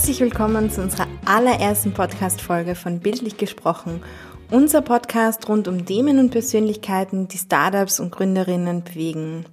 [0.00, 4.02] Herzlich willkommen zu unserer allerersten Podcast-Folge von Bildlich gesprochen.
[4.50, 9.44] Unser Podcast rund um Themen und Persönlichkeiten, die Startups und Gründerinnen bewegen.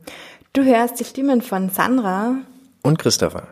[0.53, 2.37] Du hörst die Stimmen von Sandra
[2.81, 3.49] und Christopher.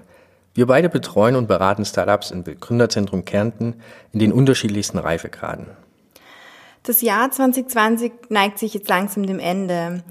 [0.53, 3.75] Wir beide betreuen und beraten Startups im Gründerzentrum Kärnten
[4.13, 5.67] in den unterschiedlichsten Reifegraden.
[6.83, 10.01] Das Jahr 2020 neigt sich jetzt langsam dem Ende.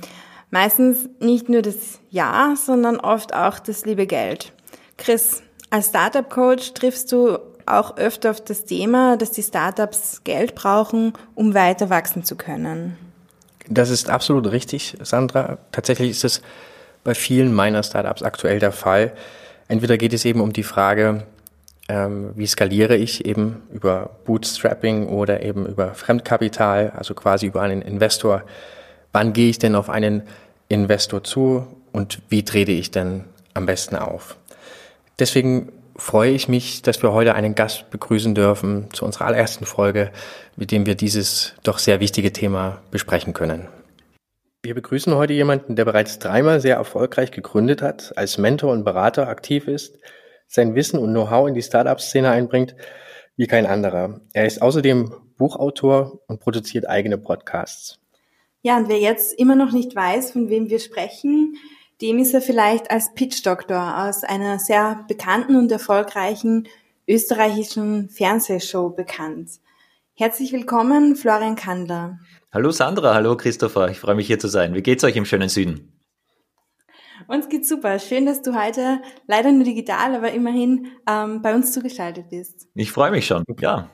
[0.50, 4.52] Meistens nicht nur das Jahr, sondern oft auch das liebe Geld.
[4.98, 5.43] Chris,
[5.74, 11.52] als Startup-Coach triffst du auch öfter auf das Thema, dass die Startups Geld brauchen, um
[11.52, 12.96] weiter wachsen zu können.
[13.68, 15.58] Das ist absolut richtig, Sandra.
[15.72, 16.42] Tatsächlich ist es
[17.02, 19.14] bei vielen meiner Startups aktuell der Fall.
[19.66, 21.26] Entweder geht es eben um die Frage,
[21.88, 27.82] ähm, wie skaliere ich eben über Bootstrapping oder eben über Fremdkapital, also quasi über einen
[27.82, 28.44] Investor.
[29.10, 30.22] Wann gehe ich denn auf einen
[30.68, 34.36] Investor zu und wie trete ich denn am besten auf?
[35.18, 40.10] Deswegen freue ich mich, dass wir heute einen Gast begrüßen dürfen zu unserer allerersten Folge,
[40.56, 43.68] mit dem wir dieses doch sehr wichtige Thema besprechen können.
[44.62, 49.28] Wir begrüßen heute jemanden, der bereits dreimal sehr erfolgreich gegründet hat, als Mentor und Berater
[49.28, 49.98] aktiv ist,
[50.48, 52.74] sein Wissen und Know-how in die Startup-Szene einbringt,
[53.36, 54.20] wie kein anderer.
[54.32, 57.98] Er ist außerdem Buchautor und produziert eigene Podcasts.
[58.62, 61.56] Ja, und wer jetzt immer noch nicht weiß, von wem wir sprechen,
[62.04, 66.68] dem ist er vielleicht als Pitch-Doktor aus einer sehr bekannten und erfolgreichen
[67.08, 69.52] österreichischen Fernsehshow bekannt.
[70.12, 72.18] Herzlich willkommen, Florian Kandler.
[72.52, 74.74] Hallo Sandra, hallo Christopher, ich freue mich hier zu sein.
[74.74, 75.98] Wie geht's euch im schönen Süden?
[77.26, 77.98] Uns geht's super.
[77.98, 82.68] Schön, dass du heute leider nur digital, aber immerhin ähm, bei uns zugeschaltet bist.
[82.74, 83.88] Ich freue mich schon, ja.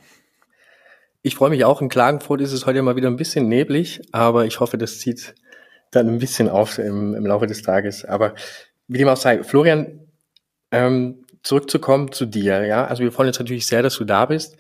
[1.23, 1.81] Ich freue mich auch.
[1.81, 5.37] In Klagenfurt ist es heute mal wieder ein bisschen neblig, aber ich hoffe, das zieht
[5.91, 8.05] dann ein bisschen auf im, im Laufe des Tages.
[8.05, 8.35] Aber
[8.89, 10.01] wie dem auch sei, Florian,
[10.71, 12.87] ähm, zurückzukommen zu dir, ja.
[12.87, 14.57] Also wir freuen uns natürlich sehr, dass du da bist.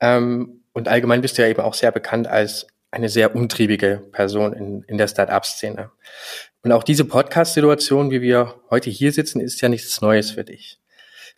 [0.00, 4.52] Ähm, und allgemein bist du ja eben auch sehr bekannt als eine sehr umtriebige Person
[4.52, 5.90] in, in der Start-up-Szene.
[6.62, 10.80] Und auch diese Podcast-Situation, wie wir heute hier sitzen, ist ja nichts Neues für dich.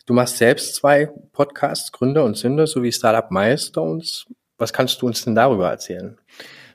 [0.05, 4.25] Du machst selbst zwei Podcasts, Gründer und Sünder, sowie Startup Milestones.
[4.57, 6.17] Was kannst du uns denn darüber erzählen?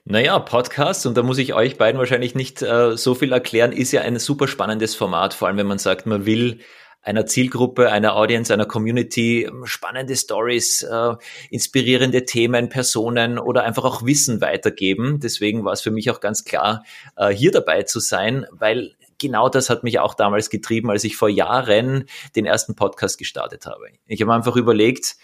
[0.06, 3.90] Naja, Podcast, und da muss ich euch beiden wahrscheinlich nicht äh, so viel erklären, ist
[3.90, 6.60] ja ein super spannendes Format, vor allem wenn man sagt, man will
[7.00, 11.14] einer Zielgruppe, einer Audience, einer Community spannende Stories, äh,
[11.48, 15.20] inspirierende Themen, Personen oder einfach auch Wissen weitergeben.
[15.20, 16.84] Deswegen war es für mich auch ganz klar,
[17.16, 21.16] äh, hier dabei zu sein, weil genau das hat mich auch damals getrieben, als ich
[21.16, 22.04] vor Jahren
[22.36, 23.86] den ersten Podcast gestartet habe.
[24.06, 25.16] Ich habe einfach überlegt,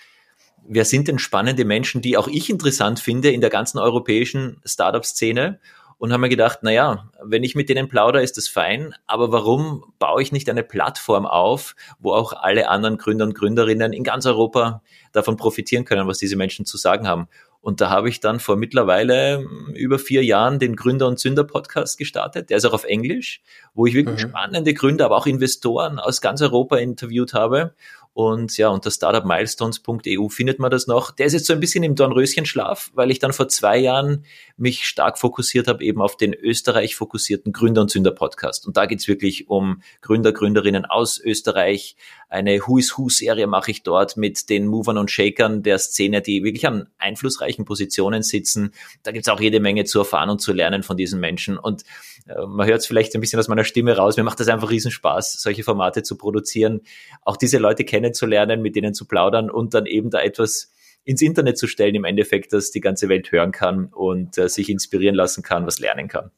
[0.66, 5.60] wer sind denn spannende Menschen, die auch ich interessant finde in der ganzen europäischen Startup-Szene
[6.00, 9.32] und haben mir gedacht, na ja, wenn ich mit denen plaudere, ist das fein, aber
[9.32, 14.03] warum baue ich nicht eine Plattform auf, wo auch alle anderen Gründer und Gründerinnen in
[14.03, 14.82] ganz Europa
[15.12, 17.28] davon profitieren können, was diese Menschen zu sagen haben?
[17.62, 19.44] Und da habe ich dann vor mittlerweile
[19.75, 22.48] über vier Jahren den Gründer und Sünder Podcast gestartet.
[22.48, 23.42] Der ist auch auf Englisch,
[23.75, 24.31] wo ich wirklich mhm.
[24.31, 27.75] spannende Gründer, aber auch Investoren aus ganz Europa interviewt habe.
[28.12, 31.12] Und ja, unter startupmilestones.eu findet man das noch.
[31.12, 34.25] Der ist jetzt so ein bisschen im Dornröschenschlaf, weil ich dann vor zwei Jahren
[34.60, 38.66] mich stark fokussiert habe eben auf den Österreich fokussierten Gründer und Sünder Podcast.
[38.66, 41.97] Und da geht's wirklich um Gründer, Gründerinnen aus Österreich.
[42.28, 46.21] Eine Who is Who Serie mache ich dort mit den Movern und Shakern der Szene,
[46.21, 48.72] die wirklich an einflussreichen Positionen sitzen.
[49.03, 51.56] Da gibt's auch jede Menge zu erfahren und zu lernen von diesen Menschen.
[51.56, 51.84] Und
[52.27, 54.16] äh, man hört es vielleicht ein bisschen aus meiner Stimme raus.
[54.16, 56.82] Mir macht das einfach Riesenspaß, solche Formate zu produzieren,
[57.22, 60.71] auch diese Leute kennenzulernen, mit denen zu plaudern und dann eben da etwas
[61.04, 64.68] ins Internet zu stellen, im Endeffekt, dass die ganze Welt hören kann und äh, sich
[64.68, 66.30] inspirieren lassen kann, was lernen kann.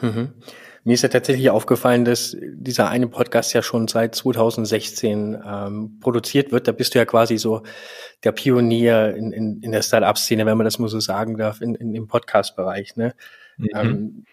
[0.00, 0.34] Mhm.
[0.82, 6.52] Mir ist ja tatsächlich aufgefallen, dass dieser eine Podcast ja schon seit 2016 ähm, produziert
[6.52, 6.68] wird.
[6.68, 7.62] Da bist du ja quasi so
[8.24, 11.74] der Pionier in, in, in der Start-up-Szene, wenn man das mal so sagen darf, in,
[11.74, 12.96] in, im Podcast-Bereich.
[12.96, 13.14] Ne?
[13.58, 13.68] Mhm.
[13.74, 14.24] Ähm,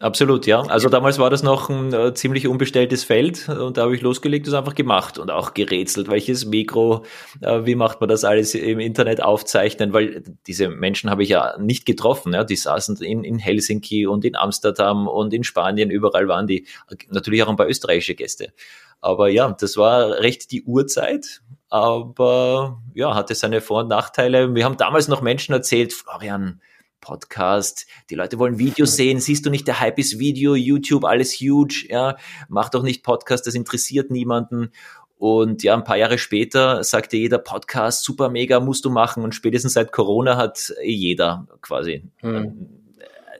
[0.00, 0.62] Absolut, ja.
[0.62, 4.46] Also damals war das noch ein äh, ziemlich unbestelltes Feld und da habe ich losgelegt,
[4.46, 7.04] das einfach gemacht und auch gerätselt, welches Mikro,
[7.42, 11.54] äh, wie macht man das alles im Internet aufzeichnen, weil diese Menschen habe ich ja
[11.58, 12.44] nicht getroffen, ja.
[12.44, 16.66] Die saßen in, in Helsinki und in Amsterdam und in Spanien, überall waren die,
[17.10, 18.54] natürlich auch ein paar österreichische Gäste.
[19.02, 24.54] Aber ja, das war recht die Uhrzeit, aber ja, hatte seine Vor- und Nachteile.
[24.54, 26.62] Wir haben damals noch Menschen erzählt, Florian,
[27.00, 27.86] Podcast.
[28.10, 29.20] Die Leute wollen Videos sehen.
[29.20, 31.86] Siehst du nicht, der Hype ist Video, YouTube, alles huge.
[31.88, 32.16] Ja,
[32.48, 34.72] mach doch nicht Podcast, das interessiert niemanden.
[35.20, 39.22] Und ja, ein paar Jahre später sagte jeder Podcast, super mega, musst du machen.
[39.22, 42.68] Und spätestens seit Corona hat jeder quasi hm.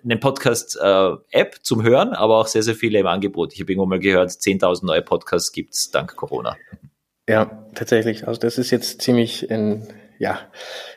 [0.05, 3.55] einen Podcast-App äh, zum Hören, aber auch sehr, sehr viele im Angebot.
[3.55, 6.55] Ich habe irgendwo mal gehört, 10.000 neue Podcasts gibt's dank Corona.
[7.27, 8.29] Ja, tatsächlich.
[8.29, 9.87] Also das ist jetzt ziemlich in,
[10.21, 10.39] ja,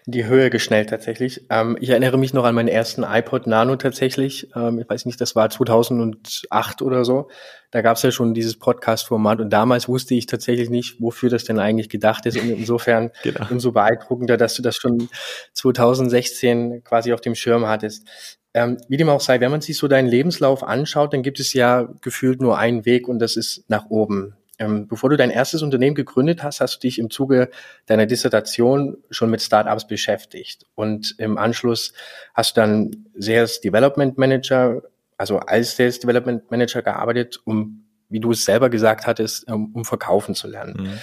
[0.06, 1.46] in die Höhe geschnellt tatsächlich.
[1.50, 4.50] Ähm, ich erinnere mich noch an meinen ersten iPod Nano tatsächlich.
[4.54, 7.30] Ähm, ich weiß nicht, das war 2008 oder so.
[7.72, 11.46] Da gab es ja schon dieses Podcast-Format und damals wusste ich tatsächlich nicht, wofür das
[11.46, 12.38] denn eigentlich gedacht ist.
[12.38, 13.48] Und insofern genau.
[13.50, 15.08] umso beeindruckender, dass du das schon
[15.54, 18.06] 2016 quasi auf dem Schirm hattest.
[18.54, 21.54] Ähm, wie dem auch sei, wenn man sich so deinen Lebenslauf anschaut, dann gibt es
[21.54, 24.36] ja gefühlt nur einen Weg und das ist nach oben.
[24.60, 27.50] Ähm, bevor du dein erstes Unternehmen gegründet hast, hast du dich im Zuge
[27.88, 30.66] deiner Dissertation schon mit Startups beschäftigt.
[30.76, 31.94] Und im Anschluss
[32.34, 34.84] hast du dann Sales Development Manager,
[35.18, 39.86] also als Sales Development Manager gearbeitet, um, wie du es selber gesagt hattest, um, um
[39.86, 40.76] verkaufen zu lernen.
[40.78, 41.00] Mhm.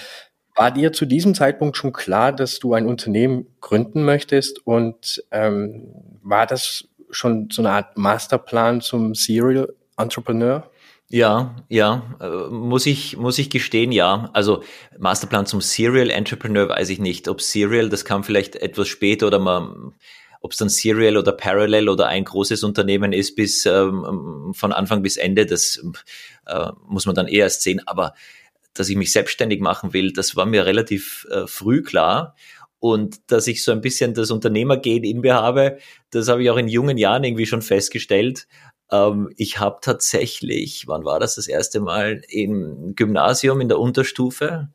[0.55, 4.65] War dir zu diesem Zeitpunkt schon klar, dass du ein Unternehmen gründen möchtest?
[4.65, 10.70] Und ähm, war das schon so eine Art Masterplan zum Serial Entrepreneur?
[11.13, 14.29] Ja, ja, äh, muss ich, muss ich gestehen, ja.
[14.31, 14.63] Also
[14.97, 17.27] Masterplan zum Serial Entrepreneur weiß ich nicht.
[17.27, 19.93] Ob Serial, das kam vielleicht etwas später oder man,
[20.39, 25.03] ob es dann Serial oder Parallel oder ein großes Unternehmen ist bis ähm, von Anfang
[25.03, 25.83] bis Ende, das
[26.45, 27.81] äh, muss man dann eher erst sehen.
[27.87, 28.13] Aber
[28.73, 32.35] dass ich mich selbstständig machen will, das war mir relativ äh, früh klar.
[32.79, 35.77] Und dass ich so ein bisschen das Unternehmergehen in mir habe,
[36.09, 38.47] das habe ich auch in jungen Jahren irgendwie schon festgestellt.
[38.91, 44.69] Ähm, ich habe tatsächlich, wann war das das erste Mal, im Gymnasium in der Unterstufe,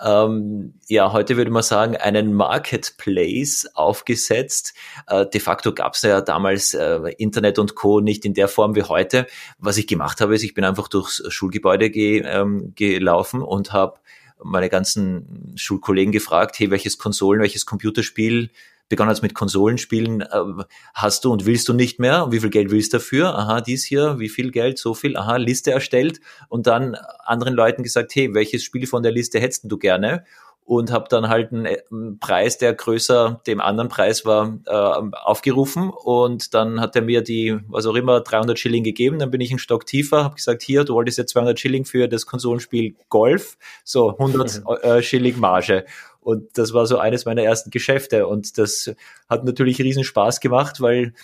[0.00, 4.74] ähm, ja, heute würde man sagen, einen Marketplace aufgesetzt.
[5.08, 8.00] Äh, de facto gab es ja damals äh, Internet und Co.
[8.00, 9.26] nicht in der Form wie heute.
[9.58, 13.98] Was ich gemacht habe, ist, ich bin einfach durchs Schulgebäude ge, ähm, gelaufen und habe
[14.40, 18.50] meine ganzen Schulkollegen gefragt, hey, welches Konsolen, welches Computerspiel
[18.88, 20.64] begonnen hast mit Konsolenspielen, äh,
[20.94, 22.24] hast du und willst du nicht mehr?
[22.24, 23.36] Und wie viel Geld willst du dafür?
[23.36, 26.20] Aha, dies hier, wie viel Geld, so viel, aha, Liste erstellt.
[26.48, 26.94] Und dann
[27.24, 30.24] anderen Leuten gesagt, hey, welches Spiel von der Liste hättest du gerne?
[30.68, 35.16] und habe dann halt einen, äh, einen, Preis, der größer dem anderen Preis war, äh,
[35.16, 35.88] aufgerufen.
[35.88, 39.50] Und dann hat er mir die, was auch immer, 300 Schilling gegeben, dann bin ich
[39.50, 43.56] einen Stock tiefer, habe gesagt, hier, du wolltest jetzt 200 Schilling für das Konsolenspiel Golf,
[43.82, 45.86] so 100 äh, Schilling Marge
[46.20, 48.92] und das war so eines meiner ersten Geschäfte und das
[49.28, 51.14] hat natürlich riesen Spaß gemacht, weil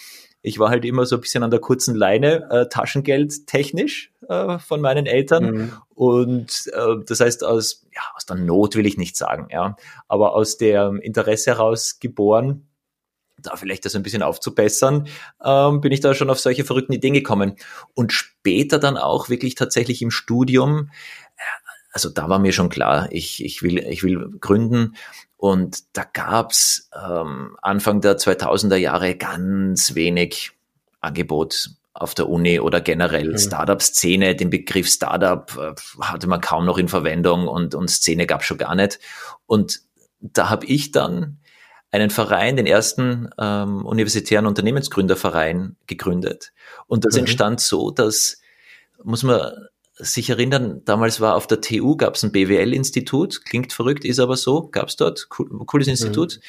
[0.47, 4.59] ich war halt immer so ein bisschen an der kurzen Leine, äh, Taschengeld technisch äh,
[4.59, 5.45] von meinen Eltern.
[5.45, 5.73] Mhm.
[5.95, 9.75] Und äh, das heißt, aus, ja, aus der Not will ich nicht sagen, ja,
[10.07, 12.69] aber aus dem Interesse heraus geboren,
[13.39, 15.09] da vielleicht das ein bisschen aufzubessern,
[15.43, 17.57] ähm, bin ich da schon auf solche verrückten Ideen gekommen.
[17.95, 20.91] Und später dann auch wirklich tatsächlich im Studium,
[21.95, 24.97] also da war mir schon klar, ich, ich, will, ich will gründen
[25.37, 30.51] und da gab's ähm, Anfang der 2000er Jahre ganz wenig
[31.01, 33.39] Angebot auf der Uni oder generell mhm.
[33.39, 34.35] Startup-Szene.
[34.35, 38.59] Den Begriff Startup äh, hatte man kaum noch in Verwendung und, und Szene gab schon
[38.59, 38.99] gar nicht.
[39.47, 39.83] Und
[40.19, 41.39] da habe ich dann
[41.93, 46.53] einen Verein, den ersten ähm, universitären Unternehmensgründerverein gegründet.
[46.89, 47.21] Und das mhm.
[47.21, 48.41] entstand so, dass,
[49.05, 49.53] muss man
[49.97, 54.37] sich erinnern, damals war auf der TU, gab es ein BWL-Institut, klingt verrückt, ist aber
[54.37, 56.41] so, gab es dort, cool, cooles Institut.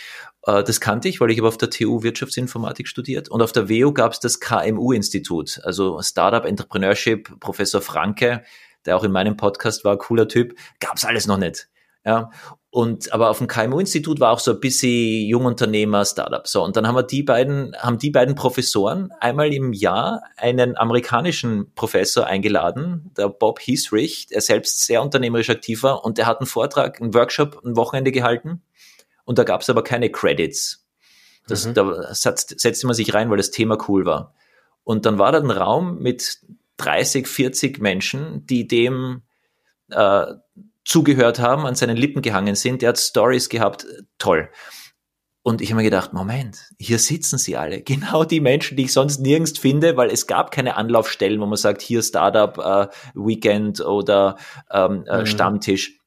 [0.47, 0.63] Mhm.
[0.65, 3.29] Das kannte ich, weil ich habe auf der TU Wirtschaftsinformatik studiert.
[3.29, 8.43] Und auf der WU gab es das KMU-Institut, also Startup Entrepreneurship, Professor Franke,
[8.85, 11.67] der auch in meinem Podcast war, cooler Typ, gab es alles noch nicht.
[12.05, 12.29] Ja,
[12.69, 16.45] und aber auf dem KMU-Institut war auch so ein bisschen Jungunternehmer, Startup.
[16.45, 20.77] So, und dann haben wir die beiden, haben die beiden Professoren einmal im Jahr einen
[20.77, 26.41] amerikanischen Professor eingeladen, der Bob Hiesrich, der selbst sehr unternehmerisch aktiv war, und der hat
[26.41, 28.61] einen Vortrag, einen Workshop, ein Wochenende gehalten.
[29.23, 30.85] Und da gab es aber keine Credits.
[31.47, 31.75] Das, mhm.
[31.75, 34.33] Da setzte man sich rein, weil das Thema cool war.
[34.83, 36.39] Und dann war da ein Raum mit
[36.77, 39.21] 30, 40 Menschen, die dem
[39.91, 40.25] äh,
[40.85, 42.81] zugehört haben, an seinen Lippen gehangen sind.
[42.81, 43.85] Der hat Stories gehabt,
[44.17, 44.49] toll.
[45.41, 47.81] Und ich habe mir gedacht, Moment, hier sitzen sie alle.
[47.85, 51.57] Genau die Menschen, die ich sonst nirgends finde, weil es gab keine Anlaufstellen, wo man
[51.57, 54.37] sagt, hier Startup äh, Weekend oder
[54.71, 55.25] ähm, äh, mhm.
[55.25, 55.99] Stammtisch.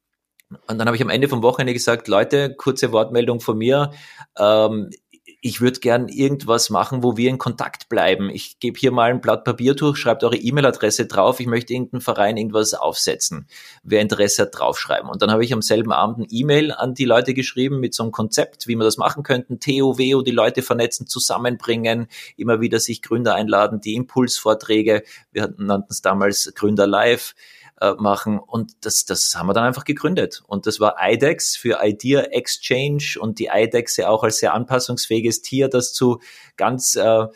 [0.66, 3.92] Und dann habe ich am Ende vom Wochenende gesagt, Leute, kurze Wortmeldung von mir.
[4.38, 4.90] Ähm,
[5.40, 8.28] ich würde gern irgendwas machen, wo wir in Kontakt bleiben.
[8.28, 12.00] Ich gebe hier mal ein Blatt Papier durch, schreibt eure E-Mail-Adresse drauf, ich möchte irgendeinen
[12.00, 13.46] Verein irgendwas aufsetzen.
[13.84, 15.08] Wer Interesse hat, draufschreiben.
[15.08, 18.02] Und dann habe ich am selben Abend ein E-Mail an die Leute geschrieben mit so
[18.02, 19.60] einem Konzept, wie wir das machen könnten.
[19.60, 26.02] TOW, die Leute vernetzen, zusammenbringen, immer wieder sich Gründer einladen, die Impulsvorträge, wir nannten es
[26.02, 27.34] damals Gründer Live
[27.80, 28.38] äh, machen.
[28.38, 30.42] Und das, das haben wir dann einfach gegründet.
[30.46, 35.42] Und das war IDEX für Idea Exchange und die IDEX ja auch als sehr anpassungsfähiges
[35.42, 36.20] Tier, das zu
[36.56, 37.26] ganz äh,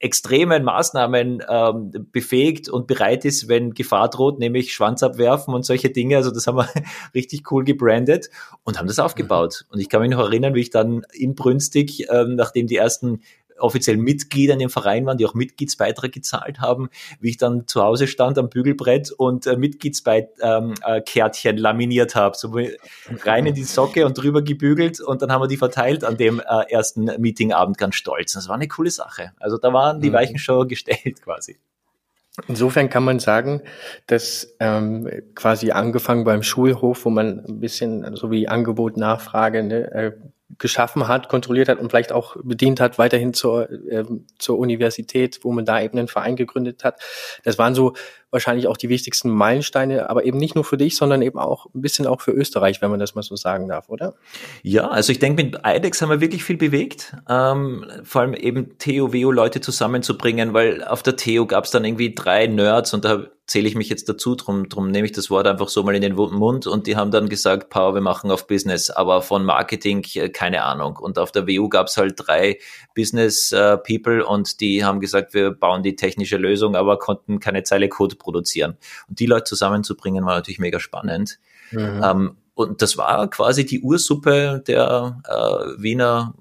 [0.00, 5.90] extremen Maßnahmen ähm, befähigt und bereit ist, wenn Gefahr droht, nämlich Schwanz abwerfen und solche
[5.90, 6.16] Dinge.
[6.16, 6.68] Also das haben wir
[7.14, 8.28] richtig cool gebrandet
[8.64, 9.66] und haben das aufgebaut.
[9.70, 13.22] Und ich kann mich noch erinnern, wie ich dann inbrünstig, ähm, nachdem die ersten
[13.58, 16.88] offiziell Mitglieder in dem Verein waren, die auch Mitgliedsbeitrag gezahlt haben,
[17.20, 22.36] wie ich dann zu Hause stand am Bügelbrett und äh, Mitgliedskärtchen ähm, äh, laminiert habe,
[22.36, 22.56] so
[23.24, 26.40] rein in die Socke und drüber gebügelt und dann haben wir die verteilt an dem
[26.40, 28.32] äh, ersten Meetingabend ganz stolz.
[28.32, 29.32] Das war eine coole Sache.
[29.38, 30.14] Also da waren die mhm.
[30.14, 31.58] Weichen schon gestellt quasi.
[32.46, 33.62] Insofern kann man sagen,
[34.06, 39.90] dass ähm, quasi angefangen beim Schulhof, wo man ein bisschen so wie Angebot, Nachfrage, ne,
[39.92, 40.12] äh,
[40.56, 44.04] geschaffen hat, kontrolliert hat und vielleicht auch bedient hat, weiterhin zur, äh,
[44.38, 47.00] zur Universität, wo man da eben einen Verein gegründet hat.
[47.44, 47.92] Das waren so
[48.30, 51.82] wahrscheinlich auch die wichtigsten Meilensteine, aber eben nicht nur für dich, sondern eben auch ein
[51.82, 54.14] bisschen auch für Österreich, wenn man das mal so sagen darf, oder?
[54.62, 58.78] Ja, also ich denke, mit IDEX haben wir wirklich viel bewegt, ähm, vor allem eben
[58.78, 63.66] TO-WO-Leute zusammenzubringen, weil auf der TO gab es dann irgendwie drei Nerds und da zähle
[63.66, 66.14] ich mich jetzt dazu, drum, drum nehme ich das Wort einfach so mal in den
[66.14, 70.28] Mund und die haben dann gesagt, Power, wir machen auf Business, aber von Marketing äh,
[70.28, 70.96] keine Ahnung.
[70.96, 72.58] Und auf der WU gab es halt drei
[72.94, 77.62] Business äh, People und die haben gesagt, wir bauen die technische Lösung, aber konnten keine
[77.62, 78.76] Zeile Code produzieren.
[79.08, 81.38] Und die Leute zusammenzubringen, war natürlich mega spannend.
[81.70, 82.02] Mhm.
[82.04, 86.34] Ähm, und das war quasi die Ursuppe der äh, Wiener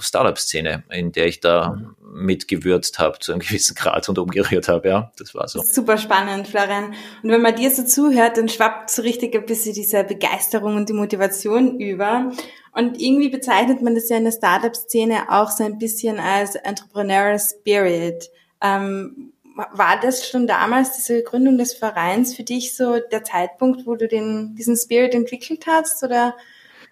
[0.00, 1.94] Startup-Szene, in der ich da mhm.
[2.24, 4.88] mitgewürzt habe zu einem gewissen Grad und umgerührt habe.
[4.88, 5.62] Ja, das war so.
[5.62, 6.94] Super spannend, Florian.
[7.22, 10.88] Und wenn man dir so zuhört, dann schwappt so richtig ein bisschen diese Begeisterung und
[10.88, 12.32] die Motivation über.
[12.72, 17.38] Und irgendwie bezeichnet man das ja in der Startup-Szene auch so ein bisschen als Entrepreneurial
[17.38, 18.30] Spirit.
[18.60, 19.32] Ähm,
[19.72, 24.06] war das schon damals, diese Gründung des Vereins, für dich so der Zeitpunkt, wo du
[24.06, 26.36] den, diesen Spirit entwickelt hast oder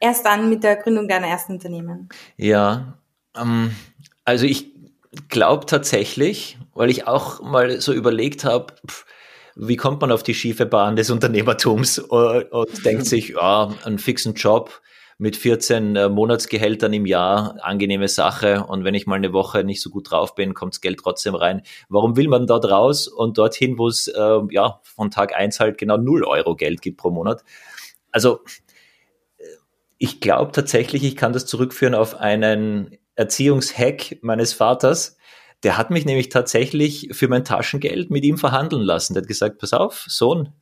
[0.04, 2.08] erst dann mit der Gründung deiner ersten Unternehmen?
[2.36, 2.98] Ja,
[3.36, 3.74] ähm,
[4.24, 4.72] also ich
[5.28, 8.74] glaube tatsächlich, weil ich auch mal so überlegt habe,
[9.56, 13.98] wie kommt man auf die schiefe Bahn des Unternehmertums und, und denkt sich, ja, einen
[13.98, 14.80] fixen Job,
[15.16, 18.64] mit 14 äh, Monatsgehältern im Jahr, angenehme Sache.
[18.64, 21.36] Und wenn ich mal eine Woche nicht so gut drauf bin, kommt das Geld trotzdem
[21.36, 21.62] rein.
[21.88, 25.78] Warum will man dort raus und dorthin, wo es äh, ja von Tag eins halt
[25.78, 27.44] genau null Euro Geld gibt pro Monat?
[28.10, 28.40] Also
[29.98, 35.16] ich glaube tatsächlich, ich kann das zurückführen auf einen Erziehungshack meines Vaters.
[35.62, 39.14] Der hat mich nämlich tatsächlich für mein Taschengeld mit ihm verhandeln lassen.
[39.14, 40.52] Der hat gesagt, pass auf, Sohn,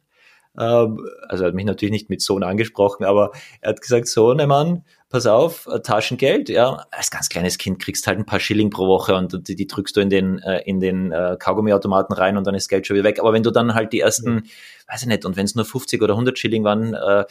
[0.59, 4.37] ähm, also er hat mich natürlich nicht mit Sohn angesprochen, aber er hat gesagt, Sohn,
[4.47, 8.71] Mann, pass auf, äh, Taschengeld, ja, als ganz kleines Kind kriegst halt ein paar Schilling
[8.71, 12.37] pro Woche und die, die drückst du in den, äh, in den äh, Kaugummiautomaten rein
[12.37, 13.19] und dann ist Geld schon wieder weg.
[13.21, 14.45] Aber wenn du dann halt die ersten,
[14.89, 17.25] weiß ich nicht, und wenn es nur 50 oder 100 Schilling waren, äh,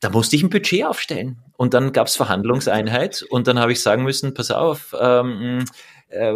[0.00, 1.38] da musste ich ein Budget aufstellen.
[1.56, 5.64] Und dann gab's Verhandlungseinheit und dann habe ich sagen müssen, pass auf, ähm,
[6.10, 6.32] äh,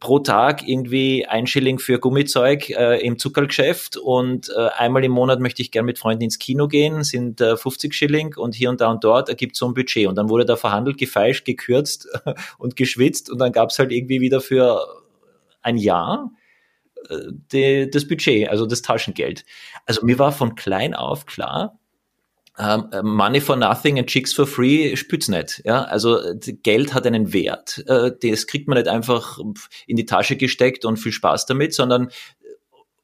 [0.00, 5.40] pro Tag irgendwie ein Schilling für Gummizeug äh, im Zuckergeschäft und äh, einmal im Monat
[5.40, 8.80] möchte ich gern mit Freunden ins Kino gehen, sind äh, 50 Schilling und hier und
[8.80, 10.06] da und dort ergibt so ein Budget.
[10.06, 12.08] Und dann wurde da verhandelt, gefeischt, gekürzt
[12.58, 14.86] und geschwitzt und dann gab's halt irgendwie wieder für
[15.60, 16.30] ein Jahr
[17.10, 17.16] äh,
[17.52, 19.44] die, das Budget, also das Taschengeld.
[19.84, 21.78] Also mir war von klein auf klar,
[22.58, 25.62] ähm, äh, Money for nothing and chicks for free spürt's nicht.
[25.64, 26.20] Ja, also
[26.62, 27.84] Geld hat einen Wert.
[27.86, 29.38] Äh, das kriegt man nicht einfach
[29.86, 32.10] in die Tasche gesteckt und viel Spaß damit, sondern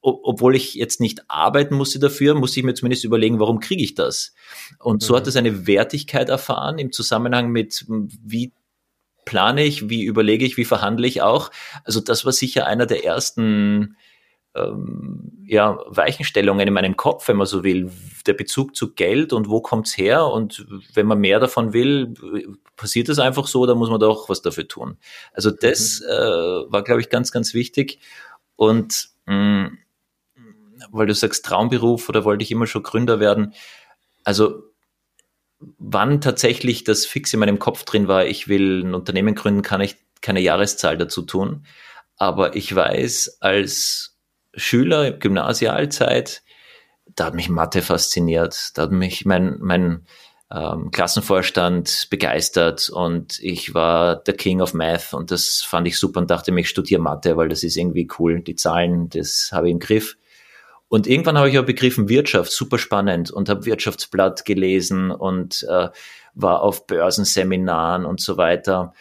[0.03, 3.93] obwohl ich jetzt nicht arbeiten musste dafür, musste ich mir zumindest überlegen, warum kriege ich
[3.93, 4.33] das?
[4.79, 5.17] Und so mhm.
[5.17, 8.51] hat es eine Wertigkeit erfahren im Zusammenhang mit, wie
[9.25, 11.51] plane ich, wie überlege ich, wie verhandle ich auch.
[11.83, 13.95] Also das war sicher einer der ersten
[14.55, 17.91] ähm, ja, Weichenstellungen in meinem Kopf, wenn man so will.
[18.25, 22.13] Der Bezug zu Geld und wo kommt's her und wenn man mehr davon will,
[22.75, 24.97] passiert das einfach so oder muss man doch was dafür tun?
[25.33, 26.07] Also das mhm.
[26.07, 27.99] äh, war, glaube ich, ganz, ganz wichtig.
[28.55, 29.77] Und mh, mm,
[30.91, 33.53] weil du sagst Traumberuf oder wollte ich immer schon Gründer werden,
[34.23, 34.63] also
[35.77, 39.81] wann tatsächlich das fix in meinem Kopf drin war, ich will ein Unternehmen gründen, kann
[39.81, 41.65] ich keine Jahreszahl dazu tun.
[42.17, 44.10] Aber ich weiß, als
[44.53, 46.43] Schüler, Gymnasialzeit,
[47.15, 50.05] da hat mich Mathe fasziniert, da hat mich mein, mein
[50.53, 56.19] ähm, Klassenvorstand begeistert und ich war der King of Math und das fand ich super
[56.19, 58.41] und dachte mir, ich studiere Mathe, weil das ist irgendwie cool.
[58.41, 60.17] Die Zahlen, das habe ich im Griff.
[60.89, 65.87] Und irgendwann habe ich auch begriffen, Wirtschaft, super spannend und habe Wirtschaftsblatt gelesen und äh,
[66.33, 68.93] war auf Börsenseminaren und so weiter.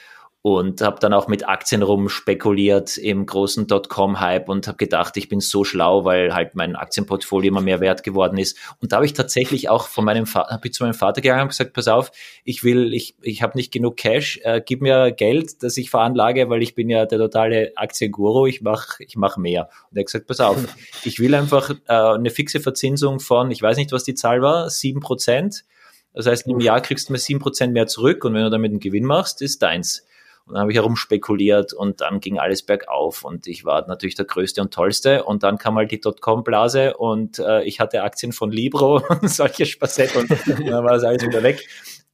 [0.42, 5.28] Und habe dann auch mit Aktien rum spekuliert im großen Dotcom-Hype und habe gedacht, ich
[5.28, 8.56] bin so schlau, weil halt mein Aktienportfolio immer mehr wert geworden ist.
[8.80, 11.42] Und da habe ich tatsächlich auch von meinem Vater, habe ich zu meinem Vater gegangen
[11.42, 12.10] und gesagt, pass auf,
[12.42, 16.48] ich will, ich, ich habe nicht genug Cash, äh, gib mir Geld, das ich veranlage,
[16.48, 19.68] weil ich bin ja der totale Aktienguru, ich mach, ich mach mehr.
[19.90, 20.56] Und er hat gesagt, pass auf,
[21.04, 24.70] ich will einfach äh, eine fixe Verzinsung von, ich weiß nicht, was die Zahl war,
[24.70, 25.64] sieben Prozent.
[26.14, 28.70] Das heißt, im Jahr kriegst du mir sieben Prozent mehr zurück und wenn du damit
[28.70, 30.06] einen Gewinn machst, ist deins.
[30.52, 34.60] Dann habe ich herumspekuliert und dann ging alles bergauf und ich war natürlich der Größte
[34.60, 39.02] und Tollste und dann kam halt die Dotcom-Blase und äh, ich hatte Aktien von Libro
[39.08, 41.66] und solche Spacetten und dann war das alles wieder weg.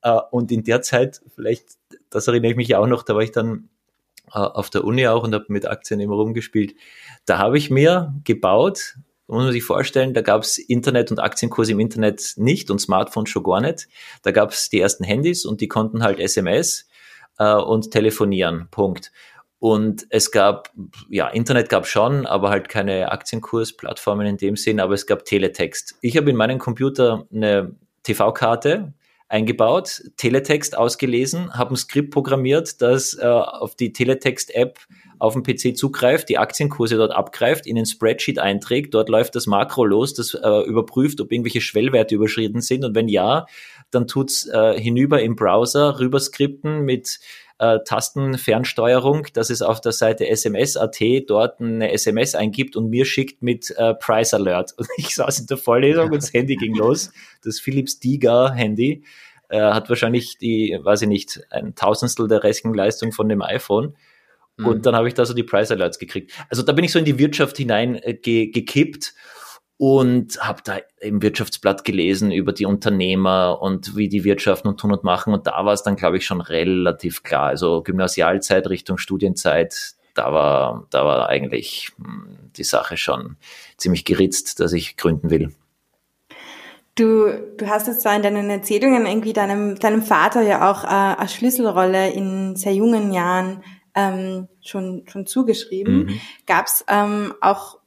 [0.03, 1.77] Äh, und in der Zeit, vielleicht,
[2.11, 3.69] das erinnere ich mich auch noch, da war ich dann
[4.33, 6.75] äh, auf der Uni auch und habe mit Aktien immer rumgespielt.
[7.25, 8.97] Da habe ich mir gebaut,
[9.29, 13.29] muss man sich vorstellen, da gab es Internet und Aktienkurse im Internet nicht und Smartphones
[13.29, 13.89] schon gar nicht.
[14.23, 16.87] Da gab es die ersten Handys und die konnten halt SMS
[17.39, 18.69] äh, und telefonieren.
[18.71, 19.13] Punkt.
[19.59, 20.71] Und es gab,
[21.09, 25.97] ja, Internet gab schon, aber halt keine Aktienkursplattformen in dem Sinn, aber es gab Teletext.
[26.03, 28.93] Ich habe in meinem Computer eine TV-Karte
[29.29, 34.79] eingebaut, Teletext ausgelesen, habe ein Skript programmiert, das äh, auf die Teletext-App
[35.19, 39.47] auf dem PC zugreift, die Aktienkurse dort abgreift, in den Spreadsheet einträgt, dort läuft das
[39.47, 43.47] Makro los, das äh, überprüft, ob irgendwelche Schwellwerte überschritten sind und wenn ja,
[43.97, 47.19] dann tut's äh, hinüber im Browser rüberskripten mit
[47.59, 53.43] äh, Tastenfernsteuerung, dass es auf der Seite SMS.at dort eine SMS eingibt und mir schickt
[53.43, 54.75] mit äh, Price Alert.
[54.77, 57.11] Und ich saß in der Vorlesung und das Handy ging los,
[57.43, 59.03] das Philips Diga Handy.
[59.49, 63.97] Äh, hat wahrscheinlich die, weiß ich nicht, ein Tausendstel der Rechenleistung von dem iPhone.
[64.59, 64.83] Und mhm.
[64.83, 66.33] dann habe ich da so die Price Alerts gekriegt.
[66.49, 69.15] Also da bin ich so in die Wirtschaft hinein äh, ge gekippt
[69.79, 74.93] und habe da im Wirtschaftsblatt gelesen über die Unternehmer und wie die wirtschaften und tun
[74.93, 75.35] und machen.
[75.35, 77.49] Und da war es dann, glaube ich, schon relativ klar.
[77.49, 83.37] Also Gymnasialzeit Richtung Studienzeit, da war, da war eigentlich hm, die Sache schon
[83.77, 85.53] ziemlich geritzt, dass ich gründen will.
[86.95, 87.27] Du,
[87.59, 91.29] du hast es zwar in deinen Erzählungen irgendwie deinem, deinem Vater ja auch äh, eine
[91.29, 93.63] Schlüsselrolle in sehr jungen Jahren
[93.95, 96.05] ähm, schon, schon zugeschrieben.
[96.05, 96.21] Mhm.
[96.47, 97.79] Gab es ähm, auch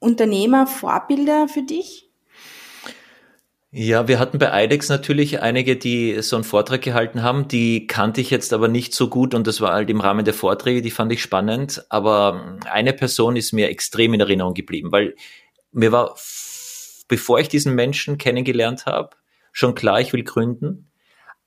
[0.00, 2.08] Unternehmervorbilder für dich?
[3.70, 7.48] Ja, wir hatten bei IDEX natürlich einige, die so einen Vortrag gehalten haben.
[7.48, 10.32] Die kannte ich jetzt aber nicht so gut und das war halt im Rahmen der
[10.32, 11.84] Vorträge, die fand ich spannend.
[11.90, 15.14] Aber eine Person ist mir extrem in Erinnerung geblieben, weil
[15.70, 16.16] mir war,
[17.08, 19.10] bevor ich diesen Menschen kennengelernt habe,
[19.52, 20.90] schon klar, ich will gründen.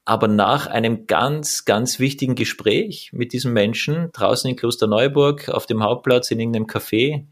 [0.06, 5.82] Aber nach einem ganz, ganz wichtigen Gespräch mit diesem Menschen draußen in Klosterneuburg auf dem
[5.82, 7.26] Hauptplatz in irgendeinem Café,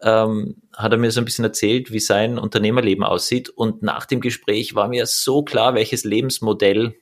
[0.00, 3.48] ähm, hat er mir so ein bisschen erzählt, wie sein Unternehmerleben aussieht.
[3.48, 6.94] Und nach dem Gespräch war mir so klar, welches Lebensmodell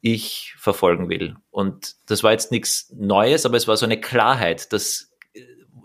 [0.00, 1.36] ich verfolgen will.
[1.50, 5.40] Und das war jetzt nichts Neues, aber es war so eine Klarheit, dass äh,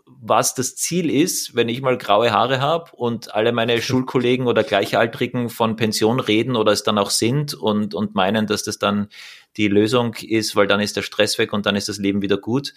[0.06, 4.64] was das Ziel ist, wenn ich mal graue Haare habe und alle meine Schulkollegen oder
[4.64, 9.08] Gleichaltrigen von Pension reden oder es dann auch sind und, und meinen, dass das dann
[9.58, 12.38] die Lösung ist, weil dann ist der Stress weg und dann ist das Leben wieder
[12.38, 12.74] gut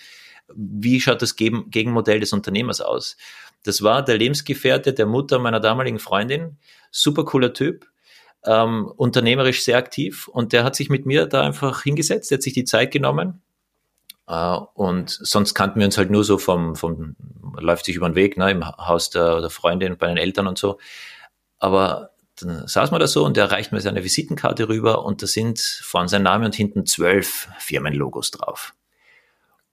[0.54, 3.16] wie schaut das Gegenmodell des Unternehmers aus?
[3.62, 6.59] Das war der Lebensgefährte der Mutter meiner damaligen Freundin,
[6.90, 7.87] super cooler Typ,
[8.44, 12.42] ähm, unternehmerisch sehr aktiv und der hat sich mit mir da einfach hingesetzt, der hat
[12.42, 13.42] sich die Zeit genommen
[14.26, 17.16] äh, und sonst kannten wir uns halt nur so vom, vom
[17.59, 20.59] läuft sich über den Weg, ne, im Haus der, der Freundin, bei den Eltern und
[20.59, 20.78] so.
[21.59, 25.26] Aber dann saß man da so und er reicht mir seine Visitenkarte rüber und da
[25.26, 28.74] sind vorne sein Name und hinten zwölf Firmenlogos drauf.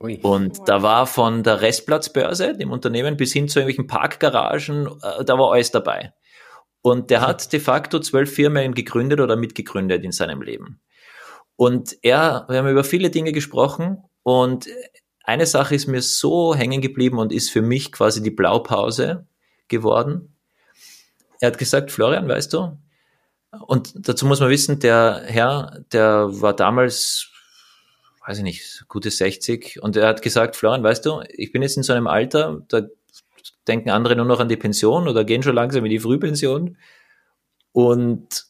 [0.02, 0.20] Ui.
[0.22, 5.38] Und da war von der Restplatzbörse, dem Unternehmen, bis hin zu irgendwelchen Parkgaragen, äh, da
[5.38, 6.14] war alles dabei.
[6.82, 10.82] Und der hat de facto zwölf Firmen gegründet oder mitgegründet in seinem Leben.
[11.56, 14.68] Und er, wir haben über viele Dinge gesprochen und
[15.24, 19.28] eine Sache ist mir so hängen geblieben und ist für mich quasi die Blaupause
[19.68, 20.36] geworden.
[21.40, 22.78] Er hat gesagt, Florian, weißt du,
[23.68, 27.31] und dazu muss man wissen, der Herr, der war damals
[28.26, 29.82] weiß ich nicht, gute 60.
[29.82, 32.84] Und er hat gesagt, Florian, weißt du, ich bin jetzt in so einem Alter, da
[33.68, 36.78] denken andere nur noch an die Pension oder gehen schon langsam in die Frühpension.
[37.72, 38.46] Und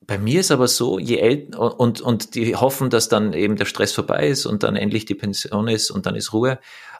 [0.00, 3.64] bei mir ist aber so, je älter, und, und die hoffen, dass dann eben der
[3.64, 6.58] Stress vorbei ist und dann endlich die Pension ist und dann ist Ruhe.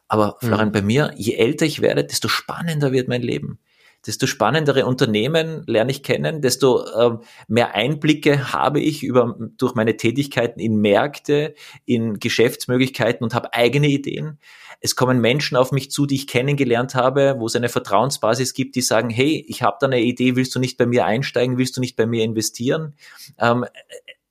[0.09, 0.73] Aber Florian, mhm.
[0.73, 3.59] bei mir, je älter ich werde, desto spannender wird mein Leben
[4.07, 9.97] desto spannendere Unternehmen lerne ich kennen, desto äh, mehr Einblicke habe ich über, durch meine
[9.97, 14.39] Tätigkeiten in Märkte, in Geschäftsmöglichkeiten und habe eigene Ideen.
[14.81, 18.75] Es kommen Menschen auf mich zu, die ich kennengelernt habe, wo es eine Vertrauensbasis gibt,
[18.75, 21.77] die sagen, hey, ich habe da eine Idee, willst du nicht bei mir einsteigen, willst
[21.77, 22.95] du nicht bei mir investieren?
[23.39, 23.65] Ähm,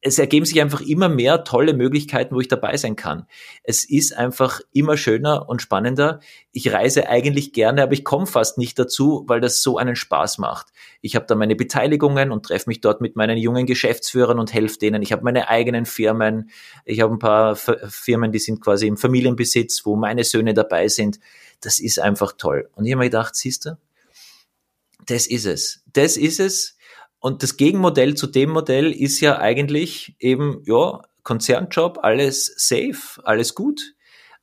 [0.03, 3.27] es ergeben sich einfach immer mehr tolle Möglichkeiten, wo ich dabei sein kann.
[3.63, 6.19] Es ist einfach immer schöner und spannender.
[6.51, 10.39] Ich reise eigentlich gerne, aber ich komme fast nicht dazu, weil das so einen Spaß
[10.39, 10.67] macht.
[11.01, 14.79] Ich habe da meine Beteiligungen und treffe mich dort mit meinen jungen Geschäftsführern und helfe
[14.79, 15.03] denen.
[15.03, 16.49] Ich habe meine eigenen Firmen.
[16.83, 21.19] Ich habe ein paar Firmen, die sind quasi im Familienbesitz, wo meine Söhne dabei sind.
[21.61, 22.69] Das ist einfach toll.
[22.73, 23.77] Und ich habe mir gedacht, siehst du,
[25.05, 25.83] das ist es.
[25.93, 26.77] Das ist es
[27.21, 33.53] und das Gegenmodell zu dem Modell ist ja eigentlich eben, ja, Konzernjob, alles safe, alles
[33.53, 33.93] gut.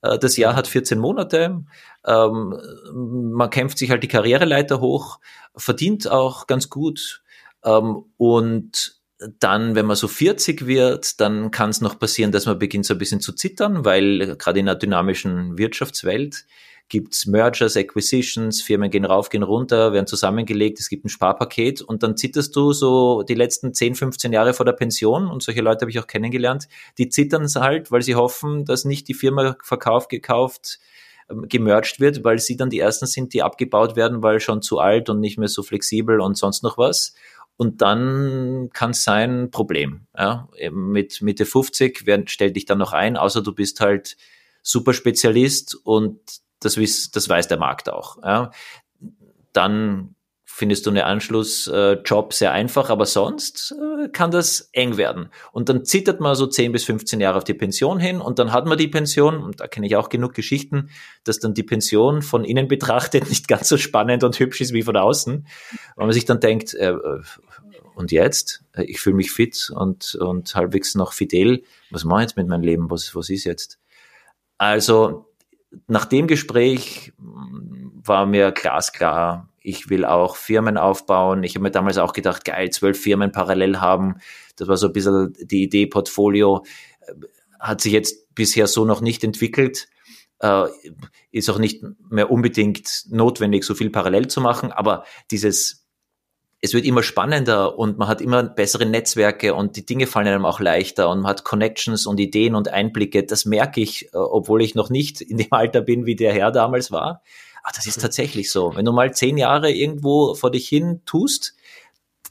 [0.01, 1.65] Äh, das Jahr hat 14 Monate.
[2.07, 2.57] Ähm,
[2.95, 5.19] man kämpft sich halt die Karriereleiter hoch,
[5.57, 7.23] verdient auch ganz gut.
[7.65, 9.01] Ähm, und
[9.41, 12.95] dann, wenn man so 40 wird, dann kann es noch passieren, dass man beginnt so
[12.95, 16.47] ein bisschen zu zittern, weil gerade in einer dynamischen Wirtschaftswelt
[16.89, 22.03] gibt's Mergers, Acquisitions, Firmen gehen rauf, gehen runter, werden zusammengelegt, es gibt ein Sparpaket und
[22.03, 25.83] dann zitterst du so die letzten 10, 15 Jahre vor der Pension und solche Leute
[25.83, 30.09] habe ich auch kennengelernt, die zittern halt, weil sie hoffen, dass nicht die Firma verkauft,
[30.09, 30.79] gekauft,
[31.31, 34.79] ähm, gemerged wird, weil sie dann die ersten sind, die abgebaut werden, weil schon zu
[34.79, 37.15] alt und nicht mehr so flexibel und sonst noch was.
[37.57, 40.07] Und dann kann es sein, Problem.
[40.17, 40.49] Ja?
[40.71, 44.17] Mit Mitte 50 werden, stell dich dann noch ein, außer du bist halt
[44.63, 46.21] super Spezialist und
[46.61, 46.75] das,
[47.13, 48.23] das weiß der Markt auch.
[48.23, 48.51] Ja.
[49.53, 50.15] Dann
[50.59, 55.29] findest du einen Anschlussjob sehr einfach, aber sonst äh, kann das eng werden.
[55.53, 58.51] Und dann zittert man so 10 bis 15 Jahre auf die Pension hin und dann
[58.51, 60.91] hat man die Pension, und da kenne ich auch genug Geschichten,
[61.23, 64.83] dass dann die Pension von innen betrachtet nicht ganz so spannend und hübsch ist wie
[64.83, 65.47] von außen.
[65.95, 67.21] Weil man sich dann denkt, äh, äh
[67.95, 68.63] und jetzt?
[68.77, 71.65] Ich fühle mich fit und, und halbwegs noch fidel.
[71.91, 72.91] Was mache ich jetzt mit meinem Leben?
[72.91, 73.79] Was, was ist jetzt?
[74.57, 75.28] Also
[75.87, 81.43] nach dem Gespräch mm, war mir glasklar, ich will auch Firmen aufbauen.
[81.43, 84.17] Ich habe mir damals auch gedacht, geil, zwölf Firmen parallel haben.
[84.57, 86.65] Das war so ein bisschen die Idee, Portfolio.
[87.61, 89.89] Hat sich jetzt bisher so noch nicht entwickelt.
[90.39, 90.69] Äh,
[91.33, 94.73] ist auch nicht mehr unbedingt notwendig, so viel parallel zu machen.
[94.73, 95.88] Aber dieses
[96.61, 100.45] es wird immer spannender und man hat immer bessere Netzwerke und die Dinge fallen einem
[100.45, 103.23] auch leichter und man hat Connections und Ideen und Einblicke.
[103.25, 106.51] Das merke ich, äh, obwohl ich noch nicht in dem Alter bin, wie der Herr
[106.51, 107.23] damals war.
[107.63, 108.75] Aber das ist tatsächlich so.
[108.75, 111.55] Wenn du mal zehn Jahre irgendwo vor dich hin tust,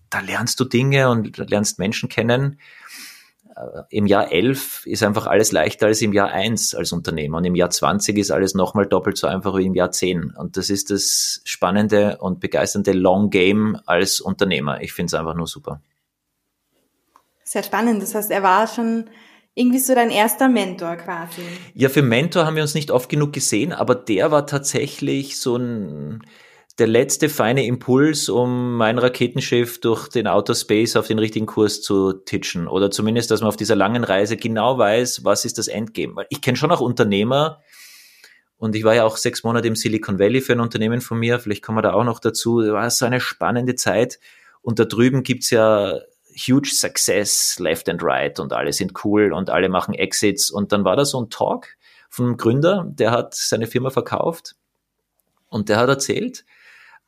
[0.10, 2.60] da lernst du Dinge und lernst Menschen kennen
[3.90, 7.56] im Jahr 11 ist einfach alles leichter als im Jahr 1 als Unternehmer und im
[7.56, 10.34] Jahr 20 ist alles nochmal doppelt so einfach wie im Jahr 10.
[10.38, 14.82] Und das ist das spannende und begeisternde Long Game als Unternehmer.
[14.82, 15.82] Ich finde es einfach nur super.
[17.44, 18.02] Sehr spannend.
[18.02, 19.10] Das heißt, er war schon
[19.56, 21.42] irgendwie so dein erster Mentor quasi.
[21.74, 25.56] Ja, für Mentor haben wir uns nicht oft genug gesehen, aber der war tatsächlich so
[25.56, 26.24] ein
[26.80, 31.82] der letzte feine Impuls, um mein Raketenschiff durch den Outer Space auf den richtigen Kurs
[31.82, 32.68] zu titschen.
[32.68, 36.16] Oder zumindest, dass man auf dieser langen Reise genau weiß, was ist das Endgame.
[36.16, 37.62] Weil ich kenne schon auch Unternehmer,
[38.60, 41.40] und ich war ja auch sechs Monate im Silicon Valley für ein Unternehmen von mir,
[41.40, 42.62] vielleicht kommen wir da auch noch dazu.
[42.62, 44.20] Das war so eine spannende Zeit.
[44.64, 46.00] Und da drüben gibt's ja
[46.36, 50.50] huge Success, left and right und alle sind cool und alle machen Exits.
[50.50, 51.68] Und dann war da so ein Talk
[52.18, 54.56] einem Gründer, der hat seine Firma verkauft
[55.50, 56.46] und der hat erzählt,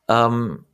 [0.09, 0.65] ähm,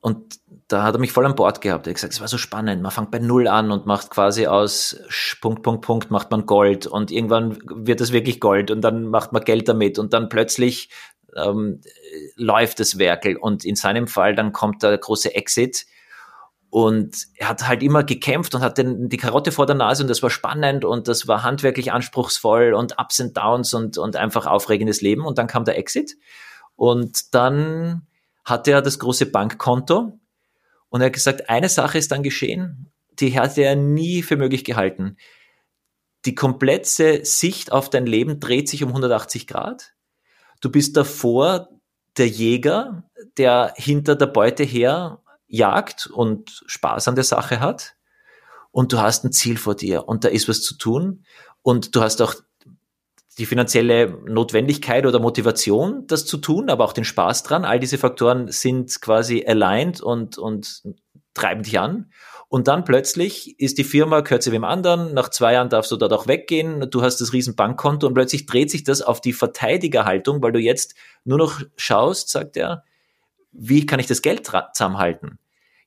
[0.00, 1.86] und da hat er mich voll an Bord gehabt.
[1.86, 2.82] Er hat gesagt, es war so spannend.
[2.82, 5.00] Man fängt bei Null an und macht quasi aus
[5.40, 6.86] Punkt, Punkt, Punkt, macht man Gold.
[6.86, 9.98] Und irgendwann wird es wirklich Gold und dann macht man Geld damit.
[9.98, 10.90] Und dann plötzlich
[11.36, 11.80] ähm,
[12.36, 13.36] läuft das Werkel.
[13.36, 15.86] Und in seinem Fall, dann kommt der große Exit.
[16.70, 20.08] Und er hat halt immer gekämpft und hat den, die Karotte vor der Nase und
[20.08, 24.46] das war spannend und das war handwerklich anspruchsvoll und Ups and Downs und, und einfach
[24.46, 25.24] aufregendes Leben.
[25.24, 26.16] Und dann kam der Exit.
[26.74, 28.06] Und dann
[28.46, 30.18] hatte er das große Bankkonto
[30.88, 34.64] und er hat gesagt, eine Sache ist dann geschehen, die hätte er nie für möglich
[34.64, 35.16] gehalten.
[36.24, 39.94] Die komplette Sicht auf dein Leben dreht sich um 180 Grad.
[40.60, 41.68] Du bist davor
[42.16, 47.96] der Jäger, der hinter der Beute her jagt und Spaß an der Sache hat.
[48.70, 51.24] Und du hast ein Ziel vor dir und da ist was zu tun.
[51.62, 52.34] Und du hast auch
[53.38, 57.64] die finanzielle Notwendigkeit oder Motivation, das zu tun, aber auch den Spaß dran.
[57.64, 60.82] All diese Faktoren sind quasi aligned und, und
[61.34, 62.10] treiben dich an.
[62.48, 65.96] Und dann plötzlich ist die Firma, gehört sie wem anderen, nach zwei Jahren darfst du
[65.96, 69.32] dort auch weggehen, du hast das riesen Bankkonto und plötzlich dreht sich das auf die
[69.32, 70.94] Verteidigerhaltung, weil du jetzt
[71.24, 72.84] nur noch schaust, sagt er,
[73.52, 75.38] wie kann ich das Geld zusammenhalten?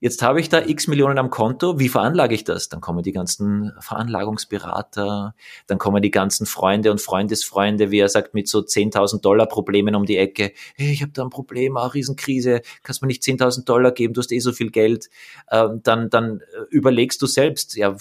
[0.01, 2.69] Jetzt habe ich da x Millionen am Konto, wie veranlage ich das?
[2.69, 5.35] Dann kommen die ganzen Veranlagungsberater,
[5.67, 9.95] dann kommen die ganzen Freunde und Freundesfreunde, wie er sagt, mit so 10.000 Dollar Problemen
[9.95, 10.53] um die Ecke.
[10.75, 14.21] Hey, ich habe da ein Problem, eine Riesenkrise, kannst mir nicht 10.000 Dollar geben, du
[14.21, 15.09] hast eh so viel Geld.
[15.51, 17.97] Ähm, dann, dann äh, überlegst du selbst, ja,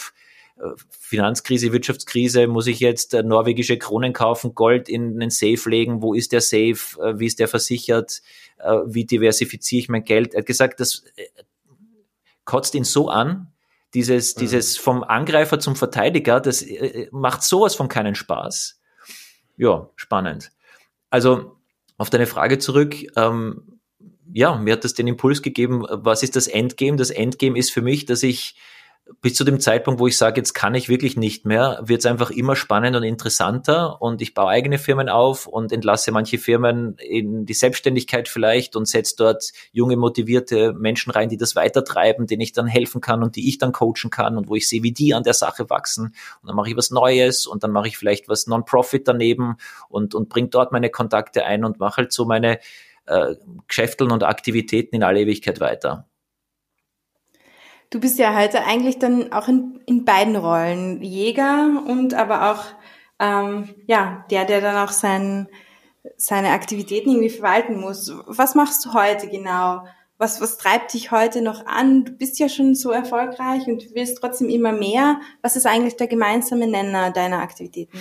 [0.91, 6.15] Finanzkrise, Wirtschaftskrise, muss ich jetzt äh, norwegische Kronen kaufen, Gold in einen Safe legen, wo
[6.15, 8.23] ist der Safe, äh, wie ist der versichert,
[8.59, 10.35] äh, wie diversifiziere ich mein Geld.
[10.35, 11.05] Er hat gesagt, das
[12.49, 13.53] kotzt ihn so an,
[13.95, 14.41] dieses, mhm.
[14.41, 16.65] dieses vom Angreifer zum Verteidiger, das
[17.13, 18.81] macht sowas von keinen Spaß.
[19.59, 20.51] Ja, spannend.
[21.11, 21.57] Also
[21.99, 23.81] auf deine Frage zurück, ähm,
[24.33, 26.97] ja, mir hat das den Impuls gegeben, was ist das Endgame?
[26.97, 28.57] Das Endgame ist für mich, dass ich
[29.21, 32.07] bis zu dem Zeitpunkt, wo ich sage, jetzt kann ich wirklich nicht mehr, wird es
[32.07, 36.97] einfach immer spannend und interessanter und ich baue eigene Firmen auf und entlasse manche Firmen
[36.99, 42.43] in die Selbstständigkeit vielleicht und setze dort junge, motivierte Menschen rein, die das weitertreiben, denen
[42.43, 44.93] ich dann helfen kann und die ich dann coachen kann und wo ich sehe, wie
[44.93, 47.97] die an der Sache wachsen und dann mache ich was Neues und dann mache ich
[47.97, 49.57] vielleicht was Non-Profit daneben
[49.89, 52.59] und, und bringe dort meine Kontakte ein und mache halt so meine
[53.07, 53.35] äh,
[53.67, 56.07] Geschäfteln und Aktivitäten in alle Ewigkeit weiter.
[57.91, 62.65] Du bist ja heute eigentlich dann auch in, in beiden Rollen, Jäger und aber auch
[63.19, 65.49] ähm, ja der, der dann auch sein,
[66.17, 68.13] seine Aktivitäten irgendwie verwalten muss.
[68.27, 69.85] Was machst du heute genau?
[70.19, 72.05] Was, was treibt dich heute noch an?
[72.05, 75.21] Du bist ja schon so erfolgreich und willst trotzdem immer mehr.
[75.43, 77.99] Was ist eigentlich der gemeinsame Nenner deiner Aktivitäten?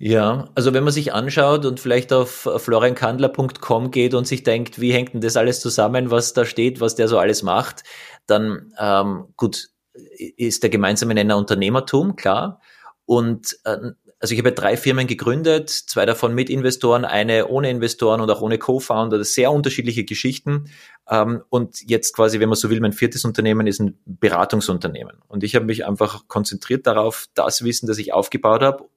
[0.00, 4.92] Ja, also wenn man sich anschaut und vielleicht auf floriankandler.com geht und sich denkt, wie
[4.92, 7.82] hängt denn das alles zusammen, was da steht, was der so alles macht,
[8.26, 12.60] dann ähm, gut, ist der gemeinsame Nenner Unternehmertum, klar.
[13.06, 18.20] Und äh, also ich habe drei Firmen gegründet, zwei davon mit Investoren, eine ohne Investoren
[18.20, 20.70] und auch ohne Co-Founder, sehr unterschiedliche Geschichten.
[21.08, 25.22] Ähm, und jetzt quasi, wenn man so will, mein viertes Unternehmen ist ein Beratungsunternehmen.
[25.28, 28.88] Und ich habe mich einfach konzentriert darauf, das Wissen, das ich aufgebaut habe,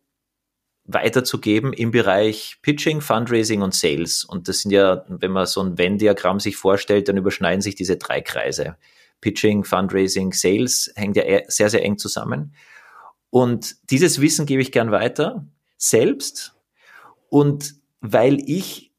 [0.94, 4.24] weiterzugeben im Bereich Pitching, Fundraising und Sales.
[4.24, 7.98] Und das sind ja, wenn man so ein Venn-Diagramm sich vorstellt, dann überschneiden sich diese
[7.98, 8.78] drei Kreise.
[9.22, 12.54] Pitching, Fundraising, Sales hängt ja sehr, sehr eng zusammen.
[13.30, 15.46] Und dieses Wissen gebe ich gern weiter,
[15.78, 16.56] selbst.
[17.30, 18.92] Und weil ich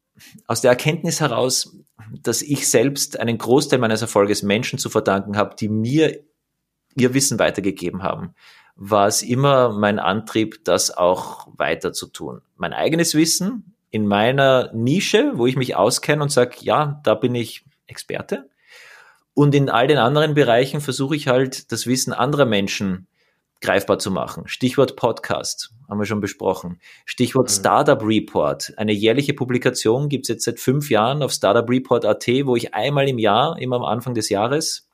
[0.46, 1.76] aus der Erkenntnis heraus,
[2.22, 6.20] dass ich selbst einen Großteil meines Erfolges Menschen zu verdanken habe, die mir
[6.94, 8.34] ihr Wissen weitergegeben haben,
[8.76, 12.42] war es immer mein Antrieb, das auch weiter zu tun.
[12.56, 17.34] Mein eigenes Wissen in meiner Nische, wo ich mich auskenne und sage, ja, da bin
[17.34, 18.48] ich Experte.
[19.34, 23.06] Und in all den anderen Bereichen versuche ich halt, das Wissen anderer Menschen
[23.60, 24.42] greifbar zu machen.
[24.46, 26.80] Stichwort Podcast, haben wir schon besprochen.
[27.06, 27.54] Stichwort mhm.
[27.54, 28.72] Startup Report.
[28.76, 33.18] Eine jährliche Publikation gibt es jetzt seit fünf Jahren auf startupreport.at, wo ich einmal im
[33.18, 34.88] Jahr, immer am Anfang des Jahres,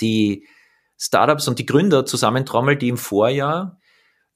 [0.00, 0.46] die
[0.98, 3.78] Startups und die Gründer zusammentrommel, die im Vorjahr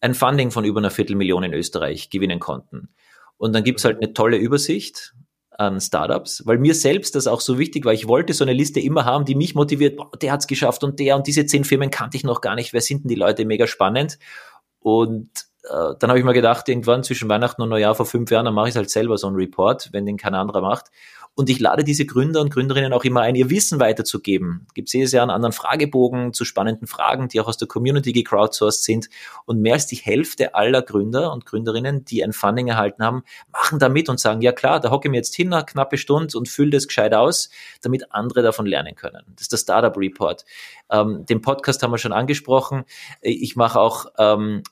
[0.01, 2.89] ein Funding von über einer Viertelmillion in Österreich gewinnen konnten.
[3.37, 5.15] Und dann gibt's halt eine tolle Übersicht
[5.51, 7.93] an Startups, weil mir selbst das auch so wichtig war.
[7.93, 11.01] Ich wollte so eine Liste immer haben, die mich motiviert, boah, der hat's geschafft und
[11.01, 12.73] der und diese zehn Firmen kannte ich noch gar nicht.
[12.73, 13.45] Wer sind denn die Leute?
[13.45, 14.19] Mega spannend.
[14.79, 15.31] Und
[15.65, 18.55] äh, dann habe ich mir gedacht, irgendwann zwischen Weihnachten und Neujahr vor fünf Jahren, dann
[18.55, 20.87] mache ich halt selber so einen Report, wenn den kein anderer macht.
[21.39, 24.67] Und ich lade diese Gründer und Gründerinnen auch immer ein, ihr Wissen weiterzugeben.
[24.75, 28.11] Gibt es jedes Jahr einen anderen Fragebogen zu spannenden Fragen, die auch aus der Community
[28.11, 29.09] gecrowdsourced sind.
[29.45, 33.23] Und mehr als die Hälfte aller Gründer und Gründerinnen, die ein Funding erhalten haben,
[33.53, 35.97] machen da mit und sagen, ja klar, da hocke ich mir jetzt hin, eine knappe
[35.97, 37.51] Stunde und fülle das gescheit aus,
[37.83, 39.23] damit andere davon lernen können.
[39.37, 40.45] Das ist der Startup Report.
[40.91, 42.83] Ähm, den Podcast haben wir schon angesprochen.
[43.21, 44.65] Ich mache auch ähm,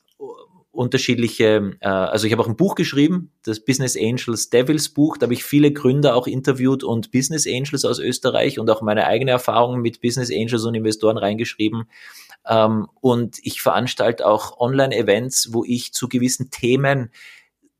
[0.77, 5.25] unterschiedliche, äh, also ich habe auch ein Buch geschrieben, das Business Angels Devils Buch, da
[5.25, 9.31] habe ich viele Gründer auch interviewt und Business Angels aus Österreich und auch meine eigene
[9.31, 11.89] Erfahrung mit Business Angels und Investoren reingeschrieben.
[12.47, 17.09] Ähm, und ich veranstalte auch Online-Events, wo ich zu gewissen Themen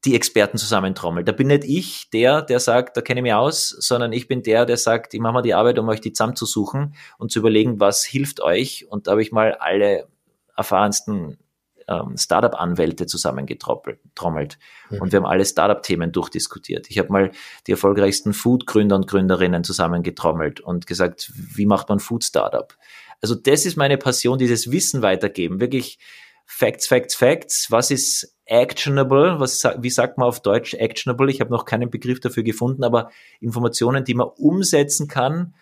[0.03, 1.23] die Experten zusammentrommel.
[1.23, 4.41] Da bin nicht ich der, der sagt, da kenne ich mich aus, sondern ich bin
[4.41, 7.79] der, der sagt, ich mache mal die Arbeit, um euch die zusammenzusuchen und zu überlegen,
[7.79, 8.87] was hilft euch.
[8.89, 10.07] Und da habe ich mal alle
[10.55, 11.37] erfahrensten
[11.87, 14.57] ähm, Startup-Anwälte zusammengetrommelt.
[14.89, 15.01] Mhm.
[15.01, 16.89] Und wir haben alle Startup-Themen durchdiskutiert.
[16.89, 17.31] Ich habe mal
[17.65, 22.75] die erfolgreichsten Food-Gründer und Gründerinnen zusammengetrommelt und gesagt, wie macht man Food-Startup?
[23.21, 25.59] Also das ist meine Passion, dieses Wissen weitergeben.
[25.59, 25.97] Wirklich
[26.45, 27.71] Facts, Facts, Facts.
[27.71, 29.39] Was ist actionable?
[29.39, 31.29] Was, wie sagt man auf Deutsch actionable?
[31.29, 35.53] Ich habe noch keinen Begriff dafür gefunden, aber Informationen, die man umsetzen kann,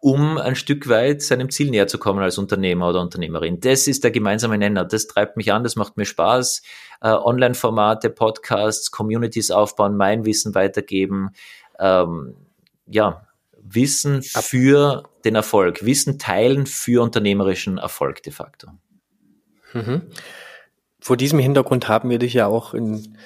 [0.00, 3.60] um ein Stück weit seinem Ziel näher zu kommen als Unternehmer oder Unternehmerin.
[3.60, 4.86] Das ist der gemeinsame Nenner.
[4.86, 6.62] Das treibt mich an, das macht mir Spaß.
[7.02, 11.30] Äh, Online-Formate, Podcasts, Communities aufbauen, mein Wissen weitergeben.
[11.78, 12.34] Ähm,
[12.86, 13.26] ja,
[13.62, 18.68] Wissen für den Erfolg, Wissen teilen für unternehmerischen Erfolg de facto.
[19.74, 20.02] Mhm.
[20.98, 23.16] Vor diesem Hintergrund haben wir dich ja auch in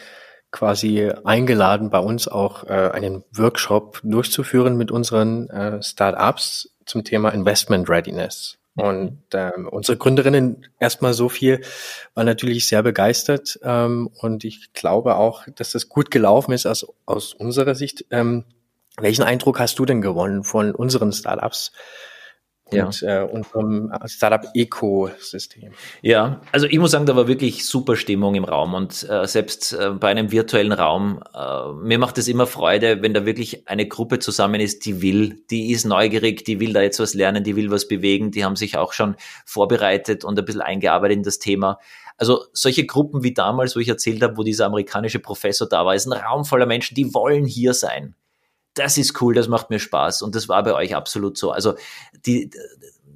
[0.54, 7.30] quasi eingeladen, bei uns auch äh, einen Workshop durchzuführen mit unseren äh, Startups zum Thema
[7.30, 8.56] Investment Readiness.
[8.76, 11.60] Und ähm, unsere Gründerinnen erstmal so viel
[12.14, 16.86] waren natürlich sehr begeistert ähm, und ich glaube auch, dass das gut gelaufen ist aus,
[17.04, 18.04] aus unserer Sicht.
[18.10, 18.44] Ähm,
[18.96, 21.72] welchen Eindruck hast du denn gewonnen von unseren Startups?
[22.70, 23.22] Und ja.
[23.22, 25.72] äh, unserem Startup-Ecosystem.
[26.00, 29.74] Ja, also ich muss sagen, da war wirklich super Stimmung im Raum und äh, selbst
[29.74, 33.86] äh, bei einem virtuellen Raum, äh, mir macht es immer Freude, wenn da wirklich eine
[33.86, 37.54] Gruppe zusammen ist, die will, die ist neugierig, die will da jetzt was lernen, die
[37.54, 41.38] will was bewegen, die haben sich auch schon vorbereitet und ein bisschen eingearbeitet in das
[41.38, 41.78] Thema.
[42.16, 45.94] Also solche Gruppen wie damals, wo ich erzählt habe, wo dieser amerikanische Professor da war,
[45.94, 48.14] ist ein Raum voller Menschen, die wollen hier sein
[48.74, 50.22] das ist cool, das macht mir Spaß.
[50.22, 51.50] Und das war bei euch absolut so.
[51.52, 51.74] Also
[52.26, 52.50] die,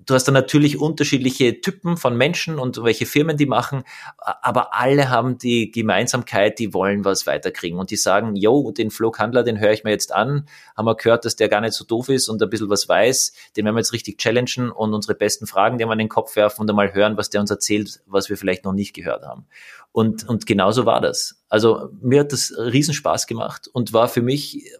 [0.09, 3.83] du hast da natürlich unterschiedliche Typen von Menschen und welche Firmen die machen,
[4.19, 9.43] aber alle haben die Gemeinsamkeit, die wollen was weiterkriegen und die sagen, yo, den Flughandler,
[9.43, 12.09] den höre ich mir jetzt an, haben wir gehört, dass der gar nicht so doof
[12.09, 15.47] ist und ein bisschen was weiß, den werden wir jetzt richtig challengen und unsere besten
[15.47, 18.31] Fragen, die wir in den Kopf werfen und einmal hören, was der uns erzählt, was
[18.31, 19.47] wir vielleicht noch nicht gehört haben.
[19.93, 21.43] Und, und genauso war das.
[21.49, 24.71] Also mir hat das Riesenspaß gemacht und war für mich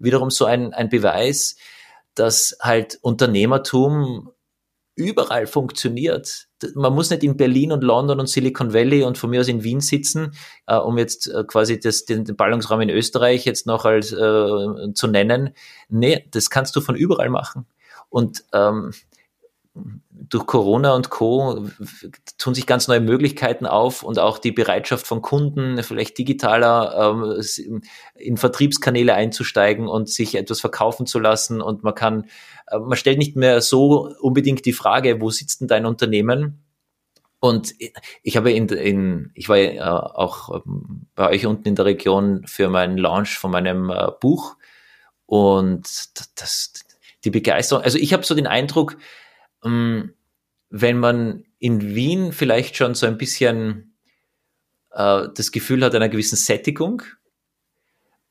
[0.00, 1.56] wiederum so ein, ein Beweis,
[2.14, 4.30] dass halt Unternehmertum
[4.96, 6.48] überall funktioniert.
[6.74, 9.64] Man muss nicht in Berlin und London und Silicon Valley und von mir aus in
[9.64, 10.32] Wien sitzen,
[10.66, 14.92] äh, um jetzt äh, quasi das, den, den Ballungsraum in Österreich jetzt noch als äh,
[14.92, 15.54] zu nennen.
[15.88, 17.66] Nee, das kannst du von überall machen.
[18.10, 18.92] Und ähm,
[19.74, 21.66] durch Corona und Co.
[22.38, 27.82] tun sich ganz neue Möglichkeiten auf und auch die Bereitschaft von Kunden, vielleicht digitaler ähm,
[28.14, 31.60] in Vertriebskanäle einzusteigen und sich etwas verkaufen zu lassen.
[31.60, 32.26] Und man kann,
[32.68, 36.64] äh, man stellt nicht mehr so unbedingt die Frage, wo sitzt denn dein Unternehmen?
[37.40, 37.74] Und
[38.22, 42.46] ich habe in, in ich war ja auch ähm, bei euch unten in der Region
[42.46, 44.56] für meinen Launch von meinem äh, Buch
[45.24, 45.88] und
[46.38, 46.72] das,
[47.24, 48.96] die Begeisterung, also ich habe so den Eindruck,
[49.62, 53.96] wenn man in Wien vielleicht schon so ein bisschen
[54.92, 57.02] äh, das Gefühl hat einer gewissen Sättigung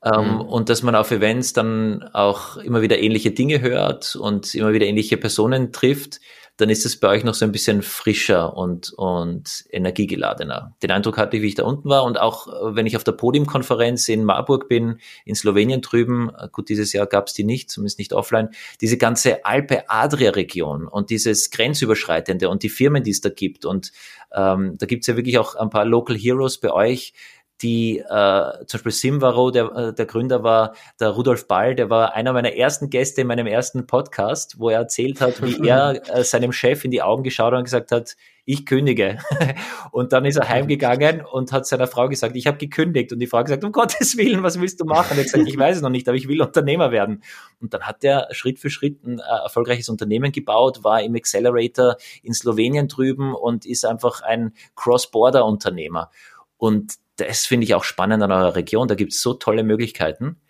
[0.04, 0.40] ähm, mhm.
[0.40, 4.86] und dass man auf Events dann auch immer wieder ähnliche Dinge hört und immer wieder
[4.86, 6.20] ähnliche Personen trifft,
[6.60, 10.74] dann ist es bei euch noch so ein bisschen frischer und, und energiegeladener.
[10.82, 12.04] Den Eindruck hatte ich, wie ich da unten war.
[12.04, 16.48] Und auch äh, wenn ich auf der Podiumkonferenz in Marburg bin, in Slowenien drüben, äh,
[16.50, 21.50] gut, dieses Jahr gab es die nicht, zumindest nicht offline, diese ganze Alpe-Adria-Region und dieses
[21.50, 23.64] Grenzüberschreitende und die Firmen, die es da gibt.
[23.64, 23.92] Und
[24.32, 27.14] ähm, da gibt es ja wirklich auch ein paar Local Heroes bei euch,
[27.62, 32.14] die äh, zum Beispiel Simvaro, der, äh, der Gründer war der Rudolf Ball, der war
[32.14, 36.24] einer meiner ersten Gäste in meinem ersten Podcast, wo er erzählt hat, wie er äh,
[36.24, 39.18] seinem Chef in die Augen geschaut hat und gesagt hat, ich kündige.
[39.92, 43.12] Und dann ist er heimgegangen und hat seiner Frau gesagt, ich habe gekündigt.
[43.12, 45.12] Und die Frau gesagt, um Gottes Willen, was willst du machen?
[45.12, 47.22] Und er hat gesagt, ich weiß es noch nicht, aber ich will Unternehmer werden.
[47.60, 51.96] Und dann hat er Schritt für Schritt ein äh, erfolgreiches Unternehmen gebaut, war im Accelerator
[52.22, 56.10] in Slowenien drüben und ist einfach ein Cross-Border-Unternehmer.
[56.56, 58.88] Und das finde ich auch spannend an eurer Region.
[58.88, 60.40] Da gibt es so tolle Möglichkeiten.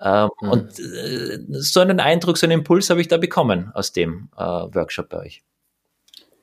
[0.00, 0.50] Äh, mhm.
[0.50, 4.42] Und äh, so einen Eindruck, so einen Impuls habe ich da bekommen aus dem äh,
[4.42, 5.42] Workshop bei euch.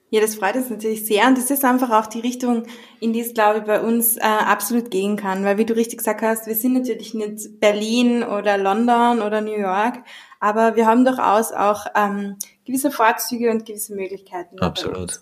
[0.09, 2.63] Ja, das freut uns natürlich sehr und das ist einfach auch die Richtung,
[3.01, 5.97] in die es, glaube ich, bei uns äh, absolut gehen kann, weil wie du richtig
[5.97, 9.97] gesagt hast, wir sind natürlich nicht Berlin oder London oder New York,
[10.39, 14.59] aber wir haben durchaus auch ähm, gewisse Vorzüge und gewisse Möglichkeiten.
[14.59, 15.19] Absolut.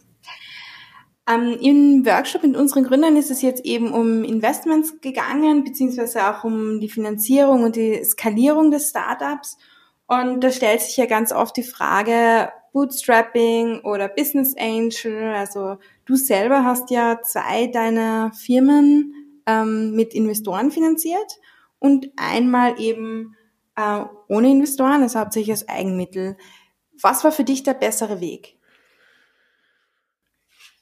[1.28, 6.44] Ähm, Im Workshop mit unseren Gründern ist es jetzt eben um Investments gegangen, beziehungsweise auch
[6.44, 9.58] um die Finanzierung und die Skalierung des Startups.
[10.08, 15.34] Und da stellt sich ja ganz oft die Frage, Bootstrapping oder Business Angel.
[15.34, 19.14] Also du selber hast ja zwei deiner Firmen
[19.48, 21.40] ähm, mit Investoren finanziert
[21.80, 23.36] und einmal eben
[23.76, 26.38] äh, ohne Investoren, also hauptsächlich als Eigenmittel.
[27.02, 28.55] Was war für dich der bessere Weg?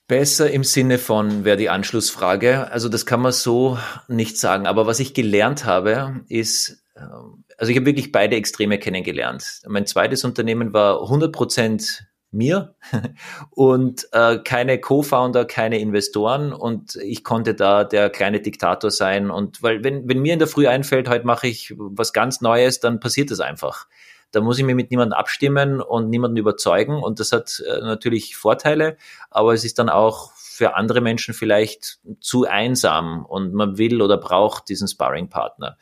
[0.07, 2.71] Besser im Sinne von, wäre die Anschlussfrage.
[2.71, 4.67] Also das kann man so nicht sagen.
[4.67, 9.61] Aber was ich gelernt habe, ist, ähm, also ich habe wirklich beide Extreme kennengelernt.
[9.67, 12.75] Mein zweites Unternehmen war 100 Prozent mir
[13.51, 19.61] und äh, keine Co-Founder, keine Investoren und ich konnte da der kleine Diktator sein und
[19.61, 22.99] weil wenn, wenn mir in der Früh einfällt, heute mache ich was ganz Neues, dann
[22.99, 23.87] passiert es einfach.
[24.33, 27.01] Da muss ich mich mit niemandem abstimmen und niemanden überzeugen.
[27.01, 28.97] Und das hat äh, natürlich Vorteile,
[29.29, 34.17] aber es ist dann auch für andere Menschen vielleicht zu einsam und man will oder
[34.17, 35.77] braucht diesen Sparring-Partner.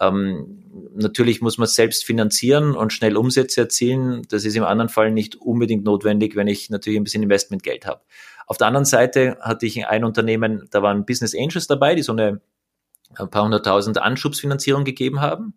[0.00, 0.64] Ähm,
[0.94, 4.22] natürlich muss man selbst finanzieren und schnell Umsätze erzielen.
[4.28, 8.00] Das ist im anderen Fall nicht unbedingt notwendig, wenn ich natürlich ein bisschen Investmentgeld habe.
[8.46, 12.12] Auf der anderen Seite hatte ich ein Unternehmen, da waren Business Angels dabei, die so
[12.12, 12.40] eine
[13.16, 15.54] ein paar hunderttausend Anschubsfinanzierung gegeben haben.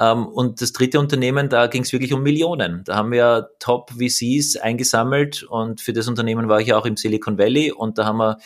[0.00, 2.82] Ähm, und das dritte Unternehmen, da ging es wirklich um Millionen.
[2.84, 7.70] Da haben wir Top-VCs eingesammelt und für das Unternehmen war ich auch im Silicon Valley
[7.70, 8.38] und da haben wir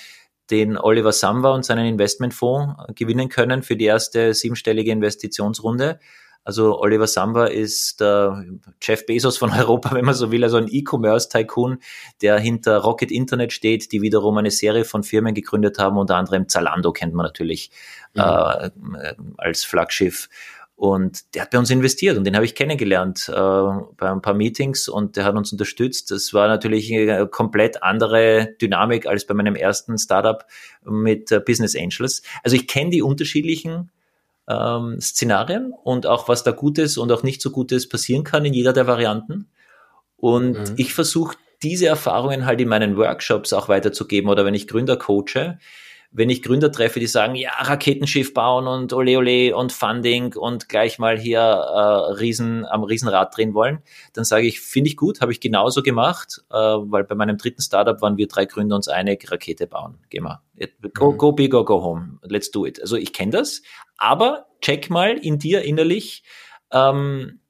[0.50, 6.00] den Oliver Samba und seinen Investmentfonds gewinnen können für die erste siebenstellige Investitionsrunde.
[6.46, 8.44] Also Oliver Samba ist der
[8.82, 11.78] Jeff Bezos von Europa, wenn man so will, also ein E-Commerce-Tycoon,
[12.20, 16.48] der hinter Rocket Internet steht, die wiederum eine Serie von Firmen gegründet haben, unter anderem
[16.48, 17.70] Zalando kennt man natürlich
[18.12, 18.20] mhm.
[18.20, 18.70] äh,
[19.38, 20.28] als Flaggschiff.
[20.76, 24.34] Und der hat bei uns investiert und den habe ich kennengelernt äh, bei ein paar
[24.34, 26.10] Meetings und der hat uns unterstützt.
[26.10, 30.44] Das war natürlich eine komplett andere Dynamik als bei meinem ersten Startup
[30.84, 32.22] mit äh, Business Angels.
[32.42, 33.92] Also ich kenne die unterschiedlichen
[34.48, 38.52] ähm, Szenarien und auch was da Gutes und auch nicht so Gutes passieren kann in
[38.52, 39.48] jeder der Varianten.
[40.16, 40.74] Und mhm.
[40.76, 45.58] ich versuche diese Erfahrungen halt in meinen Workshops auch weiterzugeben oder wenn ich Gründer coache,
[46.16, 50.68] wenn ich Gründer treffe, die sagen, ja, Raketenschiff bauen und ole ole und Funding und
[50.68, 53.80] gleich mal hier äh, Riesen, am Riesenrad drehen wollen,
[54.12, 57.62] dann sage ich, finde ich gut, habe ich genauso gemacht, äh, weil bei meinem dritten
[57.62, 59.98] Startup waren wir drei Gründer uns eine Rakete bauen.
[60.08, 60.40] Geh mal.
[60.94, 61.18] Go, mhm.
[61.18, 62.20] go big or go home.
[62.22, 62.80] Let's do it.
[62.80, 63.62] Also ich kenne das,
[63.96, 66.22] aber check mal in dir innerlich,
[66.70, 67.40] ähm,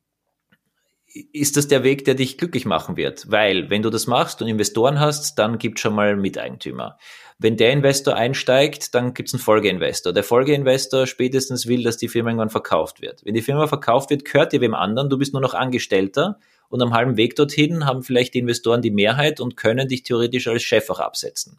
[1.14, 3.30] ist das der Weg, der dich glücklich machen wird?
[3.30, 6.98] Weil, wenn du das machst und Investoren hast, dann gibt schon mal Miteigentümer.
[7.38, 10.12] Wenn der Investor einsteigt, dann gibt es einen Folgeinvestor.
[10.12, 13.24] Der Folgeinvestor spätestens will, dass die Firma irgendwann verkauft wird.
[13.24, 16.38] Wenn die Firma verkauft wird, gehört dir wem anderen, du bist nur noch Angestellter
[16.68, 20.48] und am halben Weg dorthin haben vielleicht die Investoren die Mehrheit und können dich theoretisch
[20.48, 21.58] als Chef auch absetzen.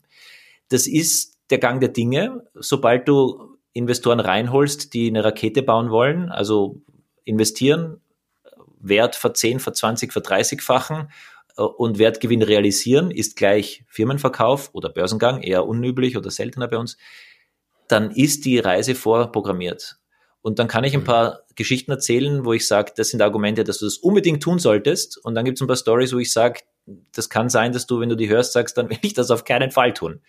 [0.69, 2.43] Das ist der Gang der Dinge.
[2.55, 6.81] Sobald du Investoren reinholst, die eine Rakete bauen wollen, also
[7.23, 8.01] investieren,
[8.87, 11.09] Wert ver 10, ver 20, ver 30-fachen
[11.57, 16.97] äh, und Wertgewinn realisieren ist gleich Firmenverkauf oder Börsengang, eher unüblich oder seltener bei uns,
[17.87, 19.97] dann ist die Reise vorprogrammiert.
[20.41, 21.05] Und dann kann ich ein mhm.
[21.05, 25.17] paar Geschichten erzählen, wo ich sage, das sind Argumente, dass du das unbedingt tun solltest.
[25.17, 26.61] Und dann gibt es ein paar Stories, wo ich sage,
[27.13, 29.43] das kann sein, dass du, wenn du die hörst, sagst, dann will ich das auf
[29.43, 30.21] keinen Fall tun.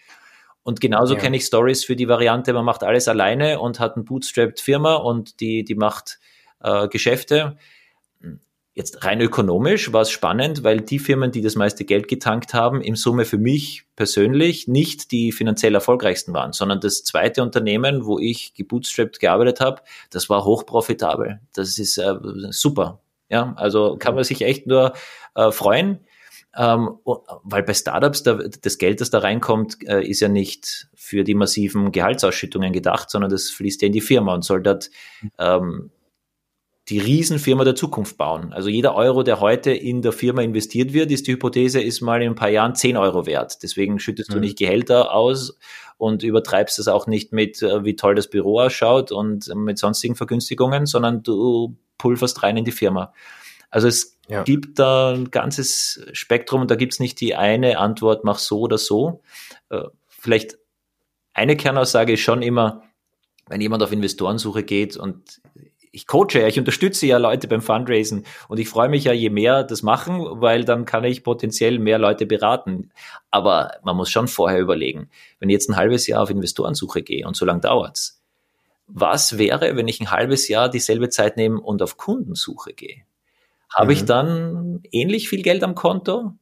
[0.62, 1.20] Und genauso ja.
[1.20, 4.94] kenne ich Stories für die Variante, man macht alles alleine und hat eine bootstrapped Firma
[4.94, 6.18] und die, die macht
[6.60, 7.56] äh, Geschäfte.
[8.76, 12.82] Jetzt rein ökonomisch war es spannend, weil die Firmen, die das meiste Geld getankt haben,
[12.82, 18.18] im Summe für mich persönlich nicht die finanziell erfolgreichsten waren, sondern das zweite Unternehmen, wo
[18.18, 21.40] ich gebootstrapped gearbeitet habe, das war hochprofitabel.
[21.54, 22.16] Das ist äh,
[22.50, 23.00] super.
[23.30, 24.92] Ja, also kann man sich echt nur
[25.34, 26.00] äh, freuen,
[26.54, 26.98] ähm,
[27.44, 31.34] weil bei Startups da, das Geld, das da reinkommt, äh, ist ja nicht für die
[31.34, 34.90] massiven Gehaltsausschüttungen gedacht, sondern das fließt ja in die Firma und soll dort
[35.38, 35.92] ähm,
[36.88, 38.52] die Riesenfirma der Zukunft bauen.
[38.52, 42.22] Also jeder Euro, der heute in der Firma investiert wird, ist die Hypothese, ist mal
[42.22, 43.62] in ein paar Jahren 10 Euro wert.
[43.62, 44.34] Deswegen schüttest mhm.
[44.34, 45.58] du nicht Gehälter aus
[45.98, 50.14] und übertreibst es auch nicht mit, äh, wie toll das Büro ausschaut und mit sonstigen
[50.14, 53.12] Vergünstigungen, sondern du pulverst rein in die Firma.
[53.70, 54.44] Also es ja.
[54.44, 58.78] gibt da ein ganzes Spektrum und da gibt's nicht die eine Antwort, mach so oder
[58.78, 59.22] so.
[59.70, 60.56] Äh, vielleicht
[61.34, 62.82] eine Kernaussage ist schon immer,
[63.48, 65.40] wenn jemand auf Investorensuche geht und
[65.92, 69.30] ich coache ja, ich unterstütze ja Leute beim Fundraisen und ich freue mich ja, je
[69.30, 72.90] mehr das machen, weil dann kann ich potenziell mehr Leute beraten.
[73.30, 77.26] Aber man muss schon vorher überlegen, wenn ich jetzt ein halbes Jahr auf Investorensuche gehe
[77.26, 78.22] und so lange dauert's,
[78.86, 83.02] was wäre, wenn ich ein halbes Jahr dieselbe Zeit nehme und auf Kundensuche gehe?
[83.74, 83.92] Habe mhm.
[83.92, 86.32] ich dann ähnlich viel Geld am Konto?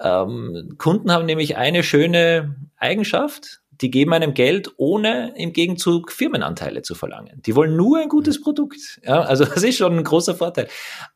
[0.00, 6.82] Ähm, Kunden haben nämlich eine schöne Eigenschaft, die geben einem Geld, ohne im Gegenzug Firmenanteile
[6.82, 7.40] zu verlangen.
[7.46, 8.42] Die wollen nur ein gutes mhm.
[8.42, 9.00] Produkt.
[9.04, 10.68] Ja, also das ist schon ein großer Vorteil.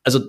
[0.02, 0.20] Also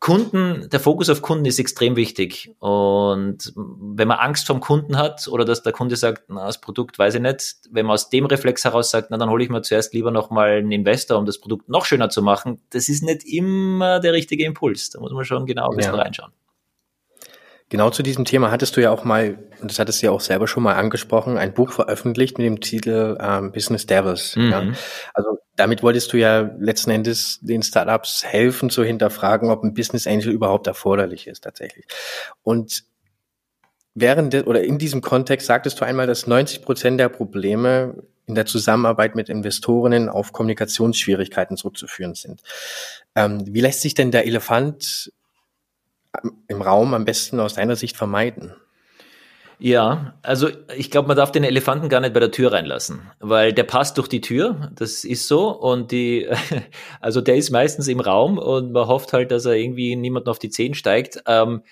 [0.00, 2.54] Kunden, der Fokus auf Kunden ist extrem wichtig.
[2.58, 6.98] Und wenn man Angst vom Kunden hat oder dass der Kunde sagt, na, das Produkt
[6.98, 9.62] weiß ich nicht, wenn man aus dem Reflex heraus sagt, na, dann hole ich mir
[9.62, 13.24] zuerst lieber nochmal einen Investor, um das Produkt noch schöner zu machen, das ist nicht
[13.24, 14.90] immer der richtige Impuls.
[14.90, 16.02] Da muss man schon genau ein bisschen ja.
[16.02, 16.32] reinschauen.
[17.70, 20.20] Genau zu diesem Thema hattest du ja auch mal, und das hattest du ja auch
[20.20, 24.36] selber schon mal angesprochen, ein Buch veröffentlicht mit dem Titel ähm, Business Devils.
[24.36, 24.50] Mhm.
[24.50, 24.62] Ja.
[25.12, 30.06] Also damit wolltest du ja letzten Endes den Startups helfen zu hinterfragen, ob ein Business
[30.06, 31.84] Angel überhaupt erforderlich ist tatsächlich.
[32.42, 32.84] Und
[33.94, 38.34] während de, oder in diesem Kontext sagtest du einmal, dass 90 Prozent der Probleme in
[38.34, 42.42] der Zusammenarbeit mit Investorinnen auf Kommunikationsschwierigkeiten zurückzuführen sind.
[43.14, 45.12] Ähm, wie lässt sich denn der Elefant
[46.48, 48.54] im Raum am besten aus deiner Sicht vermeiden?
[49.60, 53.52] Ja, also ich glaube, man darf den Elefanten gar nicht bei der Tür reinlassen, weil
[53.52, 56.28] der passt durch die Tür, das ist so und die,
[57.00, 60.38] also der ist meistens im Raum und man hofft halt, dass er irgendwie niemanden auf
[60.38, 61.22] die Zehen steigt.
[61.26, 61.62] Ähm,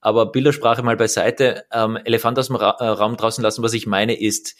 [0.00, 3.62] aber Bildersprache mal beiseite, ähm, Elefant aus dem Ra äh, Raum draußen lassen.
[3.62, 4.56] Was ich meine ist,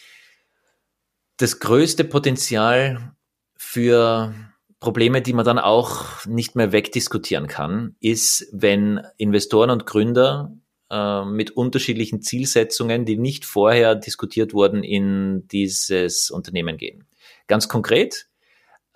[1.38, 3.12] das größte Potenzial
[3.56, 4.32] für
[4.80, 10.52] Probleme, die man dann auch nicht mehr wegdiskutieren kann, ist, wenn Investoren und Gründer
[10.90, 17.06] äh, mit unterschiedlichen Zielsetzungen, die nicht vorher diskutiert wurden, in dieses Unternehmen gehen.
[17.48, 18.28] Ganz konkret,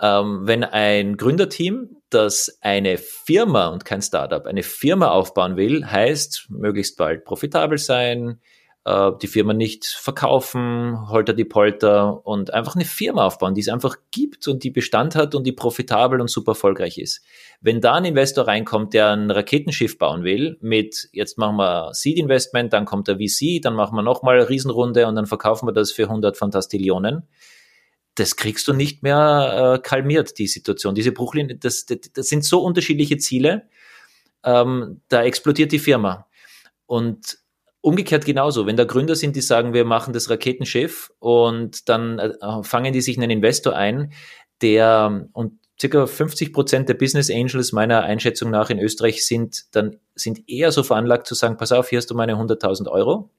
[0.01, 6.47] ähm, wenn ein Gründerteam, das eine Firma und kein Startup, eine Firma aufbauen will, heißt
[6.51, 8.41] möglichst bald profitabel sein,
[8.85, 13.69] äh, die Firma nicht verkaufen, holter die Polter und einfach eine Firma aufbauen, die es
[13.69, 17.23] einfach gibt und die Bestand hat und die profitabel und super erfolgreich ist.
[17.61, 22.19] Wenn da ein Investor reinkommt, der ein Raketenschiff bauen will, mit jetzt machen wir Seed
[22.19, 25.73] Investment, dann kommt der VC, dann machen wir nochmal eine Riesenrunde und dann verkaufen wir
[25.73, 27.29] das für 100 Fantastillionen,
[28.15, 30.95] das kriegst du nicht mehr äh, kalmiert, die Situation.
[30.95, 33.69] Diese Bruchlinie, das, das, das sind so unterschiedliche Ziele,
[34.45, 36.27] ähm, da explodiert die Firma.
[36.87, 37.39] Und
[37.83, 42.33] Umgekehrt genauso, wenn da Gründer sind, die sagen, wir machen das Raketenschiff und dann äh,
[42.63, 44.13] fangen die sich einen Investor ein,
[44.63, 49.97] der und circa 50 Prozent der Business Angels meiner Einschätzung nach in Österreich sind dann
[50.15, 53.31] sind eher so veranlagt zu sagen, pass auf, hier hast du meine 100.000 Euro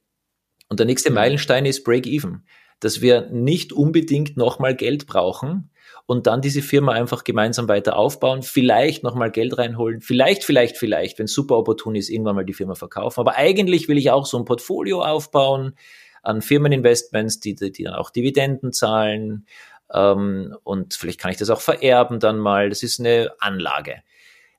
[0.68, 1.16] und der nächste mhm.
[1.16, 2.44] Meilenstein ist Break Even,
[2.80, 5.70] dass wir nicht unbedingt nochmal Geld brauchen,
[6.06, 11.18] und dann diese Firma einfach gemeinsam weiter aufbauen, vielleicht nochmal Geld reinholen, vielleicht, vielleicht, vielleicht,
[11.18, 13.20] wenn es super opportun ist, irgendwann mal die Firma verkaufen.
[13.20, 15.76] Aber eigentlich will ich auch so ein Portfolio aufbauen
[16.22, 19.46] an Firmeninvestments, die, die dann auch Dividenden zahlen.
[19.92, 22.68] Ähm, und vielleicht kann ich das auch vererben dann mal.
[22.68, 24.02] Das ist eine Anlage.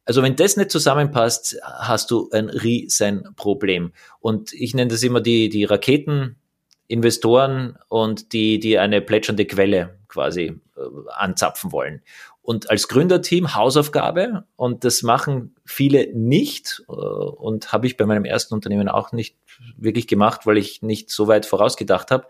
[0.05, 3.93] Also wenn das nicht zusammenpasst, hast du ein riesen Problem.
[4.19, 10.59] Und ich nenne das immer die, die Raketeninvestoren und die, die eine plätschernde Quelle quasi
[10.77, 10.81] äh,
[11.13, 12.01] anzapfen wollen.
[12.41, 18.23] Und als Gründerteam Hausaufgabe, und das machen viele nicht, äh, und habe ich bei meinem
[18.23, 19.35] ersten Unternehmen auch nicht
[19.77, 22.27] wirklich gemacht, weil ich nicht so weit vorausgedacht habe.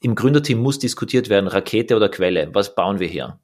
[0.00, 3.38] Im Gründerteam muss diskutiert werden, Rakete oder Quelle, was bauen wir hier?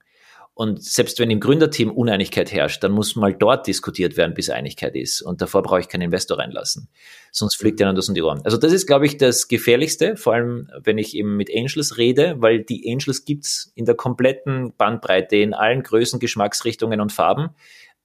[0.61, 4.95] Und selbst wenn im Gründerteam Uneinigkeit herrscht, dann muss mal dort diskutiert werden, bis Einigkeit
[4.95, 5.23] ist.
[5.23, 6.91] Und davor brauche ich keinen Investor reinlassen.
[7.33, 8.43] Sonst fliegt ihnen das um die Ohren.
[8.45, 12.35] Also das ist, glaube ich, das Gefährlichste, vor allem wenn ich eben mit Angels rede,
[12.41, 17.55] weil die Angels gibt's in der kompletten Bandbreite, in allen Größen, Geschmacksrichtungen und Farben.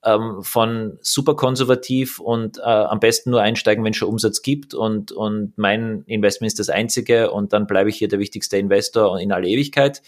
[0.02, 4.72] Ähm, von super konservativ und äh, am besten nur einsteigen, wenn es schon Umsatz gibt
[4.72, 9.20] und, und mein Investment ist das einzige und dann bleibe ich hier der wichtigste Investor
[9.20, 10.00] in alle Ewigkeit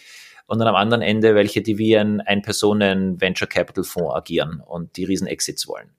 [0.49, 5.05] und dann am anderen Ende welche, die wie ein Ein-Personen-Venture Capital Fonds agieren und die
[5.05, 5.91] riesen Exits wollen.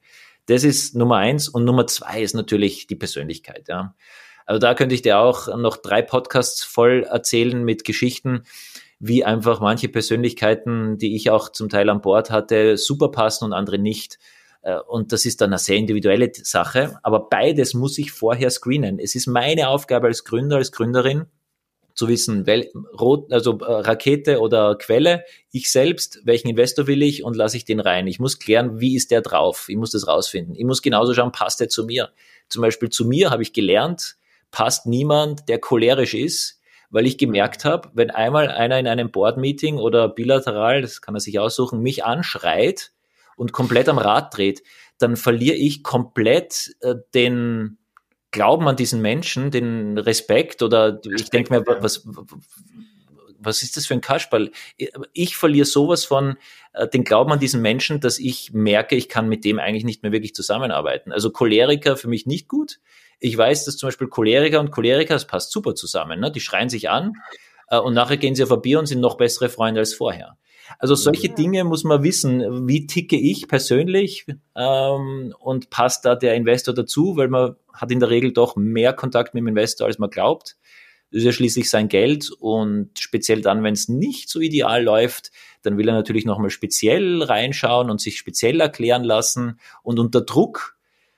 [0.47, 1.47] Das ist Nummer eins.
[1.47, 3.95] Und Nummer zwei ist natürlich die Persönlichkeit, ja.
[4.47, 8.41] Also da könnte ich dir auch noch drei Podcasts voll erzählen mit Geschichten,
[8.97, 13.53] wie einfach manche Persönlichkeiten, die ich auch zum Teil an Bord hatte, super passen und
[13.53, 14.17] andere nicht.
[14.63, 16.97] Äh, und das ist dann eine sehr individuelle Sache.
[17.03, 18.97] Aber beides muss ich vorher screenen.
[18.97, 21.27] Es ist meine Aufgabe als Gründer, als Gründerin,
[21.93, 22.69] zu wissen, wel,
[22.99, 27.65] Rot, also äh, Rakete oder Quelle, ich selbst, welchen Investor will ich und lasse ich
[27.65, 28.07] den rein.
[28.07, 29.65] Ich muss klären, wie ist der drauf?
[29.69, 30.55] Ich muss das rausfinden.
[30.55, 32.11] Ich muss genauso schauen, passt der zu mir?
[32.47, 34.15] Zum Beispiel zu mir habe ich gelernt,
[34.51, 36.59] passt niemand, der cholerisch ist,
[36.89, 41.19] weil ich gemerkt habe, wenn einmal einer in einem Board-Meeting oder bilateral, das kann er
[41.19, 42.91] sich aussuchen, mich anschreit
[43.35, 44.63] und komplett am Rad dreht,
[44.97, 47.78] dann verliere ich komplett äh, den,
[48.31, 52.07] Glauben an diesen Menschen, den Respekt oder ich denke mir, was,
[53.39, 54.51] was ist das für ein Kasperl?
[55.13, 56.37] Ich verliere sowas von
[56.73, 60.03] äh, den Glauben an diesen Menschen, dass ich merke, ich kann mit dem eigentlich nicht
[60.03, 61.11] mehr wirklich zusammenarbeiten.
[61.11, 62.79] Also Choleriker für mich nicht gut.
[63.19, 66.19] Ich weiß, dass zum Beispiel Choleriker und Choleriker, das passt super zusammen.
[66.19, 66.31] Ne?
[66.31, 67.13] Die schreien sich an
[67.69, 70.37] äh, und nachher gehen sie auf ein Bier und sind noch bessere Freunde als vorher.
[70.77, 72.67] Also solche Dinge muss man wissen.
[72.67, 77.99] Wie ticke ich persönlich ähm, und passt da der Investor dazu, weil man hat in
[77.99, 80.57] der Regel doch mehr Kontakt mit dem Investor, als man glaubt.
[81.11, 85.31] Das ist ja schließlich sein Geld und speziell dann, wenn es nicht so ideal läuft,
[85.63, 89.59] dann will er natürlich nochmal speziell reinschauen und sich speziell erklären lassen.
[89.81, 90.77] Und unter Druck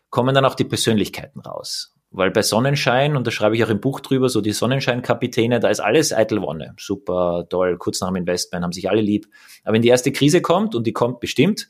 [0.09, 1.93] kommen dann auch die Persönlichkeiten raus.
[2.13, 5.69] Weil bei Sonnenschein, und da schreibe ich auch im Buch drüber, so die Sonnenscheinkapitäne, da
[5.69, 6.73] ist alles eitel Wonne.
[6.77, 9.27] Super, toll, kurz nach dem Investment haben sich alle lieb.
[9.63, 11.69] Aber wenn die erste Krise kommt, und die kommt bestimmt,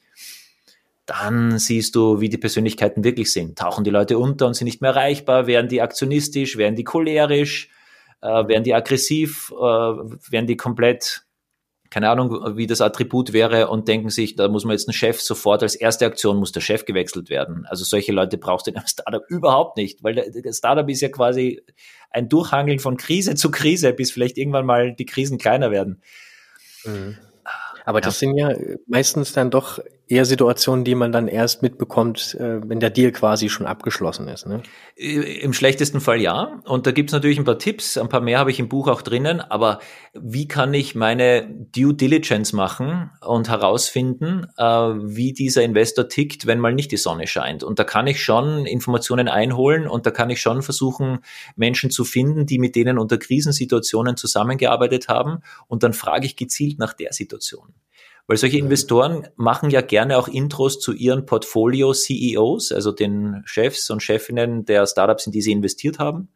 [1.05, 3.59] dann siehst du, wie die Persönlichkeiten wirklich sind.
[3.59, 5.45] Tauchen die Leute unter und sind nicht mehr erreichbar?
[5.45, 6.57] Werden die aktionistisch?
[6.57, 7.69] Werden die cholerisch?
[8.21, 9.51] Äh, werden die aggressiv?
[9.51, 11.23] Äh, werden die komplett
[11.91, 15.21] keine Ahnung, wie das Attribut wäre und denken sich, da muss man jetzt einen Chef
[15.21, 17.65] sofort als erste Aktion muss der Chef gewechselt werden.
[17.67, 21.09] Also solche Leute brauchst du in einem Startup überhaupt nicht, weil der Startup ist ja
[21.09, 21.61] quasi
[22.09, 26.01] ein Durchhangeln von Krise zu Krise, bis vielleicht irgendwann mal die Krisen kleiner werden.
[26.85, 27.17] Mhm.
[27.83, 28.55] Aber das sind ja
[28.87, 29.79] meistens dann doch
[30.11, 34.45] eher Situationen, die man dann erst mitbekommt, äh, wenn der Deal quasi schon abgeschlossen ist.
[34.45, 34.61] Ne?
[34.95, 36.59] Im schlechtesten Fall ja.
[36.65, 39.01] Und da gibt's natürlich ein paar Tipps, ein paar mehr habe ich im Buch auch
[39.01, 39.39] drinnen.
[39.39, 39.79] Aber
[40.13, 46.59] wie kann ich meine Due Diligence machen und herausfinden, äh, wie dieser Investor tickt, wenn
[46.59, 47.63] mal nicht die Sonne scheint?
[47.63, 51.19] Und da kann ich schon Informationen einholen und da kann ich schon versuchen,
[51.55, 55.39] Menschen zu finden, die mit denen unter Krisensituationen zusammengearbeitet haben.
[55.67, 57.73] Und dann frage ich gezielt nach der Situation.
[58.27, 64.01] Weil solche Investoren machen ja gerne auch Intros zu ihren Portfolio-CEOs, also den Chefs und
[64.01, 66.29] Chefinnen der Startups, in die sie investiert haben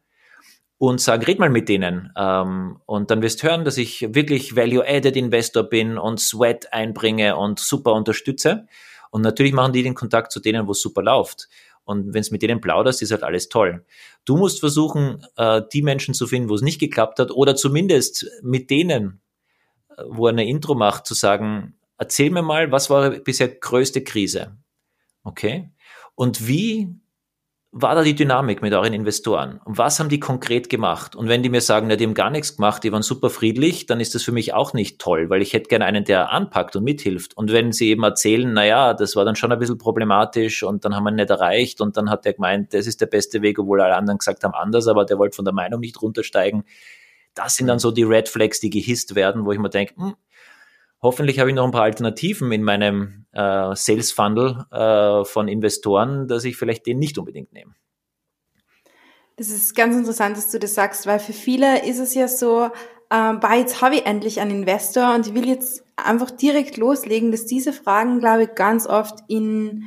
[0.78, 2.12] und sagen, red mal mit denen.
[2.16, 7.36] Ähm, und dann wirst du hören, dass ich wirklich Value-Added Investor bin und Sweat einbringe
[7.36, 8.66] und super unterstütze.
[9.10, 11.48] Und natürlich machen die den Kontakt zu denen, wo es super läuft.
[11.84, 13.84] Und wenn es mit denen plauderst, ist halt alles toll.
[14.24, 18.26] Du musst versuchen, äh, die Menschen zu finden, wo es nicht geklappt hat, oder zumindest
[18.42, 19.20] mit denen,
[20.08, 24.56] wo er eine Intro macht, zu sagen, erzähl mir mal, was war bisher größte Krise?
[25.24, 25.70] Okay?
[26.14, 26.94] Und wie
[27.78, 29.60] war da die Dynamik mit euren Investoren?
[29.64, 31.14] Und was haben die konkret gemacht?
[31.14, 33.84] Und wenn die mir sagen, ja, die haben gar nichts gemacht, die waren super friedlich,
[33.84, 36.74] dann ist das für mich auch nicht toll, weil ich hätte gerne einen, der anpackt
[36.74, 37.36] und mithilft.
[37.36, 40.86] Und wenn sie eben erzählen, na ja, das war dann schon ein bisschen problematisch und
[40.86, 43.42] dann haben wir ihn nicht erreicht und dann hat der gemeint, das ist der beste
[43.42, 46.64] Weg, obwohl alle anderen gesagt haben anders, aber der wollte von der Meinung nicht runtersteigen.
[47.36, 50.16] Das sind dann so die Red Flags, die gehisst werden, wo ich mir denke, hm,
[51.02, 56.26] Hoffentlich habe ich noch ein paar Alternativen in meinem äh, Sales Funnel äh, von Investoren,
[56.26, 57.74] dass ich vielleicht den nicht unbedingt nehme.
[59.36, 62.64] Das ist ganz interessant, dass du das sagst, weil für viele ist es ja so,
[62.64, 62.68] äh,
[63.10, 67.44] bah, jetzt habe ich endlich einen Investor und ich will jetzt einfach direkt loslegen, dass
[67.44, 69.84] diese Fragen, glaube ich, ganz oft in,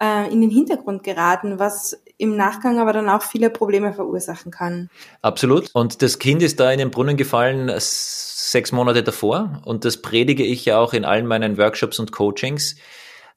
[0.00, 4.88] äh, in den Hintergrund geraten, was im Nachgang aber dann auch viele Probleme verursachen kann.
[5.22, 5.70] Absolut.
[5.72, 10.44] Und das Kind ist da in den Brunnen gefallen, sechs Monate davor und das predige
[10.44, 12.76] ich ja auch in allen meinen Workshops und Coachings.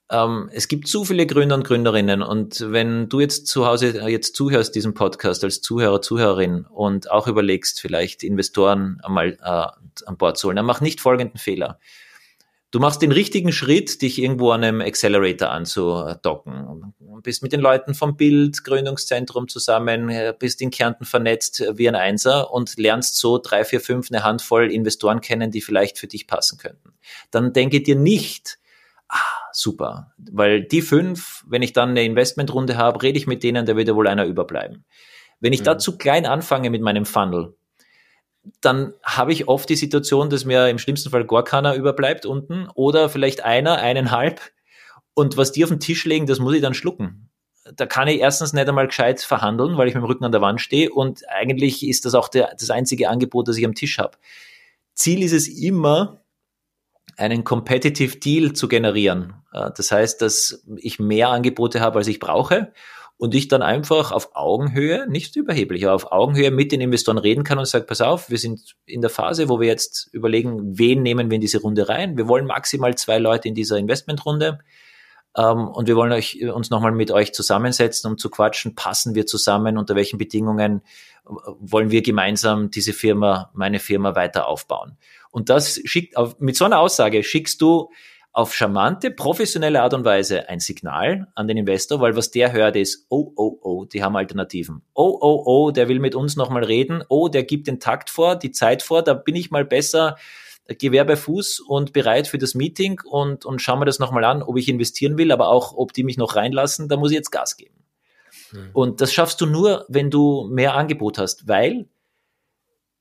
[0.09, 4.07] Ähm, es gibt zu viele Gründer und Gründerinnen und wenn du jetzt zu Hause äh,
[4.09, 10.17] jetzt zuhörst diesem Podcast als Zuhörer, Zuhörerin und auch überlegst, vielleicht Investoren einmal äh, an
[10.17, 11.79] Bord zu holen, dann mach nicht folgenden Fehler.
[12.71, 16.93] Du machst den richtigen Schritt, dich irgendwo an einem Accelerator anzudocken.
[17.23, 21.95] Bist mit den Leuten vom Bild, Gründungszentrum zusammen, äh, bist in Kärnten vernetzt wie ein
[21.95, 26.27] Einser und lernst so drei, vier, fünf, eine Handvoll Investoren kennen, die vielleicht für dich
[26.27, 26.93] passen könnten.
[27.31, 28.59] Dann denke dir nicht,
[29.09, 29.17] ah,
[29.51, 33.75] super, weil die fünf, wenn ich dann eine Investmentrunde habe, rede ich mit denen, da
[33.75, 34.85] wird ja wohl einer überbleiben.
[35.39, 35.65] Wenn ich mhm.
[35.65, 37.55] da zu klein anfange mit meinem Funnel,
[38.61, 42.67] dann habe ich oft die Situation, dass mir im schlimmsten Fall gar keiner überbleibt unten
[42.75, 44.41] oder vielleicht einer, eineinhalb.
[45.17, 47.31] Und was die auf den Tisch legen, das muss ich dann schlucken.
[47.75, 50.41] Da kann ich erstens nicht einmal gescheit verhandeln, weil ich mit dem Rücken an der
[50.41, 53.97] Wand stehe und eigentlich ist das auch der, das einzige Angebot, das ich am Tisch
[53.97, 54.19] habe.
[54.93, 56.21] Ziel ist es immer,
[57.17, 59.33] einen Competitive Deal zu generieren.
[59.53, 62.71] Äh, das heißt, dass ich mehr Angebote habe, als ich brauche
[63.17, 67.43] und ich dann einfach auf Augenhöhe, nicht überheblich, aber auf Augenhöhe mit den Investoren reden
[67.43, 71.01] kann und sage, pass auf, wir sind in der Phase, wo wir jetzt überlegen, wen
[71.01, 72.17] nehmen wir in diese Runde rein.
[72.17, 74.59] Wir wollen maximal zwei Leute in dieser Investmentrunde.
[75.35, 79.25] Ähm, und wir wollen euch, uns nochmal mit euch zusammensetzen, um zu quatschen, passen wir
[79.25, 80.81] zusammen, unter welchen Bedingungen
[81.59, 84.97] wollen wir gemeinsam diese Firma, meine Firma weiter aufbauen.
[85.29, 87.89] Und das schickt, mit so einer Aussage schickst du
[88.37, 92.75] auf charmante, professionelle Art und Weise ein Signal an den Investor, weil was der hört
[92.75, 94.83] ist, oh, oh, oh, die haben Alternativen.
[94.93, 97.03] Oh, oh, oh, der will mit uns nochmal reden.
[97.09, 100.17] Oh, der gibt den Takt vor, die Zeit vor, da bin ich mal besser
[100.67, 104.43] Gewehr bei Fuß und bereit für das Meeting und, und schauen wir das nochmal an,
[104.43, 107.31] ob ich investieren will, aber auch, ob die mich noch reinlassen, da muss ich jetzt
[107.31, 107.75] Gas geben.
[108.51, 108.69] Mhm.
[108.73, 111.87] Und das schaffst du nur, wenn du mehr Angebot hast, weil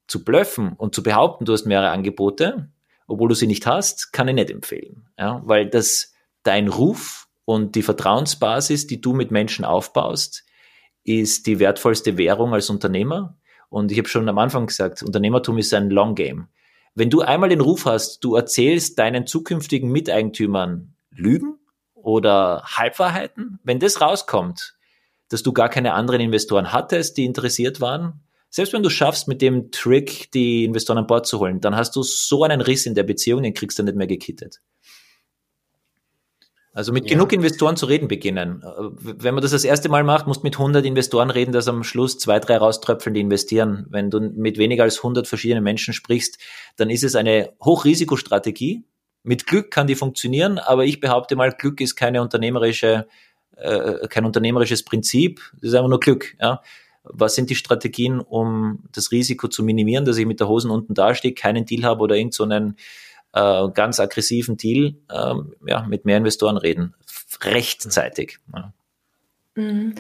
[0.07, 2.71] zu blöffen und zu behaupten, du hast mehrere Angebote,
[3.09, 5.09] obwohl du sie nicht hast, kann ich nicht empfehlen.
[5.19, 6.13] Ja, weil das
[6.43, 10.45] dein Ruf und die Vertrauensbasis, die du mit Menschen aufbaust,
[11.05, 13.37] ist die wertvollste Währung als Unternehmer.
[13.69, 16.49] Und ich habe schon am Anfang gesagt, Unternehmertum ist ein Long Game.
[16.99, 21.59] Wenn du einmal den Ruf hast, du erzählst deinen zukünftigen Miteigentümern Lügen
[21.93, 24.79] oder Halbwahrheiten, wenn das rauskommt,
[25.29, 29.43] dass du gar keine anderen Investoren hattest, die interessiert waren, selbst wenn du schaffst, mit
[29.43, 32.95] dem Trick die Investoren an Bord zu holen, dann hast du so einen Riss in
[32.95, 34.63] der Beziehung, den kriegst du nicht mehr gekittet.
[36.77, 37.15] Also mit ja.
[37.15, 38.63] genug Investoren zu reden beginnen.
[39.01, 41.83] Wenn man das das erste Mal macht, musst du mit 100 Investoren reden, dass am
[41.83, 43.87] Schluss zwei, drei rauströpfeln, die investieren.
[43.89, 46.39] Wenn du mit weniger als 100 verschiedenen Menschen sprichst,
[46.77, 48.85] dann ist es eine Hochrisikostrategie.
[49.23, 53.07] Mit Glück kann die funktionieren, aber ich behaupte mal, Glück ist keine unternehmerische,
[53.57, 55.41] äh, kein unternehmerisches Prinzip.
[55.55, 56.37] Das ist einfach nur Glück.
[56.43, 56.61] Ja?
[57.09, 60.95] was sind die Strategien, um das Risiko zu minimieren, dass ich mit der Hosen unten
[60.95, 62.75] dastehe, keinen Deal habe oder irgendeinen so
[63.37, 66.95] äh, ganz aggressiven Deal ähm, ja, mit mehr Investoren reden.
[67.43, 68.39] Rechtzeitig.
[68.55, 68.73] Ja.
[69.55, 69.95] Mhm.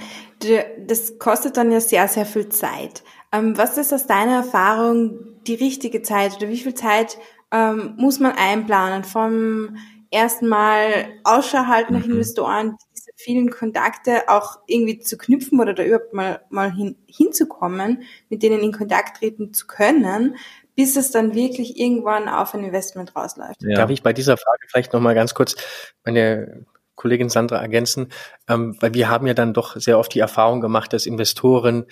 [0.87, 3.03] Das kostet dann ja sehr, sehr viel Zeit.
[3.32, 7.18] Ähm, was ist aus deiner Erfahrung die richtige Zeit oder wie viel Zeit
[7.53, 9.76] ähm, muss man einplanen vom
[10.11, 12.12] ersten Mal Ausschau halten nach mhm.
[12.12, 18.03] Investoren, diese vielen Kontakte auch irgendwie zu knüpfen oder da überhaupt mal, mal hin, hinzukommen,
[18.30, 20.37] mit denen in Kontakt treten zu können,
[20.76, 23.62] bis es dann wirklich irgendwann auf ein Investment rausläuft.
[23.62, 23.76] Ja.
[23.76, 25.56] Darf ich bei dieser Frage vielleicht nochmal ganz kurz
[26.04, 26.64] meine
[26.94, 28.08] Kollegin Sandra ergänzen,
[28.48, 31.86] ähm, weil wir haben ja dann doch sehr oft die Erfahrung gemacht, dass Investoren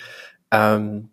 [0.51, 1.09] ähm,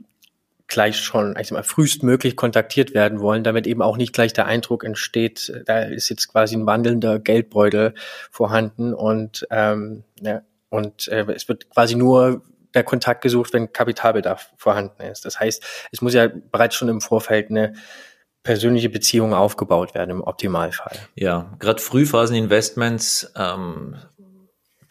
[0.67, 4.47] gleich schon, ich sag mal, frühestmöglich kontaktiert werden wollen, damit eben auch nicht gleich der
[4.47, 7.95] Eindruck entsteht, da ist jetzt quasi ein wandelnder Geldbeutel
[8.31, 12.43] vorhanden und ähm, ja, und äh, es wird quasi nur
[12.75, 15.25] der Kontakt gesucht, wenn Kapitalbedarf vorhanden ist.
[15.25, 17.75] Das heißt, es muss ja bereits schon im Vorfeld eine
[18.43, 20.99] persönliche Beziehung aufgebaut werden im Optimalfall.
[21.15, 23.97] Ja, gerade Frühphasen-Investments ähm,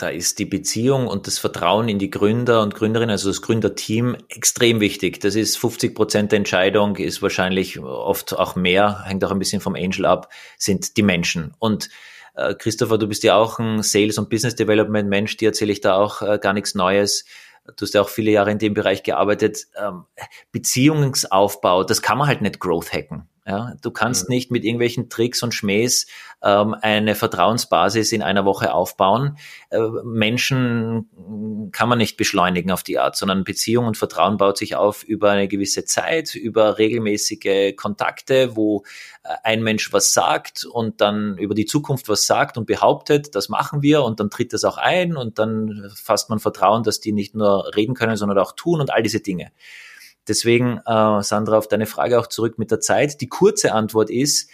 [0.01, 4.17] da ist die Beziehung und das Vertrauen in die Gründer und Gründerinnen, also das Gründerteam,
[4.29, 5.19] extrem wichtig.
[5.19, 9.61] Das ist 50 Prozent der Entscheidung, ist wahrscheinlich oft auch mehr, hängt auch ein bisschen
[9.61, 11.53] vom Angel ab, sind die Menschen.
[11.59, 11.89] Und
[12.35, 15.81] äh, Christopher, du bist ja auch ein Sales- und Business Development Mensch, dir erzähle ich
[15.81, 17.25] da auch äh, gar nichts Neues.
[17.65, 19.67] Du hast ja auch viele Jahre in dem Bereich gearbeitet.
[19.77, 20.05] Ähm,
[20.51, 23.27] Beziehungsaufbau, das kann man halt nicht growth hacken.
[23.47, 24.35] Ja, du kannst mhm.
[24.35, 26.05] nicht mit irgendwelchen Tricks und Schmähs
[26.43, 29.37] ähm, eine Vertrauensbasis in einer Woche aufbauen.
[29.71, 34.75] Äh, Menschen kann man nicht beschleunigen auf die Art, sondern Beziehung und Vertrauen baut sich
[34.75, 38.83] auf über eine gewisse Zeit, über regelmäßige Kontakte, wo
[39.23, 43.49] äh, ein Mensch was sagt und dann über die Zukunft was sagt und behauptet, das
[43.49, 47.11] machen wir und dann tritt das auch ein und dann fasst man Vertrauen, dass die
[47.11, 49.51] nicht nur reden können, sondern auch tun und all diese Dinge.
[50.31, 53.19] Deswegen, äh, Sandra, auf deine Frage auch zurück mit der Zeit.
[53.19, 54.49] Die kurze Antwort ist,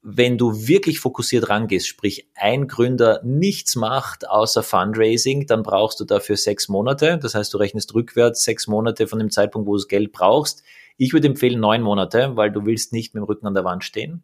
[0.00, 6.06] wenn du wirklich fokussiert rangehst, sprich ein Gründer nichts macht außer Fundraising, dann brauchst du
[6.06, 7.18] dafür sechs Monate.
[7.18, 10.62] Das heißt, du rechnest rückwärts sechs Monate von dem Zeitpunkt, wo du das Geld brauchst.
[10.96, 13.84] Ich würde empfehlen neun Monate, weil du willst nicht mit dem Rücken an der Wand
[13.84, 14.22] stehen.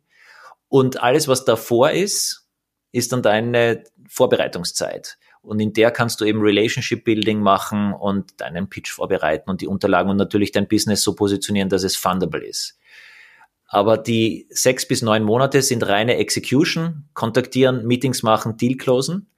[0.68, 2.48] Und alles, was davor ist,
[2.92, 5.18] ist dann deine Vorbereitungszeit.
[5.46, 9.68] Und in der kannst du eben Relationship Building machen und deinen Pitch vorbereiten und die
[9.68, 12.78] Unterlagen und natürlich dein Business so positionieren, dass es fundable ist.
[13.68, 19.30] Aber die sechs bis neun Monate sind reine Execution, kontaktieren, Meetings machen, Deal closen.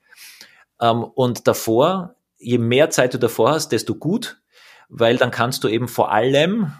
[0.81, 4.41] Ähm, und davor, je mehr Zeit du davor hast, desto gut,
[4.87, 6.73] weil dann kannst du eben vor allem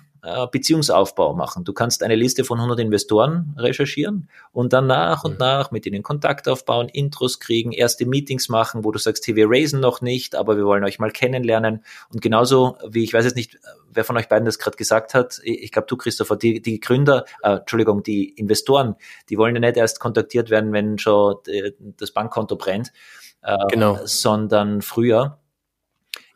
[0.51, 1.63] Beziehungsaufbau machen.
[1.63, 5.39] Du kannst eine Liste von 100 Investoren recherchieren und dann nach und mhm.
[5.39, 9.47] nach mit ihnen Kontakt aufbauen, Intros kriegen, erste Meetings machen, wo du sagst, hey, wir
[9.49, 11.83] raisen noch nicht, aber wir wollen euch mal kennenlernen.
[12.11, 13.59] Und genauso wie, ich weiß jetzt nicht,
[13.91, 17.25] wer von euch beiden das gerade gesagt hat, ich glaube du, Christopher, die, die Gründer,
[17.41, 18.95] äh, Entschuldigung, die Investoren,
[19.29, 22.91] die wollen ja nicht erst kontaktiert werden, wenn schon äh, das Bankkonto brennt,
[23.41, 23.99] äh, genau.
[24.03, 25.38] sondern früher.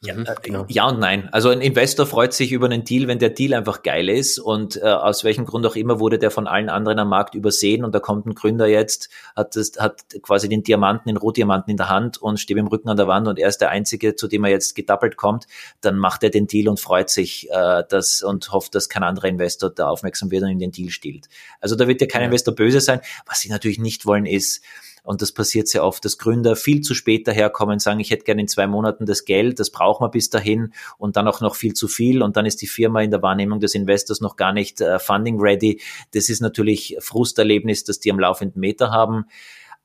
[0.05, 0.65] Ja, mhm, äh, genau.
[0.67, 1.29] ja und nein.
[1.31, 4.75] Also ein Investor freut sich über einen Deal, wenn der Deal einfach geil ist und
[4.75, 7.95] äh, aus welchem Grund auch immer wurde der von allen anderen am Markt übersehen und
[7.95, 11.87] da kommt ein Gründer jetzt, hat, das, hat quasi den Diamanten, den Rohdiamanten in der
[11.87, 14.43] Hand und steht im Rücken an der Wand und er ist der Einzige, zu dem
[14.43, 15.47] er jetzt gedoppelt kommt,
[15.79, 19.29] dann macht er den Deal und freut sich äh, das und hofft, dass kein anderer
[19.29, 21.29] Investor da aufmerksam wird und in den Deal stiehlt.
[21.61, 22.25] Also da wird ja kein ja.
[22.25, 22.99] Investor böse sein.
[23.25, 24.61] Was sie natürlich nicht wollen ist,
[25.03, 28.41] und das passiert sehr oft, dass Gründer viel zu spät daherkommen, sagen, ich hätte gerne
[28.41, 31.73] in zwei Monaten das Geld, das brauchen wir bis dahin und dann auch noch viel
[31.73, 34.79] zu viel und dann ist die Firma in der Wahrnehmung des Investors noch gar nicht
[34.79, 35.81] äh, funding ready.
[36.11, 39.25] Das ist natürlich Frusterlebnis, das die am laufenden Meter haben.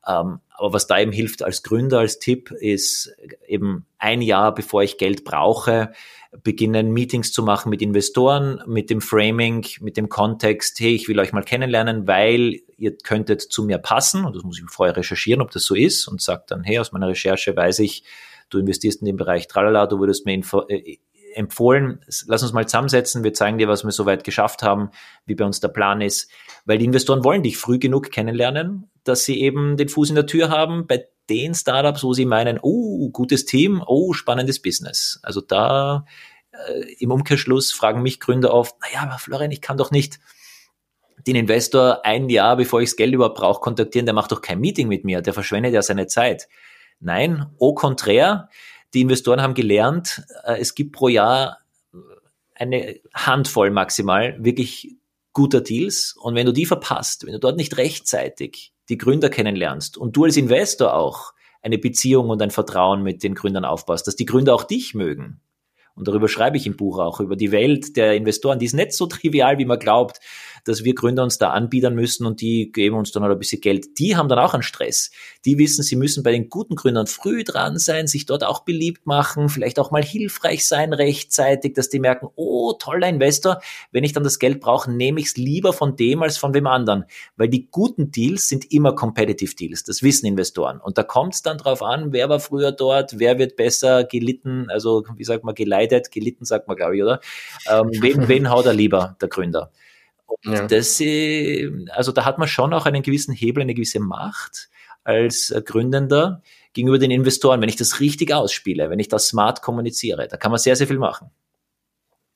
[0.06, 3.12] Ähm, aber was da eben hilft als Gründer, als Tipp, ist
[3.46, 5.92] eben ein Jahr, bevor ich Geld brauche,
[6.42, 11.18] beginnen Meetings zu machen mit Investoren, mit dem Framing, mit dem Kontext, hey, ich will
[11.18, 14.24] euch mal kennenlernen, weil ihr könntet zu mir passen.
[14.24, 16.92] Und das muss ich vorher recherchieren, ob das so ist und sagt dann, hey, aus
[16.92, 18.04] meiner Recherche weiß ich,
[18.48, 20.96] du investierst in den Bereich Tralala, du würdest mir äh,
[21.34, 24.90] empfohlen, lass uns mal zusammensetzen, wir zeigen dir, was wir soweit geschafft haben,
[25.26, 26.30] wie bei uns der Plan ist,
[26.64, 30.26] weil die Investoren wollen dich früh genug kennenlernen, dass sie eben den Fuß in der
[30.26, 35.20] Tür haben bei den Startups, wo sie meinen, oh, gutes Team, oh, spannendes Business.
[35.22, 36.06] Also da
[36.52, 40.18] äh, im Umkehrschluss fragen mich Gründer oft, naja, aber Florian, ich kann doch nicht
[41.26, 44.60] den Investor ein Jahr, bevor ich das Geld überhaupt brauche, kontaktieren, der macht doch kein
[44.60, 46.48] Meeting mit mir, der verschwendet ja seine Zeit.
[47.00, 48.48] Nein, au contraire,
[48.94, 51.58] die Investoren haben gelernt, äh, es gibt pro Jahr
[52.54, 54.96] eine Handvoll maximal wirklich
[55.32, 56.16] guter Deals.
[56.20, 60.24] Und wenn du die verpasst, wenn du dort nicht rechtzeitig die Gründer kennenlernst und du
[60.24, 64.54] als Investor auch eine Beziehung und ein Vertrauen mit den Gründern aufbaust, dass die Gründer
[64.54, 65.40] auch dich mögen
[65.94, 68.58] Und darüber schreibe ich im Buch auch, über die Welt der Investoren.
[68.58, 70.20] Die ist nicht so trivial, wie man glaubt
[70.68, 73.60] dass wir Gründer uns da anbiedern müssen und die geben uns dann halt ein bisschen
[73.60, 73.98] Geld.
[73.98, 75.10] Die haben dann auch einen Stress.
[75.44, 79.06] Die wissen, sie müssen bei den guten Gründern früh dran sein, sich dort auch beliebt
[79.06, 83.60] machen, vielleicht auch mal hilfreich sein rechtzeitig, dass die merken, oh, toller Investor,
[83.92, 86.66] wenn ich dann das Geld brauche, nehme ich es lieber von dem als von wem
[86.66, 87.04] anderen.
[87.36, 89.84] Weil die guten Deals sind immer Competitive Deals.
[89.84, 90.80] Das wissen Investoren.
[90.80, 94.66] Und da kommt es dann drauf an, wer war früher dort, wer wird besser gelitten,
[94.68, 97.20] also wie sagt man, geleitet, gelitten sagt man, glaube ich, oder?
[97.70, 99.72] Ähm, wen, wen haut er lieber, der Gründer?
[100.28, 100.66] Und ja.
[100.66, 104.68] das, äh, also da hat man schon auch einen gewissen Hebel, eine gewisse Macht
[105.04, 109.62] als äh, Gründender gegenüber den Investoren, wenn ich das richtig ausspiele, wenn ich das smart
[109.62, 110.28] kommuniziere.
[110.28, 111.30] Da kann man sehr, sehr viel machen.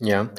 [0.04, 0.30] Ja,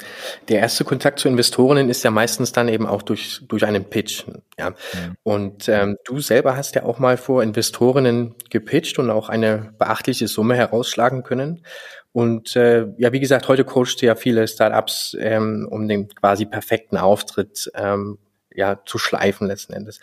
[0.50, 4.24] der erste Kontakt zu Investorinnen ist ja meistens dann eben auch durch, durch einen Pitch.
[4.58, 4.70] Ja.
[4.70, 5.16] Mhm.
[5.22, 10.28] Und ähm, du selber hast ja auch mal vor Investorinnen gepitcht und auch eine beachtliche
[10.28, 11.64] Summe herausschlagen können.
[12.12, 16.44] Und äh, ja, wie gesagt, heute coachst du ja viele Startups, ähm, um den quasi
[16.44, 18.18] perfekten Auftritt ähm,
[18.54, 19.98] ja zu schleifen letzten Endes.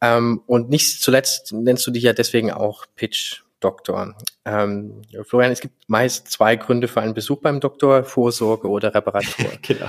[0.00, 4.14] Ähm, und nicht zuletzt nennst du dich ja deswegen auch Pitch Doktor.
[4.44, 9.46] Ähm, Florian, es gibt meist zwei Gründe für einen Besuch beim Doktor, Vorsorge oder Reparatur.
[9.62, 9.86] genau.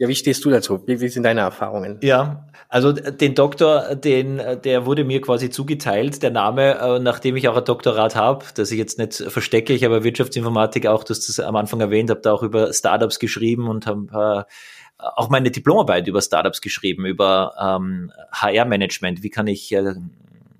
[0.00, 0.86] Ja, wie stehst du dazu?
[0.86, 1.98] Wie, wie sind deine Erfahrungen?
[2.02, 7.48] Ja, also den Doktor, den, der wurde mir quasi zugeteilt, der Name, äh, nachdem ich
[7.48, 11.28] auch ein Doktorat habe, das ich jetzt nicht verstecke, ich habe Wirtschaftsinformatik auch, du hast
[11.28, 15.50] das am Anfang erwähnt, habe da auch über Startups geschrieben und habe äh, auch meine
[15.50, 19.94] Diplomarbeit über Startups geschrieben, über ähm, HR-Management, wie kann ich äh,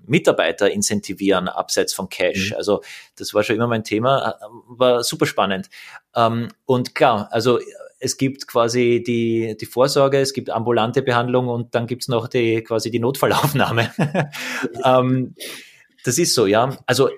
[0.09, 2.51] Mitarbeiter incentivieren abseits von Cash.
[2.51, 2.57] Mhm.
[2.57, 2.81] Also
[3.15, 5.69] das war schon immer mein Thema, äh, war super spannend.
[6.15, 7.59] Ähm, und klar, also
[7.99, 12.63] es gibt quasi die, die Vorsorge, es gibt ambulante Behandlung und dann gibt's noch die
[12.63, 13.91] quasi die Notfallaufnahme.
[14.85, 15.35] ähm,
[16.03, 16.77] das ist so, ja.
[16.85, 17.09] Also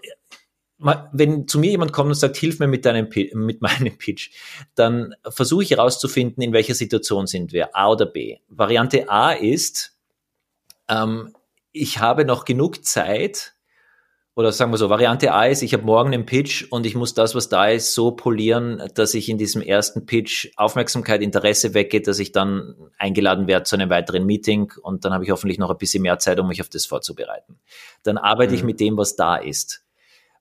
[1.11, 4.31] wenn zu mir jemand kommt und sagt, hilf mir mit deinem mit meinem Pitch,
[4.75, 8.37] dann versuche ich herauszufinden, in welcher Situation sind wir, A oder B.
[8.49, 9.95] Variante A ist,
[10.89, 11.33] ähm,
[11.71, 13.53] ich habe noch genug Zeit,
[14.33, 17.13] oder sagen wir so, Variante A ist, ich habe morgen einen Pitch und ich muss
[17.13, 22.01] das, was da ist, so polieren, dass ich in diesem ersten Pitch Aufmerksamkeit, Interesse wecke,
[22.01, 25.69] dass ich dann eingeladen werde zu einem weiteren Meeting und dann habe ich hoffentlich noch
[25.69, 27.59] ein bisschen mehr Zeit, um mich auf das vorzubereiten.
[28.03, 28.57] Dann arbeite mhm.
[28.57, 29.83] ich mit dem, was da ist.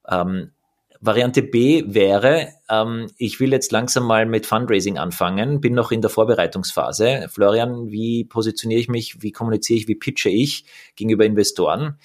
[0.08, 0.52] Ähm,
[1.02, 6.02] Variante B wäre, ähm, ich will jetzt langsam mal mit Fundraising anfangen, bin noch in
[6.02, 7.28] der Vorbereitungsphase.
[7.30, 11.98] Florian, wie positioniere ich mich, wie kommuniziere ich, wie pitche ich gegenüber Investoren?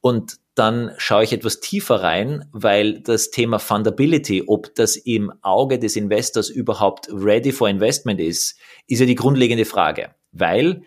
[0.00, 5.78] Und dann schaue ich etwas tiefer rein, weil das Thema Fundability, ob das im Auge
[5.78, 10.14] des Investors überhaupt ready for investment ist, ist ja die grundlegende Frage.
[10.32, 10.82] Weil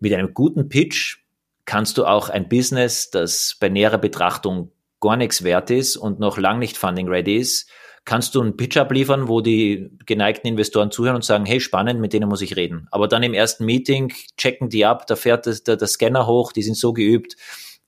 [0.00, 1.18] mit einem guten Pitch
[1.64, 4.70] kannst du auch ein Business, das bei näherer Betrachtung
[5.00, 7.70] gar nichts wert ist und noch lang nicht funding ready ist,
[8.04, 12.12] kannst du einen Pitch abliefern, wo die geneigten Investoren zuhören und sagen, hey, spannend, mit
[12.12, 12.88] denen muss ich reden.
[12.90, 16.62] Aber dann im ersten Meeting checken die ab, da fährt der, der Scanner hoch, die
[16.62, 17.36] sind so geübt,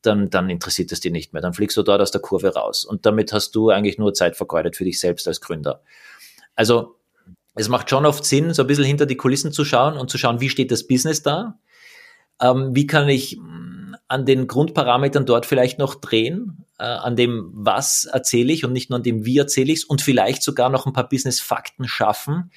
[0.02, 1.42] dann, dann interessiert es dir nicht mehr.
[1.42, 2.84] Dann fliegst du dort aus der Kurve raus.
[2.84, 5.82] Und damit hast du eigentlich nur Zeit vergeudet für dich selbst als Gründer.
[6.54, 6.96] Also
[7.54, 10.18] es macht schon oft Sinn, so ein bisschen hinter die Kulissen zu schauen und zu
[10.18, 11.58] schauen, wie steht das Business da?
[12.40, 13.38] Ähm, wie kann ich
[14.12, 18.90] an den Grundparametern dort vielleicht noch drehen, äh, an dem was erzähle ich und nicht
[18.90, 22.50] nur an dem wie erzähle ich es und vielleicht sogar noch ein paar Business-Fakten schaffen,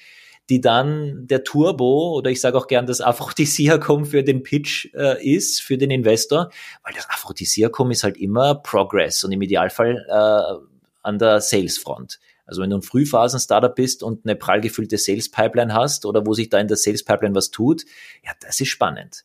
[0.50, 5.26] die dann der Turbo oder ich sage auch gern das Aphrodisiakum für den Pitch äh,
[5.26, 6.50] ist, für den Investor,
[6.84, 10.68] weil das Aphrodisiakum ist halt immer Progress und im Idealfall äh,
[11.04, 12.20] an der Salesfront.
[12.46, 16.50] Also wenn du ein Frühphasen-Startup bist und eine prall gefüllte Sales-Pipeline hast oder wo sich
[16.50, 17.86] da in der Sales-Pipeline was tut,
[18.26, 19.24] ja, das ist spannend.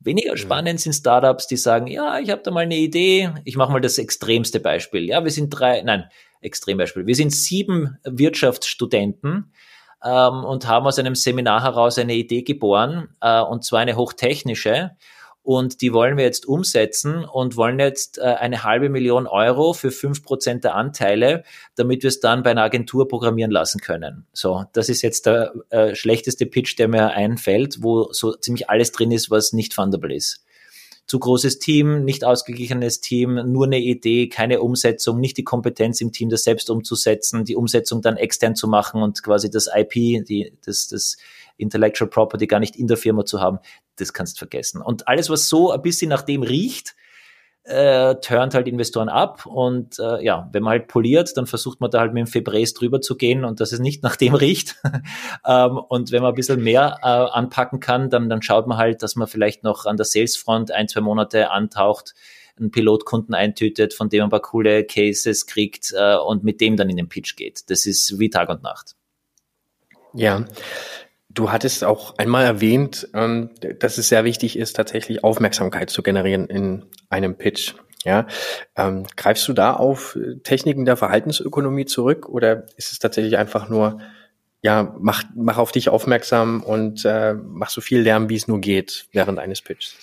[0.00, 3.30] Weniger spannend sind Startups, die sagen, ja, ich habe da mal eine Idee.
[3.44, 5.04] Ich mache mal das extremste Beispiel.
[5.04, 6.04] Ja, wir sind drei, nein,
[6.40, 7.06] Extrembeispiel.
[7.06, 9.52] Wir sind sieben Wirtschaftsstudenten
[10.04, 14.92] ähm, und haben aus einem Seminar heraus eine Idee geboren, äh, und zwar eine hochtechnische
[15.48, 19.90] und die wollen wir jetzt umsetzen und wollen jetzt äh, eine halbe Million Euro für
[19.90, 21.42] fünf Prozent der Anteile,
[21.74, 24.26] damit wir es dann bei einer Agentur programmieren lassen können.
[24.34, 28.92] So, das ist jetzt der äh, schlechteste Pitch, der mir einfällt, wo so ziemlich alles
[28.92, 30.44] drin ist, was nicht fundable ist
[31.06, 36.12] zu großes Team, nicht ausgeglichenes Team, nur eine Idee, keine Umsetzung, nicht die Kompetenz im
[36.12, 40.52] Team, das selbst umzusetzen, die Umsetzung dann extern zu machen und quasi das IP, die,
[40.66, 41.16] das, das
[41.58, 43.58] Intellectual Property gar nicht in der Firma zu haben,
[43.96, 44.80] das kannst vergessen.
[44.80, 46.94] Und alles, was so ein bisschen nach dem riecht,
[47.68, 51.90] äh, turnt halt Investoren ab und äh, ja, wenn man halt poliert, dann versucht man
[51.90, 54.76] da halt mit dem Febres drüber zu gehen und dass es nicht nach dem riecht.
[55.46, 59.02] ähm, und wenn man ein bisschen mehr äh, anpacken kann, dann, dann schaut man halt,
[59.02, 62.14] dass man vielleicht noch an der Salesfront ein, zwei Monate antaucht,
[62.58, 66.88] einen Pilotkunden eintütet, von dem ein paar coole Cases kriegt äh, und mit dem dann
[66.88, 67.68] in den Pitch geht.
[67.70, 68.94] Das ist wie Tag und Nacht.
[70.14, 70.46] Ja.
[71.30, 76.46] Du hattest auch einmal erwähnt, ähm, dass es sehr wichtig ist, tatsächlich Aufmerksamkeit zu generieren
[76.46, 77.74] in einem Pitch.
[78.04, 78.26] Ja,
[78.76, 84.00] ähm, greifst du da auf Techniken der Verhaltensökonomie zurück oder ist es tatsächlich einfach nur,
[84.62, 88.60] ja, mach, mach auf dich aufmerksam und äh, mach so viel Lärm, wie es nur
[88.60, 89.96] geht während eines Pitches?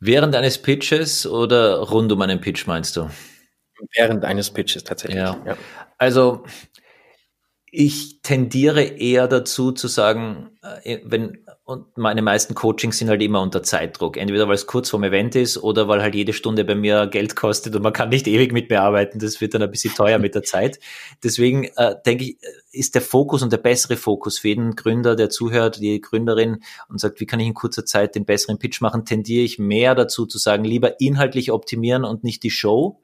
[0.00, 3.10] Während eines Pitches oder rund um einen Pitch meinst du?
[3.94, 5.18] Während eines Pitches tatsächlich.
[5.18, 5.36] Ja.
[5.44, 5.56] ja.
[5.98, 6.44] Also
[7.72, 10.50] ich tendiere eher dazu zu sagen,
[10.82, 14.16] äh, wenn und meine meisten Coachings sind halt immer unter Zeitdruck.
[14.16, 17.36] Entweder weil es kurz vorm Event ist oder weil halt jede Stunde bei mir Geld
[17.36, 19.20] kostet und man kann nicht ewig mit mir arbeiten.
[19.20, 20.80] Das wird dann ein bisschen teuer mit der Zeit.
[21.22, 22.38] Deswegen äh, denke ich,
[22.72, 26.98] ist der Fokus und der bessere Fokus für jeden Gründer, der zuhört, die Gründerin und
[26.98, 30.26] sagt, wie kann ich in kurzer Zeit den besseren Pitch machen, tendiere ich mehr dazu
[30.26, 33.00] zu sagen, lieber inhaltlich optimieren und nicht die Show,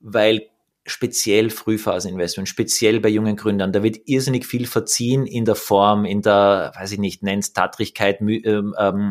[0.00, 0.48] weil
[0.84, 3.72] speziell Frühphaseninvestment, speziell bei jungen Gründern.
[3.72, 8.20] Da wird irrsinnig viel verziehen in der Form, in der, weiß ich nicht, nenn's Tattrigkeit,
[8.20, 9.08] ähm, ähm,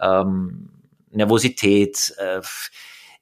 [0.00, 0.70] ähm,
[1.10, 2.40] Nervosität, äh,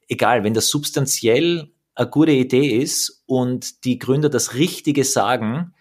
[0.07, 5.73] egal, wenn das substanziell eine gute Idee ist und die Gründer das Richtige sagen,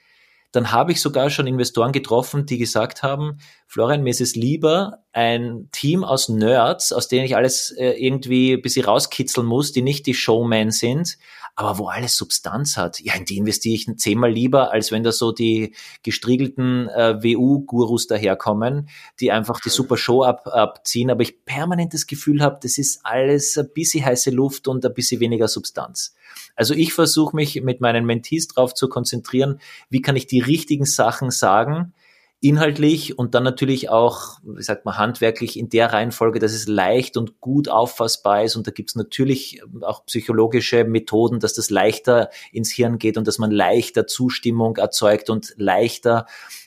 [0.52, 5.04] dann habe ich sogar schon Investoren getroffen, die gesagt haben, Florian, mir ist es lieber
[5.12, 9.82] ein Team aus Nerds, aus denen ich alles äh, irgendwie ein bisschen rauskitzeln muss, die
[9.82, 11.18] nicht die Showmen sind,
[11.56, 13.00] aber wo alles Substanz hat.
[13.00, 18.06] Ja, in die investiere ich zehnmal lieber, als wenn da so die gestriegelten äh, WU-Gurus
[18.06, 18.90] daherkommen,
[19.20, 23.00] die einfach die super Show ab, abziehen, aber ich permanent das Gefühl habe, das ist
[23.04, 26.14] alles ein bisschen heiße Luft und ein bisschen weniger Substanz.
[26.56, 30.84] Also ich versuche mich mit meinen Mentees darauf zu konzentrieren, wie kann ich die richtigen
[30.84, 31.94] Sachen sagen,
[32.40, 37.16] inhaltlich und dann natürlich auch, wie sagt man, handwerklich in der Reihenfolge, dass es leicht
[37.16, 38.56] und gut auffassbar ist.
[38.56, 43.26] Und da gibt es natürlich auch psychologische Methoden, dass das leichter ins Hirn geht und
[43.26, 46.26] dass man leichter Zustimmung erzeugt und leichter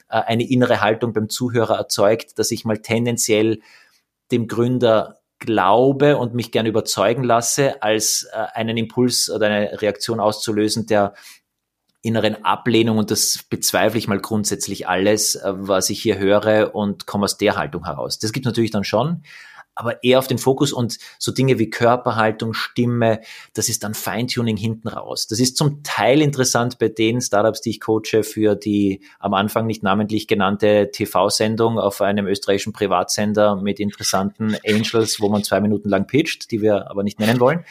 [0.10, 3.60] äh, eine innere Haltung beim Zuhörer erzeugt, dass ich mal tendenziell
[4.32, 10.20] dem Gründer glaube und mich gern überzeugen lasse, als äh, einen Impuls oder eine Reaktion
[10.20, 11.14] auszulösen, der
[12.02, 17.06] inneren Ablehnung und das bezweifle ich mal grundsätzlich alles, äh, was ich hier höre und
[17.06, 18.20] komme aus der Haltung heraus.
[18.20, 19.24] Das gibt natürlich dann schon,
[19.80, 23.22] aber eher auf den Fokus und so Dinge wie Körperhaltung, Stimme,
[23.54, 25.26] das ist dann Feintuning hinten raus.
[25.28, 29.68] Das ist zum Teil interessant bei den Startups, die ich coache für die am Anfang
[29.68, 35.88] nicht namentlich genannte TV-Sendung auf einem österreichischen Privatsender mit interessanten Angels, wo man zwei Minuten
[35.88, 37.64] lang pitcht, die wir aber nicht nennen wollen.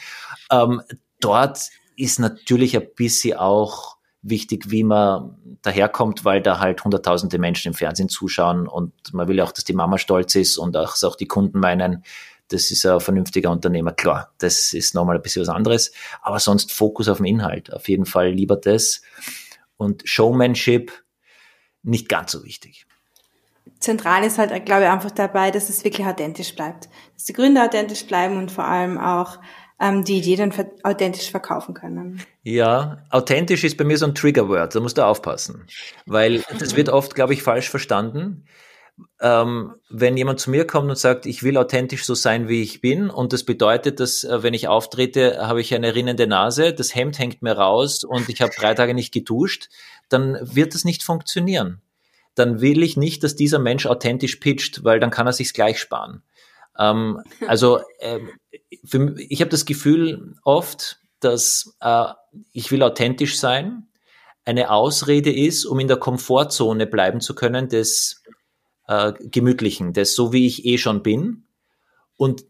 [0.51, 0.81] Ähm,
[1.19, 1.59] dort
[1.95, 7.73] ist natürlich ein bisschen auch wichtig, wie man daherkommt, weil da halt hunderttausende Menschen im
[7.73, 11.15] Fernsehen zuschauen und man will auch, dass die Mama stolz ist und auch, dass auch
[11.15, 12.03] die Kunden meinen,
[12.49, 13.91] das ist ein vernünftiger Unternehmer.
[13.93, 15.91] Klar, das ist nochmal ein bisschen was anderes,
[16.21, 17.71] aber sonst Fokus auf den Inhalt.
[17.73, 19.01] Auf jeden Fall lieber das.
[19.77, 20.91] Und Showmanship
[21.83, 22.85] nicht ganz so wichtig.
[23.79, 26.89] Zentral ist halt, glaube ich, einfach dabei, dass es wirklich authentisch bleibt.
[27.13, 29.37] Dass die Gründer authentisch bleiben und vor allem auch
[29.79, 30.53] ähm, die Idee dann
[30.83, 32.21] authentisch verkaufen können.
[32.43, 35.65] Ja, authentisch ist bei mir so ein Triggerword, da musst du aufpassen.
[36.05, 38.45] Weil das wird oft, glaube ich, falsch verstanden.
[39.21, 42.81] Ähm, wenn jemand zu mir kommt und sagt, ich will authentisch so sein, wie ich
[42.81, 46.95] bin, und das bedeutet, dass äh, wenn ich auftrete, habe ich eine rinnende Nase, das
[46.95, 49.69] Hemd hängt mir raus und ich habe drei Tage nicht geduscht,
[50.09, 51.81] dann wird das nicht funktionieren.
[52.35, 55.79] Dann will ich nicht, dass dieser Mensch authentisch pitcht, weil dann kann er sich's gleich
[55.79, 56.23] sparen.
[56.79, 58.19] Ähm, also äh,
[58.85, 62.05] für, ich habe das Gefühl oft, dass äh,
[62.53, 63.89] ich will authentisch sein,
[64.45, 68.23] eine Ausrede ist, um in der Komfortzone bleiben zu können des
[68.87, 71.45] äh, Gemütlichen, des so wie ich eh schon bin.
[72.15, 72.45] Und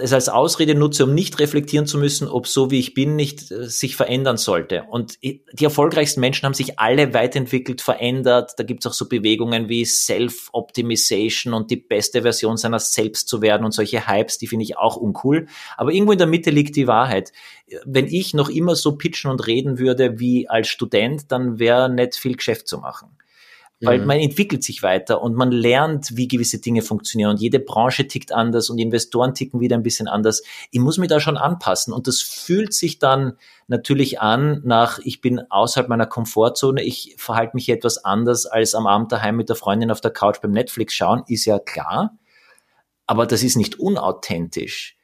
[0.00, 3.52] es als Ausrede nutze, um nicht reflektieren zu müssen, ob so wie ich bin nicht
[3.52, 4.82] äh, sich verändern sollte.
[4.90, 8.54] Und die erfolgreichsten Menschen haben sich alle weiterentwickelt, verändert.
[8.56, 13.40] Da gibt es auch so Bewegungen wie Self-Optimization und die beste Version seiner selbst zu
[13.42, 15.46] werden und solche Hypes, die finde ich auch uncool.
[15.76, 17.32] Aber irgendwo in der Mitte liegt die Wahrheit.
[17.84, 22.16] Wenn ich noch immer so pitchen und reden würde wie als Student, dann wäre nicht
[22.16, 23.16] viel Geschäft zu machen
[23.82, 24.06] weil mhm.
[24.06, 28.32] man entwickelt sich weiter und man lernt, wie gewisse Dinge funktionieren und jede Branche tickt
[28.32, 30.42] anders und Investoren ticken wieder ein bisschen anders.
[30.70, 33.34] Ich muss mich da schon anpassen und das fühlt sich dann
[33.66, 38.86] natürlich an nach, ich bin außerhalb meiner Komfortzone, ich verhalte mich etwas anders als am
[38.86, 42.16] Abend daheim mit der Freundin auf der Couch beim Netflix schauen, ist ja klar,
[43.06, 44.96] aber das ist nicht unauthentisch.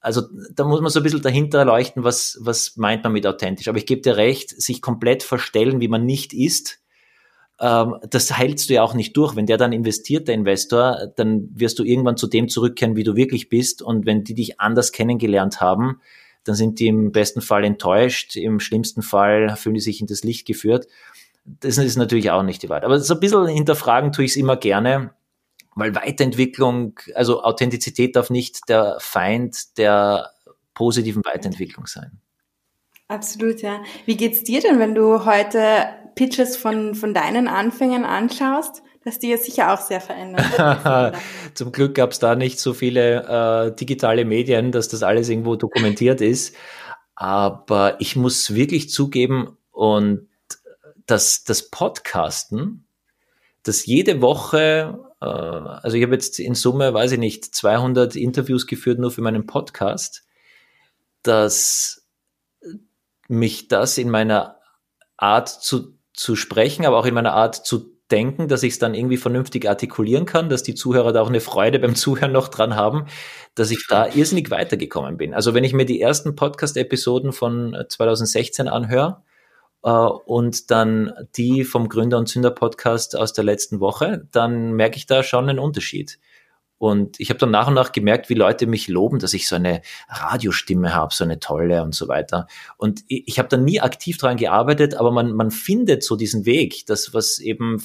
[0.00, 3.68] Also da muss man so ein bisschen dahinter leuchten, was, was meint man mit authentisch.
[3.68, 6.80] Aber ich gebe dir recht, sich komplett verstellen, wie man nicht ist,
[7.60, 9.36] ähm, das heilst du ja auch nicht durch.
[9.36, 13.16] Wenn der dann investiert, der Investor, dann wirst du irgendwann zu dem zurückkehren, wie du
[13.16, 13.82] wirklich bist.
[13.82, 16.00] Und wenn die dich anders kennengelernt haben,
[16.44, 20.24] dann sind die im besten Fall enttäuscht, im schlimmsten Fall fühlen die sich in das
[20.24, 20.86] Licht geführt.
[21.44, 22.84] Das ist natürlich auch nicht die Wahrheit.
[22.84, 25.10] Aber so ein bisschen hinterfragen tue ich es immer gerne,
[25.74, 30.30] weil Weiterentwicklung, also Authentizität darf nicht der Feind der
[30.74, 32.20] positiven Weiterentwicklung sein.
[33.08, 33.82] Absolut, ja.
[34.04, 35.86] Wie geht's dir denn, wenn du heute
[36.18, 38.82] Pitches von, von deinen Anfängen anschaust?
[39.04, 41.16] dass die ja sicher auch sehr verändert.
[41.54, 45.56] Zum Glück gab es da nicht so viele äh, digitale Medien, dass das alles irgendwo
[45.56, 46.54] dokumentiert ist.
[47.14, 50.26] Aber ich muss wirklich zugeben, und
[51.06, 52.84] dass das Podcasten,
[53.62, 58.66] dass jede Woche, äh, also ich habe jetzt in Summe, weiß ich nicht, 200 Interviews
[58.66, 60.24] geführt nur für meinen Podcast,
[61.22, 62.08] dass
[63.28, 64.56] mich das in meiner
[65.16, 68.94] Art zu, zu sprechen, aber auch in meiner Art zu denken, dass ich es dann
[68.94, 72.74] irgendwie vernünftig artikulieren kann, dass die Zuhörer da auch eine Freude beim Zuhören noch dran
[72.74, 73.06] haben,
[73.54, 75.34] dass ich da irrsinnig weitergekommen bin.
[75.34, 79.22] Also wenn ich mir die ersten Podcast-Episoden von 2016 anhöre
[79.84, 84.96] äh, und dann die vom Gründer und Zünder Podcast aus der letzten Woche, dann merke
[84.96, 86.18] ich da schon einen Unterschied.
[86.78, 89.56] Und ich habe dann nach und nach gemerkt, wie Leute mich loben, dass ich so
[89.56, 92.46] eine Radiostimme habe, so eine tolle und so weiter.
[92.76, 96.46] Und ich, ich habe dann nie aktiv daran gearbeitet, aber man, man findet so diesen
[96.46, 97.82] Weg, das, was eben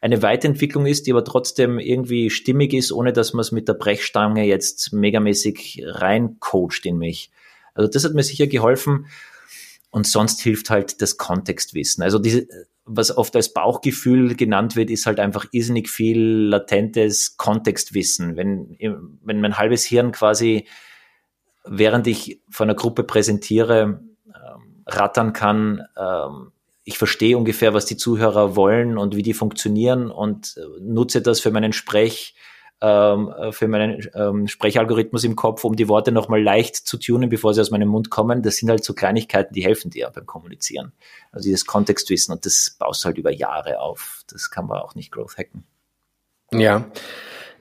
[0.00, 3.74] eine Weiterentwicklung ist, die aber trotzdem irgendwie stimmig ist, ohne dass man es mit der
[3.74, 7.30] Brechstange jetzt megamäßig reincoacht in mich.
[7.74, 9.06] Also das hat mir sicher geholfen.
[9.90, 12.04] Und sonst hilft halt das Kontextwissen.
[12.04, 12.46] Also diese,
[12.88, 18.36] was oft als Bauchgefühl genannt wird, ist halt einfach irrsinnig viel latentes Kontextwissen.
[18.36, 18.76] Wenn,
[19.22, 20.66] wenn mein halbes Hirn quasi,
[21.64, 26.52] während ich vor einer Gruppe präsentiere, ähm, rattern kann, ähm,
[26.84, 31.40] ich verstehe ungefähr, was die Zuhörer wollen und wie die funktionieren und äh, nutze das
[31.40, 32.34] für meinen Sprech,
[32.80, 37.54] ähm, für meinen ähm, Sprechalgorithmus im Kopf, um die Worte nochmal leicht zu tunen, bevor
[37.54, 38.42] sie aus meinem Mund kommen.
[38.42, 40.92] Das sind halt so Kleinigkeiten, die helfen dir beim Kommunizieren.
[41.32, 44.22] Also dieses Kontextwissen und das baust halt über Jahre auf.
[44.30, 45.64] Das kann man auch nicht growth hacken.
[46.52, 46.86] Ja.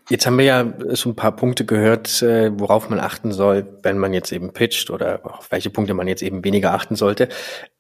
[0.10, 3.98] Jetzt haben wir ja so ein paar Punkte gehört, äh, worauf man achten soll, wenn
[3.98, 7.28] man jetzt eben pitcht oder auf welche Punkte man jetzt eben weniger achten sollte.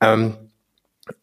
[0.01, 0.35] Ähm,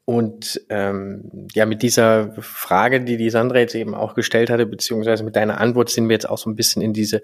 [0.05, 5.25] und ähm, ja, mit dieser Frage, die die Sandra jetzt eben auch gestellt hatte, beziehungsweise
[5.25, 7.23] mit deiner Antwort sind wir jetzt auch so ein bisschen in diese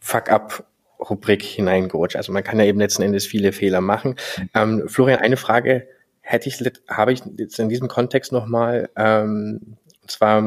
[0.00, 2.16] Fuck-up-Rubrik hineingerutscht.
[2.16, 4.16] Also man kann ja eben letzten Endes viele Fehler machen.
[4.54, 5.88] Ähm, Florian, eine Frage
[6.20, 6.58] hätte ich,
[6.88, 10.42] habe ich jetzt in diesem Kontext nochmal, ähm, und zwar,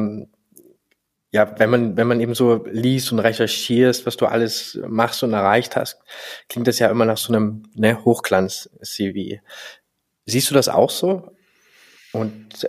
[1.32, 5.32] ja, wenn man, wenn man eben so liest und recherchierst, was du alles machst und
[5.32, 6.00] erreicht hast,
[6.48, 9.40] klingt das ja immer nach so einem ne, Hochglanz-CV.
[10.26, 11.36] Siehst du das auch so?
[12.12, 12.68] Und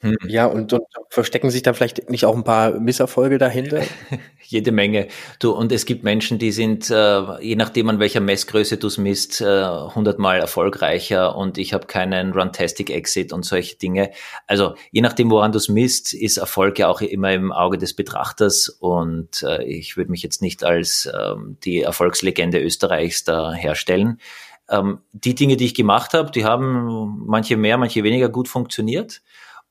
[0.00, 0.16] hm.
[0.28, 3.82] ja, und, und, verstecken sich da vielleicht nicht auch ein paar Misserfolge dahinter?
[4.42, 5.08] Jede Menge.
[5.38, 8.98] Du, und es gibt Menschen, die sind, äh, je nachdem an welcher Messgröße du es
[8.98, 14.10] misst, äh, hundertmal erfolgreicher und ich habe keinen Runtastic Exit und solche Dinge.
[14.46, 17.94] Also je nachdem, woran du es misst, ist Erfolg ja auch immer im Auge des
[17.94, 24.20] Betrachters und äh, ich würde mich jetzt nicht als ähm, die Erfolgslegende Österreichs da herstellen
[24.68, 29.22] ähm, die Dinge, die ich gemacht habe, die haben manche mehr, manche weniger gut funktioniert.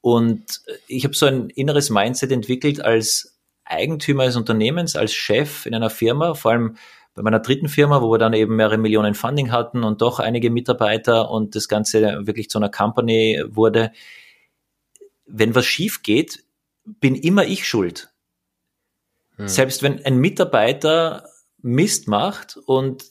[0.01, 5.73] Und ich habe so ein inneres Mindset entwickelt als Eigentümer eines Unternehmens, als Chef in
[5.73, 6.77] einer Firma, vor allem
[7.15, 10.51] bei meiner dritten Firma, wo wir dann eben mehrere Millionen Funding hatten und doch einige
[10.51, 13.91] Mitarbeiter und das Ganze wirklich zu einer Company wurde.
[15.25, 16.43] Wenn was schief geht,
[16.83, 18.11] bin immer ich schuld.
[19.37, 19.47] Hm.
[19.47, 21.29] Selbst wenn ein Mitarbeiter
[21.61, 23.03] Mist macht und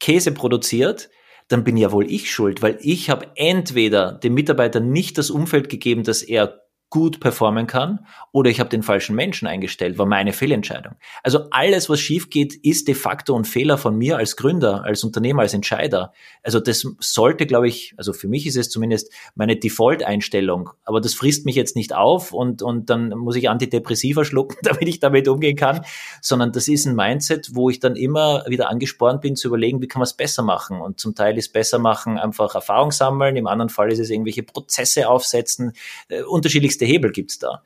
[0.00, 1.10] Käse produziert,
[1.48, 5.68] dann bin ja wohl ich schuld, weil ich habe entweder dem Mitarbeiter nicht das Umfeld
[5.68, 6.63] gegeben, dass er
[6.94, 10.94] gut performen kann oder ich habe den falschen Menschen eingestellt, war meine Fehlentscheidung.
[11.24, 15.02] Also alles, was schief geht, ist de facto ein Fehler von mir als Gründer, als
[15.02, 16.12] Unternehmer, als Entscheider.
[16.44, 20.70] Also das sollte, glaube ich, also für mich ist es zumindest meine Default-Einstellung.
[20.84, 24.86] Aber das frisst mich jetzt nicht auf und, und dann muss ich Antidepressiva schlucken, damit
[24.86, 25.84] ich damit umgehen kann,
[26.20, 29.88] sondern das ist ein Mindset, wo ich dann immer wieder angespornt bin zu überlegen, wie
[29.88, 30.80] kann man es besser machen.
[30.80, 34.44] Und zum Teil ist besser machen einfach Erfahrung sammeln, im anderen Fall ist es irgendwelche
[34.44, 35.72] Prozesse aufsetzen,
[36.08, 37.62] äh, unterschiedlichste verschiedenste Hebel gibt's da.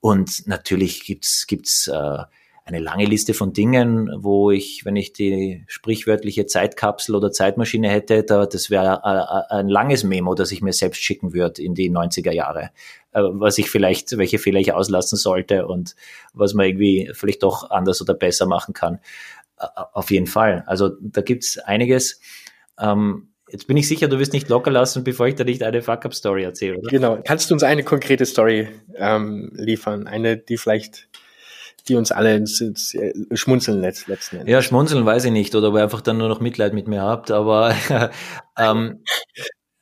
[0.00, 2.18] Und natürlich gibt's gibt's äh,
[2.64, 8.24] eine lange Liste von Dingen, wo ich, wenn ich die sprichwörtliche Zeitkapsel oder Zeitmaschine hätte,
[8.24, 11.90] da, das wäre äh, ein langes Memo, das ich mir selbst schicken würde in die
[11.90, 12.70] 90er Jahre,
[13.12, 15.94] äh, was ich vielleicht, welche Fehler ich auslassen sollte und
[16.34, 18.98] was man irgendwie vielleicht doch anders oder besser machen kann.
[19.58, 20.64] Äh, auf jeden Fall.
[20.66, 22.20] Also da gibt's einiges.
[22.78, 25.80] Ähm, Jetzt bin ich sicher, du wirst nicht locker lassen, bevor ich da nicht eine
[25.80, 26.90] Fuck-Up-Story erzähle, oder?
[26.90, 27.18] Genau.
[27.24, 30.08] Kannst du uns eine konkrete Story ähm, liefern?
[30.08, 31.08] Eine, die vielleicht,
[31.86, 34.52] die uns alle ins, ins äh, Schmunzeln lässt, letzten Endes.
[34.52, 37.02] Ja, schmunzeln weiß ich nicht, oder ob ihr einfach dann nur noch Mitleid mit mir
[37.02, 37.74] habt, aber
[38.58, 39.04] ähm,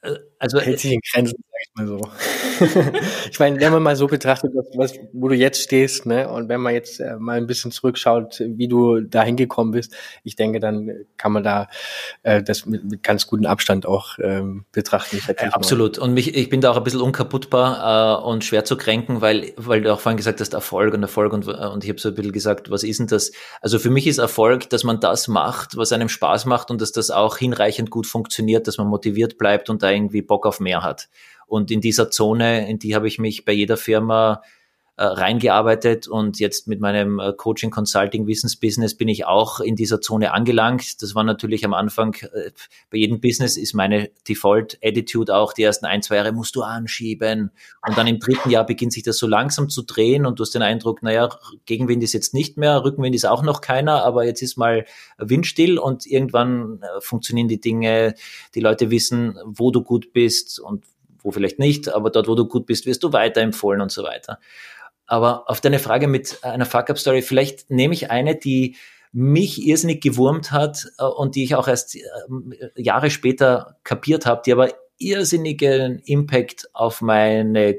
[0.39, 2.01] also hält sich in Grenzen, sag ich mal so.
[3.31, 6.61] ich meine, wenn man mal so betrachtet, was, wo du jetzt stehst, ne, und wenn
[6.61, 10.91] man jetzt äh, mal ein bisschen zurückschaut, wie du da hingekommen bist, ich denke, dann
[11.17, 11.69] kann man da
[12.23, 15.19] äh, das mit, mit ganz gutem Abstand auch ähm, betrachten.
[15.27, 15.99] Äh, absolut.
[15.99, 19.53] Und mich, ich bin da auch ein bisschen unkaputtbar äh, und schwer zu kränken, weil,
[19.57, 22.15] weil du auch vorhin gesagt hast, Erfolg und Erfolg und, und ich habe so ein
[22.15, 23.33] bisschen gesagt, was ist denn das?
[23.61, 26.93] Also für mich ist Erfolg, dass man das macht, was einem Spaß macht und dass
[26.93, 30.83] das auch hinreichend gut funktioniert, dass man motiviert bleibt und da irgendwie Bock auf mehr
[30.83, 31.09] hat.
[31.47, 34.43] Und in dieser Zone, in die habe ich mich bei jeder Firma
[34.97, 40.01] äh, reingearbeitet und jetzt mit meinem äh, Coaching, Consulting, Wissensbusiness bin ich auch in dieser
[40.01, 41.03] Zone angelangt.
[41.03, 42.53] Das war natürlich am Anfang, äh,
[42.91, 47.51] bei jedem Business ist meine Default-Attitude auch, die ersten ein, zwei Jahre musst du anschieben
[47.85, 50.55] und dann im dritten Jahr beginnt sich das so langsam zu drehen und du hast
[50.55, 51.29] den Eindruck, naja,
[51.67, 54.85] Gegenwind ist jetzt nicht mehr, Rückenwind ist auch noch keiner, aber jetzt ist mal
[55.19, 58.15] windstill und irgendwann äh, funktionieren die Dinge,
[58.55, 60.85] die Leute wissen, wo du gut bist und
[61.25, 64.39] wo vielleicht nicht, aber dort, wo du gut bist, wirst du weiterempfohlen und so weiter.
[65.07, 68.77] Aber auf deine Frage mit einer Fuck-Up-Story, vielleicht nehme ich eine, die
[69.13, 72.01] mich irrsinnig gewurmt hat äh, und die ich auch erst äh,
[72.75, 77.77] Jahre später kapiert habe, die aber irrsinnigen Impact auf meine,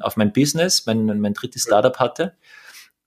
[0.00, 2.34] auf mein Business, mein, mein drittes Startup hatte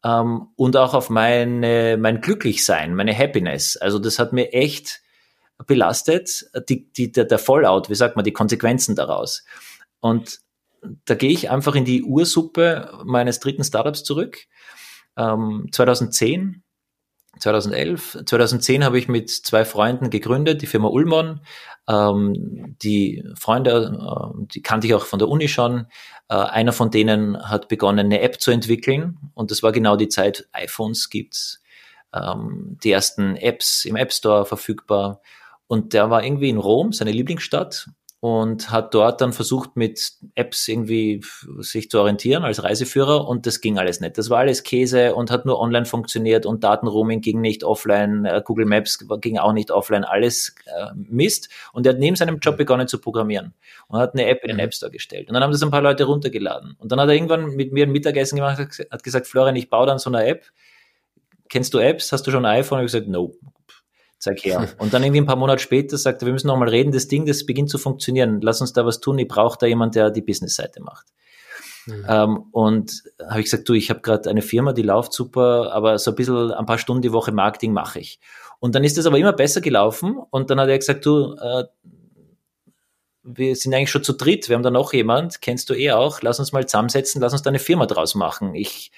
[0.04, 3.78] ähm, und auch auf meine, mein Glücklichsein, meine Happiness.
[3.78, 5.02] Also das hat mir echt
[5.66, 9.44] belastet, die, die, der, der Fallout, wie sagt man, die Konsequenzen daraus.
[10.00, 10.40] Und
[11.06, 14.40] da gehe ich einfach in die Ursuppe meines dritten Startups zurück.
[15.18, 16.64] Ähm, 2010,
[17.40, 21.42] 2011, 2010 habe ich mit zwei Freunden gegründet, die Firma Ullmann.
[21.88, 25.88] Ähm, die Freunde, äh, die kannte ich auch von der Uni schon.
[26.30, 30.10] Äh, einer von denen hat begonnen, eine App zu entwickeln und das war genau die
[30.10, 31.62] Zeit, iPhones gibt's,
[32.14, 35.22] ähm, die ersten Apps im App Store verfügbar.
[35.68, 37.90] Und der war irgendwie in Rom, seine Lieblingsstadt,
[38.28, 41.22] und hat dort dann versucht, mit Apps irgendwie
[41.60, 44.18] sich zu orientieren als Reiseführer und das ging alles nicht.
[44.18, 48.42] Das war alles Käse und hat nur online funktioniert und Datenroaming ging nicht offline, äh,
[48.44, 51.48] Google Maps ging auch nicht offline, alles äh, Mist.
[51.72, 53.54] Und er hat neben seinem Job begonnen zu programmieren
[53.88, 54.60] und hat eine App in den.
[54.60, 55.30] App Store gestellt.
[55.30, 56.76] Und dann haben das ein paar Leute runtergeladen.
[56.80, 59.86] Und dann hat er irgendwann mit mir ein Mittagessen gemacht, hat gesagt, Florian, ich baue
[59.86, 60.44] dann so eine App.
[61.48, 62.12] Kennst du Apps?
[62.12, 62.80] Hast du schon ein iPhone?
[62.80, 63.34] Und ich gesagt, no
[64.20, 64.70] zeig her.
[64.80, 67.08] Und dann irgendwie ein paar Monate später sagt er, wir müssen noch mal reden, das
[67.08, 70.10] Ding, das beginnt zu funktionieren, lass uns da was tun, ich brauche da jemand, der
[70.10, 71.08] die Business-Seite macht.
[71.86, 72.06] Mhm.
[72.08, 75.98] Ähm, und habe ich gesagt, du, ich habe gerade eine Firma, die läuft super, aber
[76.00, 78.20] so ein bisschen ein paar Stunden die Woche Marketing mache ich.
[78.60, 81.66] Und dann ist das aber immer besser gelaufen und dann hat er gesagt, du, äh,
[83.24, 86.22] wir sind eigentlich schon zu dritt, wir haben da noch jemand, kennst du eh auch,
[86.22, 88.56] lass uns mal zusammensetzen, lass uns da eine Firma draus machen.
[88.56, 88.92] Ich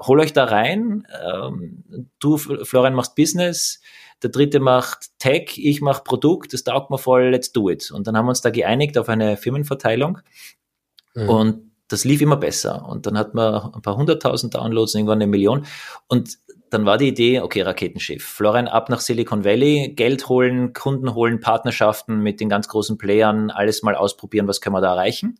[0.00, 1.84] hol euch da rein, ähm,
[2.18, 3.80] du, Florian, machst Business,
[4.22, 7.90] der dritte macht Tech, ich mache Produkt, das taugt mir voll, let's do it.
[7.90, 10.18] Und dann haben wir uns da geeinigt auf eine Firmenverteilung
[11.14, 11.28] mhm.
[11.28, 12.88] und das lief immer besser.
[12.88, 15.66] Und dann hat man ein paar hunderttausend Downloads, irgendwann eine Million.
[16.08, 16.38] Und
[16.70, 18.24] dann war die Idee, okay, Raketenschiff.
[18.24, 23.50] Florian ab nach Silicon Valley, Geld holen, Kunden holen, Partnerschaften mit den ganz großen Playern,
[23.50, 25.38] alles mal ausprobieren, was können wir da erreichen.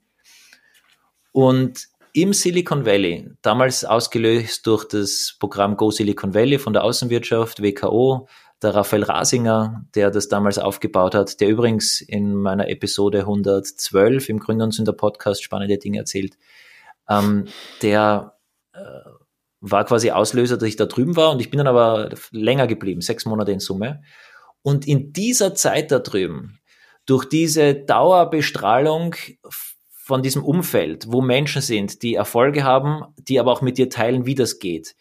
[1.33, 7.63] Und im Silicon Valley, damals ausgelöst durch das Programm Go Silicon Valley von der Außenwirtschaft,
[7.63, 8.27] WKO,
[8.63, 14.39] der Raphael Rasinger, der das damals aufgebaut hat, der übrigens in meiner Episode 112 im
[14.39, 16.39] Gründungssünder Podcast spannende Dinge erzählt,
[17.07, 17.49] ähm,
[17.83, 18.39] der
[18.73, 18.79] äh,
[19.61, 23.03] war quasi Auslöser, dass ich da drüben war und ich bin dann aber länger geblieben,
[23.03, 24.03] sechs Monate in Summe.
[24.63, 26.61] Und in dieser Zeit da drüben,
[27.05, 29.17] durch diese Dauerbestrahlung
[30.07, 34.25] von diesem Umfeld, wo Menschen sind, die Erfolge haben, die aber auch mit dir teilen,
[34.25, 34.95] wie das geht,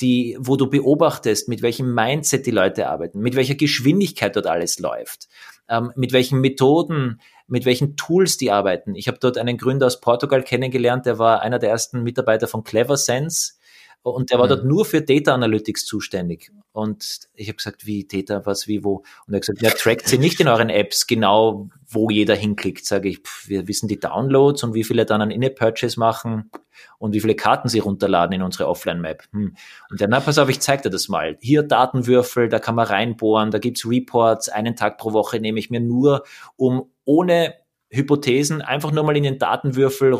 [0.00, 4.78] die, wo du beobachtest, mit welchem Mindset die Leute arbeiten, mit welcher Geschwindigkeit dort alles
[4.78, 5.28] läuft,
[5.68, 8.94] ähm, mit welchen Methoden, mit welchen Tools die arbeiten.
[8.94, 12.62] Ich habe dort einen Gründer aus Portugal kennengelernt, der war einer der ersten Mitarbeiter von
[12.62, 13.54] Clever Sense
[14.02, 14.50] und der war mhm.
[14.50, 16.50] dort nur für Data Analytics zuständig.
[16.72, 19.04] Und ich habe gesagt, wie Data, was, wie, wo?
[19.26, 22.84] Und er hat gesagt, ja, trackt sie nicht in euren Apps genau, wo jeder hinklickt.
[22.84, 26.50] Sage ich, pff, wir wissen die Downloads und wie viele dann ein In-App-Purchase machen
[26.98, 29.22] und wie viele Karten sie runterladen in unsere Offline-Map.
[29.32, 29.54] Hm.
[29.90, 31.38] Und der, na, pass auf, ich zeig dir das mal.
[31.40, 35.70] Hier Datenwürfel, da kann man reinbohren, da gibt's Reports, einen Tag pro Woche nehme ich
[35.70, 36.24] mir nur,
[36.56, 37.54] um ohne
[37.90, 40.12] Hypothesen einfach nur mal in den Datenwürfel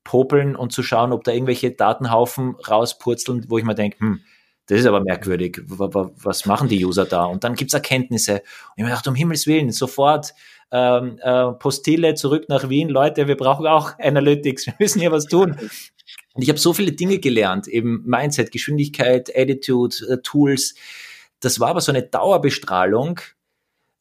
[0.00, 4.20] rumzupopeln und zu schauen, ob da irgendwelche Datenhaufen rauspurzeln, wo ich mir denke, hm,
[4.66, 5.60] das ist aber merkwürdig.
[5.66, 7.24] Was machen die User da?
[7.24, 8.34] Und dann gibt's Erkenntnisse.
[8.34, 8.40] Und
[8.76, 10.32] ich mir gedacht, um Himmels Willen, sofort
[10.70, 12.88] ähm, äh, Postille zurück nach Wien.
[12.88, 15.56] Leute, wir brauchen auch Analytics, wir müssen hier was tun.
[16.34, 20.76] Und ich habe so viele Dinge gelernt, eben Mindset, Geschwindigkeit, Attitude, äh, Tools.
[21.40, 23.20] Das war aber so eine Dauerbestrahlung,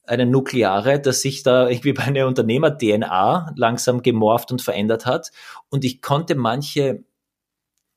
[0.10, 5.32] eine nukleare, dass sich da irgendwie bei einer Unternehmer-DNA langsam gemorpht und verändert hat.
[5.70, 7.04] Und ich konnte manche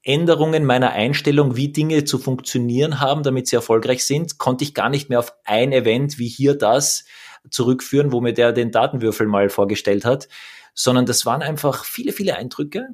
[0.03, 4.89] Änderungen meiner Einstellung, wie Dinge zu funktionieren haben, damit sie erfolgreich sind, konnte ich gar
[4.89, 7.05] nicht mehr auf ein Event wie hier das
[7.51, 10.29] zurückführen, wo mir der den Datenwürfel mal vorgestellt hat,
[10.75, 12.89] sondern das waren einfach viele, viele Eindrücke.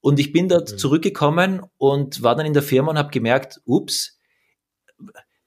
[0.00, 0.78] Und ich bin dort mhm.
[0.78, 4.18] zurückgekommen und war dann in der Firma und habe gemerkt, ups,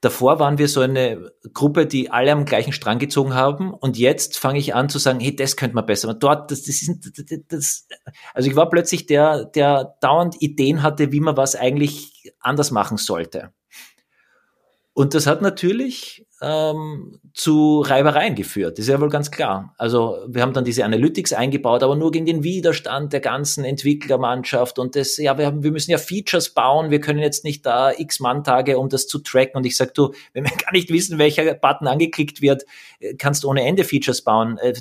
[0.01, 3.71] Davor waren wir so eine Gruppe, die alle am gleichen Strang gezogen haben.
[3.71, 6.09] Und jetzt fange ich an zu sagen, hey, das könnte man besser.
[6.09, 6.91] Und dort, das, das ist,
[7.49, 7.87] das,
[8.33, 12.97] also ich war plötzlich der, der dauernd Ideen hatte, wie man was eigentlich anders machen
[12.97, 13.53] sollte.
[14.93, 18.77] Und das hat natürlich ähm, zu Reibereien geführt.
[18.77, 19.73] Das ist ja wohl ganz klar.
[19.77, 24.79] Also wir haben dann diese Analytics eingebaut, aber nur gegen den Widerstand der ganzen Entwicklermannschaft
[24.79, 27.91] und das, ja, wir, haben, wir müssen ja Features bauen, wir können jetzt nicht da
[27.91, 29.55] x Mann-Tage, um das zu tracken.
[29.55, 32.65] Und ich sag du, wenn wir gar nicht wissen, welcher Button angeklickt wird,
[33.17, 34.57] kannst du ohne Ende Features bauen.
[34.57, 34.73] Äh,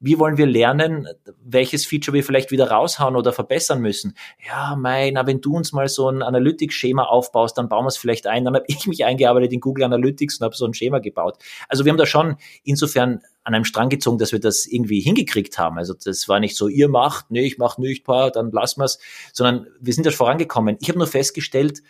[0.00, 1.08] wie wollen wir lernen,
[1.42, 4.14] welches Feature wir vielleicht wieder raushauen oder verbessern müssen?
[4.46, 8.26] Ja, mein, wenn du uns mal so ein Analytics-Schema aufbaust, dann bauen wir es vielleicht
[8.26, 8.44] ein.
[8.44, 11.38] Dann habe ich mich eingearbeitet in Google Analytics und habe so ein Schema gebaut.
[11.68, 15.58] Also wir haben da schon insofern an einem Strang gezogen, dass wir das irgendwie hingekriegt
[15.58, 15.78] haben.
[15.78, 18.98] Also das war nicht so, ihr macht, nee, ich mach nicht, paar, dann lassen wir's,
[19.32, 20.76] sondern wir sind da vorangekommen.
[20.80, 21.82] Ich habe nur festgestellt,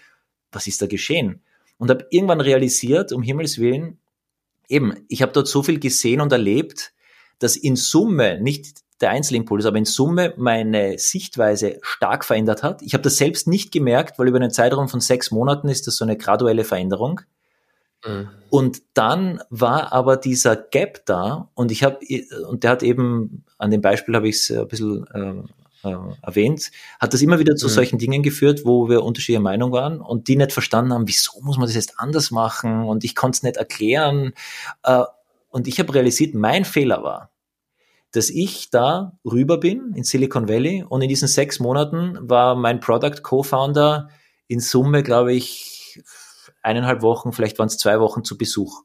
[0.53, 1.43] was ist da geschehen?
[1.79, 3.99] Und habe irgendwann realisiert, um Himmels Willen,
[4.69, 6.93] eben, ich habe dort so viel gesehen und erlebt,
[7.39, 12.81] dass in Summe nicht der Einzelimpuls, aber in Summe meine Sichtweise stark verändert hat.
[12.83, 15.97] Ich habe das selbst nicht gemerkt, weil über einen Zeitraum von sechs Monaten ist das
[15.97, 17.21] so eine graduelle Veränderung.
[18.07, 18.29] Mhm.
[18.51, 21.99] Und dann war aber dieser Gap da und ich habe,
[22.49, 26.71] und der hat eben, an dem Beispiel habe ich es ein bisschen äh, äh, erwähnt,
[27.01, 27.71] hat das immer wieder zu mhm.
[27.71, 31.57] solchen Dingen geführt, wo wir unterschiedlicher Meinung waren und die nicht verstanden haben, wieso muss
[31.57, 34.33] man das jetzt anders machen und ich konnte es nicht erklären.
[34.83, 35.03] Äh,
[35.51, 37.31] und ich habe realisiert, mein Fehler war,
[38.13, 42.81] dass ich da rüber bin in Silicon Valley und in diesen sechs Monaten war mein
[42.81, 44.09] Product Co-Founder
[44.47, 45.74] in Summe, glaube ich,
[46.65, 48.83] eineinhalb Wochen, vielleicht waren es zwei Wochen zu Besuch.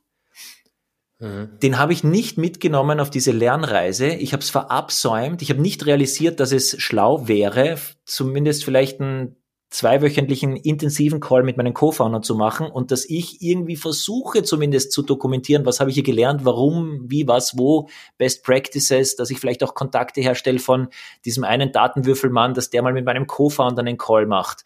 [1.19, 1.59] Mhm.
[1.61, 4.07] Den habe ich nicht mitgenommen auf diese Lernreise.
[4.07, 5.41] Ich habe es verabsäumt.
[5.41, 9.35] Ich habe nicht realisiert, dass es schlau wäre, zumindest vielleicht einen
[9.69, 15.03] zweiwöchentlichen intensiven Call mit meinen Co-Founder zu machen und dass ich irgendwie versuche zumindest zu
[15.03, 17.87] dokumentieren, was habe ich hier gelernt, warum, wie, was, wo,
[18.17, 20.87] Best Practices, dass ich vielleicht auch Kontakte herstelle von
[21.23, 24.65] diesem einen Datenwürfelmann, dass der mal mit meinem Co-Founder einen Call macht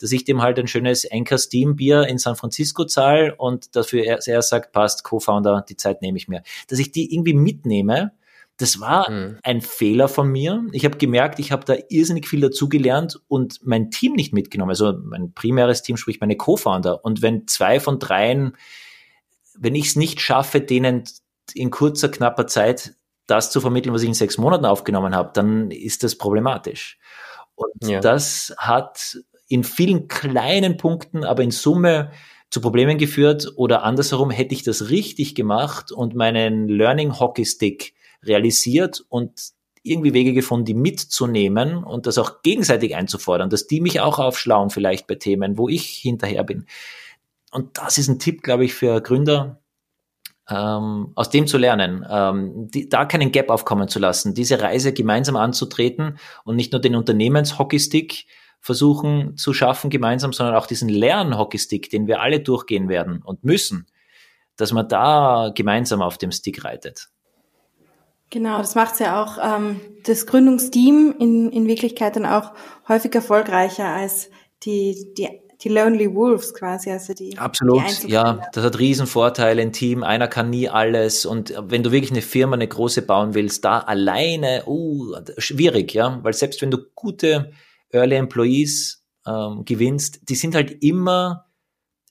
[0.00, 4.04] dass ich dem halt ein schönes Anchor Steam Bier in San Francisco zahle und dafür
[4.04, 6.42] er, er sagt, passt, Co-Founder, die Zeit nehme ich mir.
[6.68, 8.12] Dass ich die irgendwie mitnehme,
[8.58, 9.38] das war mhm.
[9.44, 10.64] ein Fehler von mir.
[10.72, 14.70] Ich habe gemerkt, ich habe da irrsinnig viel dazugelernt und mein Team nicht mitgenommen.
[14.70, 17.04] Also mein primäres Team, sprich meine Co-Founder.
[17.04, 18.56] Und wenn zwei von dreien,
[19.56, 21.04] wenn ich es nicht schaffe, denen
[21.54, 22.94] in kurzer, knapper Zeit
[23.26, 26.98] das zu vermitteln, was ich in sechs Monaten aufgenommen habe, dann ist das problematisch.
[27.54, 28.00] Und ja.
[28.00, 29.18] das hat
[29.48, 32.12] in vielen kleinen Punkten, aber in Summe
[32.50, 37.94] zu Problemen geführt oder andersherum hätte ich das richtig gemacht und meinen Learning Hockey Stick
[38.22, 39.52] realisiert und
[39.82, 44.70] irgendwie Wege gefunden, die mitzunehmen und das auch gegenseitig einzufordern, dass die mich auch aufschlauen
[44.70, 46.66] vielleicht bei Themen, wo ich hinterher bin.
[47.50, 49.60] Und das ist ein Tipp, glaube ich, für Gründer,
[50.50, 54.92] ähm, aus dem zu lernen, ähm, die, da keinen Gap aufkommen zu lassen, diese Reise
[54.92, 58.26] gemeinsam anzutreten und nicht nur den Unternehmens-Hockeystick
[58.60, 63.86] versuchen zu schaffen gemeinsam, sondern auch diesen Lern-Hockeystick, den wir alle durchgehen werden und müssen,
[64.56, 67.08] dass man da gemeinsam auf dem Stick reitet.
[68.30, 72.52] Genau, das macht ja auch ähm, das Gründungsteam in, in Wirklichkeit dann auch
[72.86, 74.30] häufig erfolgreicher als
[74.64, 75.28] die, die,
[75.62, 77.38] die Lonely Wolves quasi, also die.
[77.38, 80.02] Absolut, die ja, das hat Riesenvorteile im Team.
[80.02, 83.78] Einer kann nie alles und wenn du wirklich eine Firma, eine große bauen willst, da
[83.78, 87.52] alleine, uh, schwierig, ja, weil selbst wenn du gute
[87.90, 91.46] Early Employees ähm, gewinnst, die sind halt immer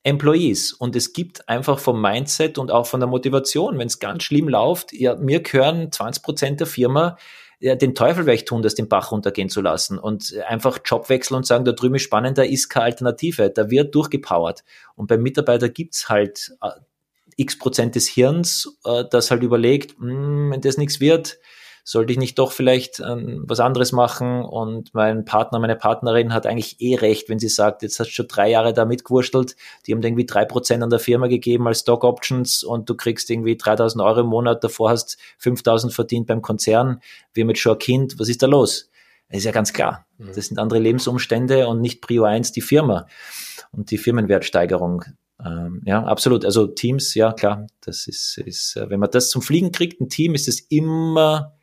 [0.04, 0.74] Employees.
[0.74, 4.48] Und es gibt einfach vom Mindset und auch von der Motivation, wenn es ganz schlimm
[4.48, 7.18] läuft, ja, mir gehören 20 Prozent der Firma,
[7.60, 9.98] ja, den Teufel weg tun, das den Bach runtergehen zu lassen.
[9.98, 13.96] Und einfach Job wechseln und sagen, da drüben ist spannender, ist keine Alternative, da wird
[13.96, 14.64] durchgepowert.
[14.96, 16.70] Und beim Mitarbeiter gibt's halt äh,
[17.36, 21.40] x Prozent des Hirns, äh, das halt überlegt, hm, wenn das nichts wird,
[21.88, 26.46] sollte ich nicht doch vielleicht ähm, was anderes machen und mein Partner, meine Partnerin hat
[26.46, 29.56] eigentlich eh recht, wenn sie sagt, jetzt hast du schon drei Jahre da mitgewurschtelt,
[29.86, 33.30] die haben irgendwie drei Prozent an der Firma gegeben als Stock Options und du kriegst
[33.30, 37.00] irgendwie 3000 Euro im Monat, davor hast 5000 verdient beim Konzern,
[37.34, 38.92] wir jetzt schon ein Kind, was ist da los?
[39.30, 40.06] Das ist ja ganz klar.
[40.18, 40.34] Mhm.
[40.36, 43.08] Das sind andere Lebensumstände und nicht Prio 1 die Firma
[43.72, 45.06] und die Firmenwertsteigerung.
[45.42, 46.44] Ähm, ja, absolut.
[46.44, 50.10] Also Teams, ja klar, das ist, ist, äh, wenn man das zum Fliegen kriegt, ein
[50.10, 51.57] Team, ist es immer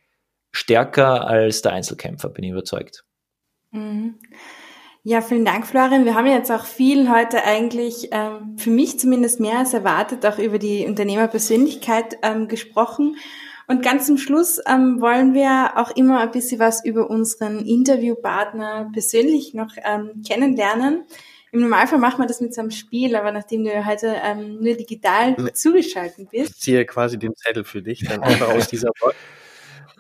[0.55, 3.05] stärker als der Einzelkämpfer, bin ich überzeugt.
[3.73, 4.15] Mhm.
[5.03, 6.07] Ja, vielen Dank, Florian.
[6.07, 10.39] Wir haben jetzt auch viel heute eigentlich, ähm, für mich zumindest mehr als erwartet, auch
[10.39, 13.17] über die Unternehmerpersönlichkeit ähm, gesprochen.
[13.67, 18.91] Und ganz zum Schluss ähm, wollen wir auch immer ein bisschen was über unseren Interviewpartner
[18.93, 21.05] persönlich noch ähm, kennenlernen.
[21.53, 24.75] Im Normalfall machen wir das mit so einem Spiel, aber nachdem du heute ähm, nur
[24.75, 26.51] digital zugeschaltet bist.
[26.51, 28.91] Ich ziehe quasi den Zettel für dich, dann einfach aus dieser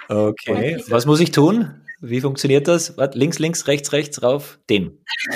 [0.09, 0.83] Okay.
[0.89, 1.85] Was muss ich tun?
[2.07, 2.99] Wie funktioniert das?
[2.99, 4.99] Warte, links, links, rechts, rechts, rauf, den.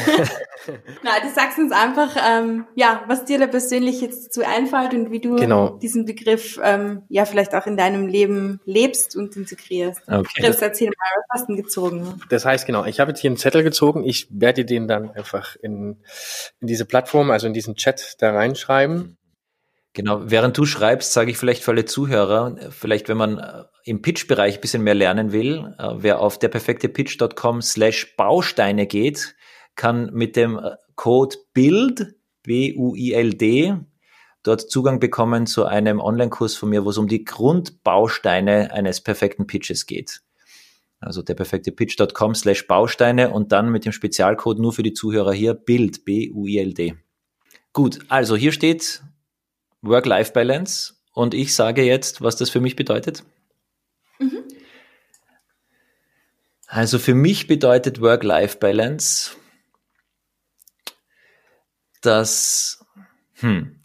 [1.03, 5.11] Nein, du sagst uns einfach, ähm, ja, was dir da persönlich jetzt dazu einfällt und
[5.11, 5.79] wie du genau.
[5.79, 10.03] diesen Begriff ähm, ja vielleicht auch in deinem Leben lebst und integrierst.
[10.07, 10.43] Okay.
[10.43, 12.21] Chris, erzähl mal, was hast du gezogen?
[12.29, 14.05] Das heißt genau, ich habe jetzt hier einen Zettel gezogen.
[14.05, 15.97] Ich werde den dann einfach in,
[16.61, 19.17] in diese Plattform, also in diesen Chat da reinschreiben.
[19.99, 24.01] Genau, während du schreibst, sage ich vielleicht für alle Zuhörer, vielleicht wenn man äh, im
[24.01, 29.35] Pitch-Bereich ein bisschen mehr lernen will, äh, wer auf derperfektepitch.com slash Bausteine geht,
[29.75, 32.15] kann mit dem äh, Code BUILD,
[32.45, 33.75] B-U-I-L-D,
[34.45, 39.49] dort Zugang bekommen zu einem Online-Kurs von mir, wo es um die Grundbausteine eines perfekten
[39.49, 40.21] Pitches geht.
[41.01, 46.05] Also derperfektepitch.com slash Bausteine und dann mit dem Spezialcode nur für die Zuhörer hier BILD,
[46.05, 46.95] B-U-I-L-D.
[47.73, 49.03] Gut, also hier steht
[49.83, 53.25] Work-Life-Balance und ich sage jetzt, was das für mich bedeutet.
[54.19, 54.45] Mhm.
[56.67, 59.33] Also für mich bedeutet Work-Life-Balance,
[62.03, 62.85] dass,
[63.35, 63.81] hm,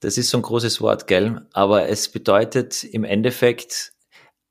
[0.00, 1.46] das ist so ein großes Wort, gell?
[1.52, 3.92] Aber es bedeutet im Endeffekt,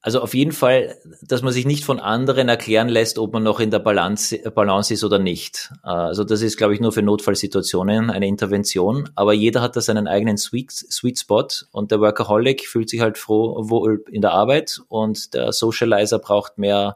[0.08, 3.60] also auf jeden Fall, dass man sich nicht von anderen erklären lässt, ob man noch
[3.60, 5.74] in der Balance, Balance ist oder nicht.
[5.84, 9.10] Also das ist, glaube ich, nur für Notfallsituationen eine Intervention.
[9.16, 13.18] Aber jeder hat da seinen eigenen Sweet, Sweet Spot und der Workaholic fühlt sich halt
[13.18, 16.96] froh wohl in der Arbeit und der Socializer braucht mehr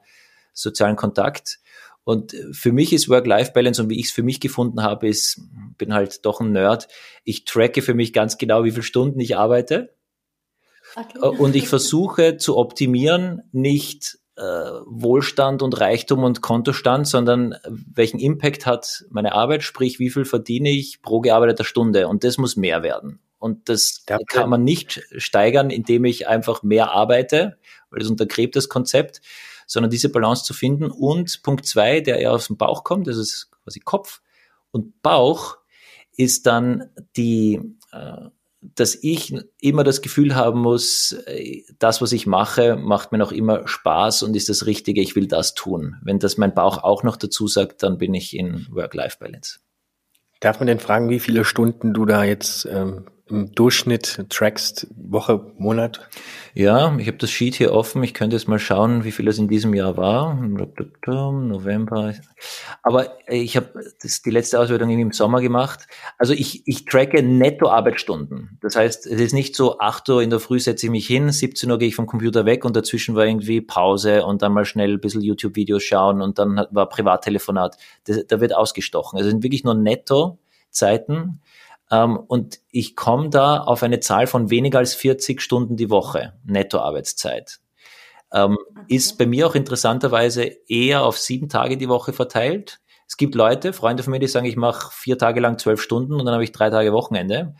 [0.53, 1.59] sozialen Kontakt.
[2.05, 5.41] Und für mich ist Work-Life-Balance und wie ich es für mich gefunden habe, ist,
[5.77, 6.87] bin halt doch ein Nerd.
[7.25, 9.89] Ich tracke für mich ganz genau, wie viele Stunden ich arbeite
[10.95, 11.17] Okay.
[11.21, 18.19] Äh, und ich versuche zu optimieren, nicht äh, Wohlstand und Reichtum und Kontostand, sondern welchen
[18.19, 22.55] Impact hat meine Arbeit, sprich wie viel verdiene ich pro gearbeiteter Stunde und das muss
[22.55, 23.19] mehr werden.
[23.39, 27.57] Und das ja, kann man nicht steigern, indem ich einfach mehr arbeite,
[27.89, 29.21] weil das untergräbt das Konzept,
[29.65, 30.91] sondern diese Balance zu finden.
[30.91, 34.21] Und Punkt zwei, der eher aus dem Bauch kommt, das ist quasi Kopf.
[34.69, 35.57] Und Bauch
[36.15, 37.59] ist dann die,
[37.91, 38.29] äh,
[38.61, 43.31] dass ich immer das Gefühl haben muss, äh, das, was ich mache, macht mir noch
[43.31, 45.95] immer Spaß und ist das Richtige, ich will das tun.
[46.03, 49.59] Wenn das mein Bauch auch noch dazu sagt, dann bin ich in Work-Life-Balance.
[50.39, 55.53] Darf man denn fragen, wie viele Stunden du da jetzt ähm, im Durchschnitt trackst, Woche,
[55.57, 56.09] Monat?
[56.53, 58.03] Ja, ich habe das Sheet hier offen.
[58.03, 60.35] Ich könnte jetzt mal schauen, wie viel es in diesem Jahr war.
[60.35, 62.13] November.
[62.83, 63.85] Aber ich habe
[64.25, 65.87] die letzte Auswertung im Sommer gemacht.
[66.17, 68.57] Also ich, ich tracke Netto-Arbeitsstunden.
[68.61, 71.31] Das heißt, es ist nicht so, 8 Uhr in der Früh setze ich mich hin,
[71.31, 74.65] 17 Uhr gehe ich vom Computer weg und dazwischen war irgendwie Pause und dann mal
[74.65, 77.77] schnell ein bisschen YouTube-Videos schauen und dann war Privattelefonat.
[78.05, 79.17] da wird ausgestochen.
[79.17, 81.39] Also sind wirklich nur Netto-Zeiten
[81.91, 86.33] ähm, und ich komme da auf eine Zahl von weniger als 40 Stunden die Woche,
[86.45, 87.59] Nettoarbeitszeit.
[88.33, 88.95] Ähm, okay.
[88.95, 92.79] Ist bei mir auch interessanterweise eher auf sieben Tage die Woche verteilt.
[93.05, 96.13] Es gibt Leute, Freunde von mir, die sagen, ich mache vier Tage lang zwölf Stunden
[96.13, 97.55] und dann habe ich drei Tage Wochenende.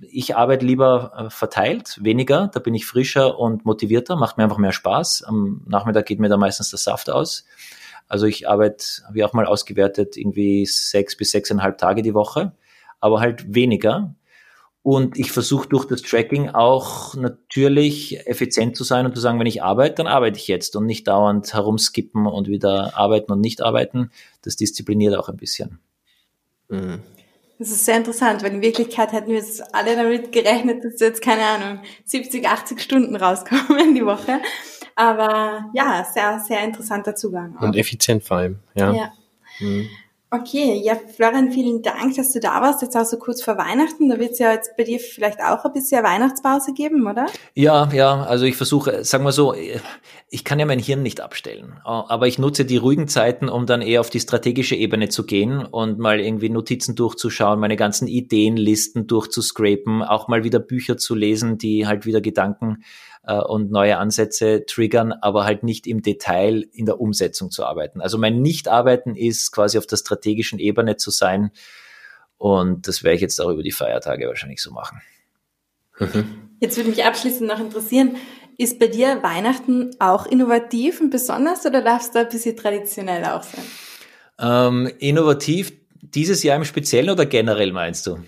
[0.00, 4.58] Ich arbeite lieber äh, verteilt, weniger, da bin ich frischer und motivierter, macht mir einfach
[4.58, 5.22] mehr Spaß.
[5.22, 7.44] Am Nachmittag geht mir da meistens der Saft aus.
[8.08, 12.52] Also ich arbeite, habe ich auch mal ausgewertet, irgendwie sechs bis sechseinhalb Tage die Woche
[13.00, 14.14] aber halt weniger.
[14.82, 19.46] Und ich versuche durch das Tracking auch natürlich effizient zu sein und zu sagen, wenn
[19.46, 23.60] ich arbeite, dann arbeite ich jetzt und nicht dauernd herumskippen und wieder arbeiten und nicht
[23.60, 24.10] arbeiten.
[24.42, 25.80] Das diszipliniert auch ein bisschen.
[26.68, 27.02] Mhm.
[27.58, 31.20] Das ist sehr interessant, weil in Wirklichkeit hätten wir jetzt alle damit gerechnet, dass jetzt,
[31.20, 34.40] keine Ahnung, 70, 80 Stunden rauskommen die Woche.
[34.94, 37.56] Aber ja, sehr, sehr interessanter Zugang.
[37.56, 37.62] Auch.
[37.62, 38.92] Und effizient vor allem, ja.
[38.92, 39.12] ja.
[39.58, 39.88] Mhm.
[40.30, 42.82] Okay, ja, Florian, vielen Dank, dass du da warst.
[42.82, 44.10] Jetzt auch so kurz vor Weihnachten.
[44.10, 47.24] Da wird es ja jetzt bei dir vielleicht auch ein bisschen Weihnachtspause geben, oder?
[47.54, 49.54] Ja, ja, also ich versuche, sagen wir so,
[50.28, 53.80] ich kann ja mein Hirn nicht abstellen, aber ich nutze die ruhigen Zeiten, um dann
[53.80, 59.06] eher auf die strategische Ebene zu gehen und mal irgendwie Notizen durchzuschauen, meine ganzen Ideenlisten
[59.06, 62.84] durchzuscrapen, auch mal wieder Bücher zu lesen, die halt wieder Gedanken
[63.28, 68.00] äh, und neue Ansätze triggern, aber halt nicht im Detail in der Umsetzung zu arbeiten.
[68.00, 71.52] Also mein Nicht-Arbeiten ist quasi auf der strategischen Ebene zu sein
[72.38, 75.02] und das werde ich jetzt auch über die Feiertage wahrscheinlich so machen.
[75.98, 76.48] Mhm.
[76.60, 78.16] Jetzt würde mich abschließend noch interessieren,
[78.56, 83.24] ist bei dir Weihnachten auch innovativ und besonders oder darf es da ein bisschen traditionell
[83.24, 83.64] auch sein?
[84.40, 88.18] Ähm, innovativ dieses Jahr im Speziellen oder generell meinst du?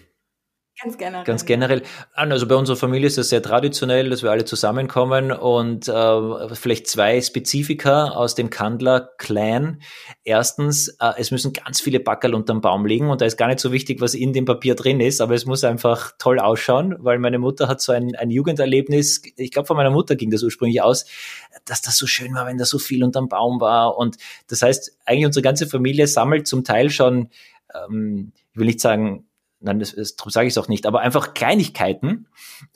[0.82, 1.24] Ganz generell.
[1.24, 1.82] Ganz generell.
[2.14, 6.86] Also bei unserer Familie ist das sehr traditionell, dass wir alle zusammenkommen und äh, vielleicht
[6.86, 9.82] zwei Spezifika aus dem Kandler-Clan.
[10.24, 13.60] Erstens, äh, es müssen ganz viele Backerl unterm Baum liegen und da ist gar nicht
[13.60, 17.18] so wichtig, was in dem Papier drin ist, aber es muss einfach toll ausschauen, weil
[17.18, 20.80] meine Mutter hat so ein, ein Jugenderlebnis, ich glaube von meiner Mutter ging das ursprünglich
[20.80, 21.04] aus,
[21.66, 24.16] dass das so schön war, wenn da so viel unterm Baum war und
[24.48, 27.28] das heißt, eigentlich unsere ganze Familie sammelt zum Teil schon,
[27.74, 29.26] ähm, ich will nicht sagen,
[29.60, 32.26] nein, das, das sage ich auch nicht, aber einfach Kleinigkeiten.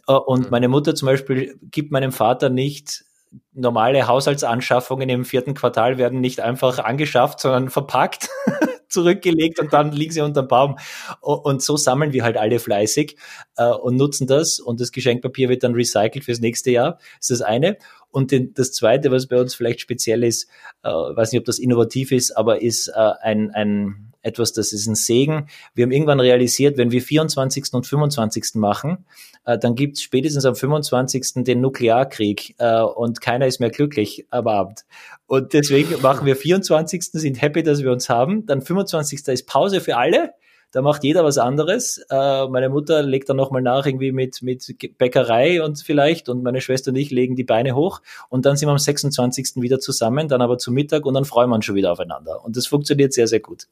[0.07, 0.51] Äh, und mhm.
[0.51, 3.05] meine Mutter zum Beispiel gibt meinem Vater nicht
[3.53, 8.29] normale Haushaltsanschaffungen im vierten Quartal werden nicht einfach angeschafft, sondern verpackt,
[8.89, 10.77] zurückgelegt und dann liegen sie unterm Baum.
[11.21, 13.17] Und so sammeln wir halt alle fleißig
[13.57, 16.99] äh, und nutzen das und das Geschenkpapier wird dann recycelt fürs nächste Jahr.
[17.19, 17.77] Das ist das eine.
[18.11, 20.49] Und das zweite, was bei uns vielleicht speziell ist,
[20.85, 24.95] äh, weiß nicht, ob das innovativ ist, aber ist ein, ein etwas, das ist ein
[24.95, 25.49] Segen.
[25.75, 27.73] Wir haben irgendwann realisiert, wenn wir 24.
[27.73, 28.55] und 25.
[28.55, 29.05] machen,
[29.45, 31.45] äh, dann gibt es spätestens am 25.
[31.45, 34.85] den Nuklearkrieg äh, und keiner ist mehr glücklich am Abend.
[35.27, 37.05] Und deswegen machen wir 24.
[37.13, 38.47] sind happy, dass wir uns haben.
[38.47, 39.29] Dann 25.
[39.29, 40.33] ist Pause für alle.
[40.75, 42.05] Da macht jeder was anderes.
[42.11, 44.67] Äh, meine Mutter legt dann nochmal nach, irgendwie mit, mit
[44.99, 48.03] Bäckerei und vielleicht, und meine Schwester und ich legen die Beine hoch.
[48.29, 49.63] Und dann sind wir am 26.
[49.63, 52.45] wieder zusammen, dann aber zu Mittag und dann freuen wir uns schon wieder aufeinander.
[52.45, 53.69] Und das funktioniert sehr, sehr gut.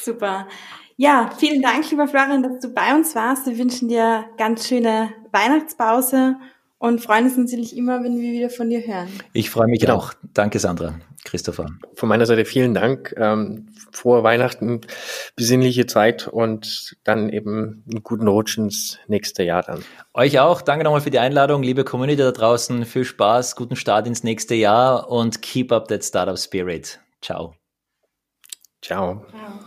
[0.00, 0.48] Super.
[0.96, 3.46] Ja, vielen Dank, lieber Florian, dass du bei uns warst.
[3.46, 6.36] Wir wünschen dir ganz schöne Weihnachtspause
[6.78, 9.08] und freuen uns natürlich immer, wenn wir wieder von dir hören.
[9.32, 9.96] Ich freue mich genau.
[9.96, 10.12] auch.
[10.34, 10.94] Danke, Sandra.
[11.24, 11.66] Christopher.
[11.94, 13.14] Von meiner Seite vielen Dank.
[13.16, 14.82] Ähm, frohe Weihnachten,
[15.34, 19.82] besinnliche Zeit und dann eben einen guten Rutsch ins nächste Jahr dann.
[20.12, 20.60] Euch auch.
[20.60, 22.84] Danke nochmal für die Einladung, liebe Community da draußen.
[22.84, 27.00] Viel Spaß, guten Start ins nächste Jahr und keep up that Startup Spirit.
[28.84, 29.24] Ciao.
[29.30, 29.64] Ciao.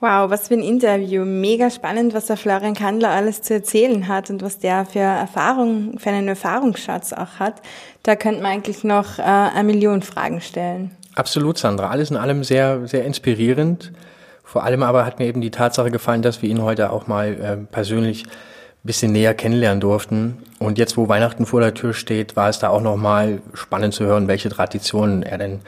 [0.00, 1.24] Wow, was für ein Interview.
[1.24, 5.98] Mega spannend, was der Florian Kandler alles zu erzählen hat und was der für Erfahrung,
[5.98, 7.60] für einen Erfahrungsschatz auch hat.
[8.02, 10.90] Da könnte man eigentlich noch äh, eine Million Fragen stellen.
[11.14, 11.90] Absolut, Sandra.
[11.90, 13.92] Alles in allem sehr, sehr inspirierend.
[14.42, 17.28] Vor allem aber hat mir eben die Tatsache gefallen, dass wir ihn heute auch mal
[17.34, 18.30] äh, persönlich ein
[18.84, 20.42] bisschen näher kennenlernen durften.
[20.58, 24.04] Und jetzt, wo Weihnachten vor der Tür steht, war es da auch nochmal spannend zu
[24.04, 25.60] hören, welche Traditionen er denn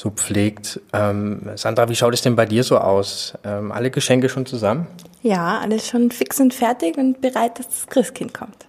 [0.00, 0.80] so pflegt.
[0.94, 3.34] Ähm, Sandra, wie schaut es denn bei dir so aus?
[3.44, 4.86] Ähm, alle Geschenke schon zusammen?
[5.22, 8.66] Ja, alles schon fix und fertig und bereit, dass das Christkind kommt.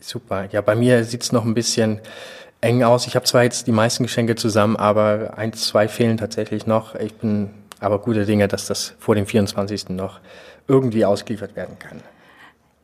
[0.00, 0.48] Super.
[0.52, 2.00] Ja, bei mir sieht es noch ein bisschen
[2.60, 3.08] eng aus.
[3.08, 6.94] Ich habe zwar jetzt die meisten Geschenke zusammen, aber ein, zwei fehlen tatsächlich noch.
[6.94, 7.50] Ich bin
[7.80, 9.88] aber guter Dinge, dass das vor dem 24.
[9.88, 10.20] noch
[10.68, 12.00] irgendwie ausgeliefert werden kann.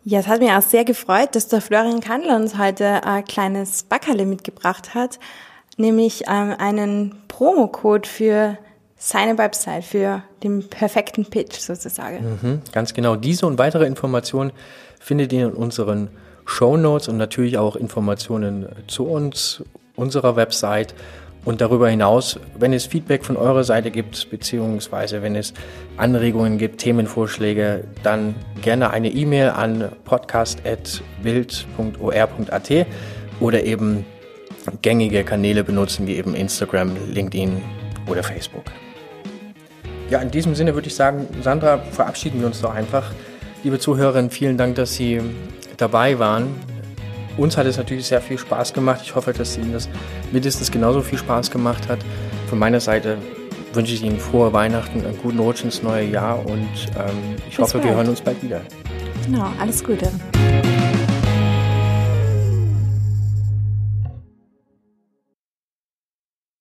[0.02, 3.84] Ja, es hat mich auch sehr gefreut, dass der Florian Kandler uns heute ein kleines
[3.84, 5.20] Backerle mitgebracht hat
[5.80, 8.58] nämlich ähm, einen Promocode für
[8.96, 12.38] seine Website, für den perfekten Pitch sozusagen.
[12.42, 13.16] Mhm, ganz genau.
[13.16, 14.52] Diese und weitere Informationen
[15.00, 16.10] findet ihr in unseren
[16.44, 19.64] Show Notes und natürlich auch Informationen zu uns,
[19.96, 20.94] unserer Website.
[21.46, 25.54] Und darüber hinaus, wenn es Feedback von eurer Seite gibt, beziehungsweise wenn es
[25.96, 32.86] Anregungen gibt, Themenvorschläge, dann gerne eine E-Mail an podcast.bild.or.at
[33.40, 34.04] oder eben
[34.82, 37.62] gängige Kanäle benutzen, wie eben Instagram, LinkedIn
[38.06, 38.64] oder Facebook.
[40.10, 43.12] Ja, in diesem Sinne würde ich sagen, Sandra, verabschieden wir uns doch einfach.
[43.62, 45.20] Liebe Zuhörerinnen, vielen Dank, dass Sie
[45.76, 46.48] dabei waren.
[47.36, 49.00] Uns hat es natürlich sehr viel Spaß gemacht.
[49.04, 49.88] Ich hoffe, dass Ihnen das
[50.32, 52.00] mindestens genauso viel Spaß gemacht hat.
[52.48, 53.18] Von meiner Seite
[53.72, 56.68] wünsche ich Ihnen frohe Weihnachten, einen guten Rutsch ins neue Jahr und
[56.98, 57.84] ähm, ich Bis hoffe, bald.
[57.84, 58.60] wir hören uns bald wieder.
[59.26, 60.10] Genau, alles Gute.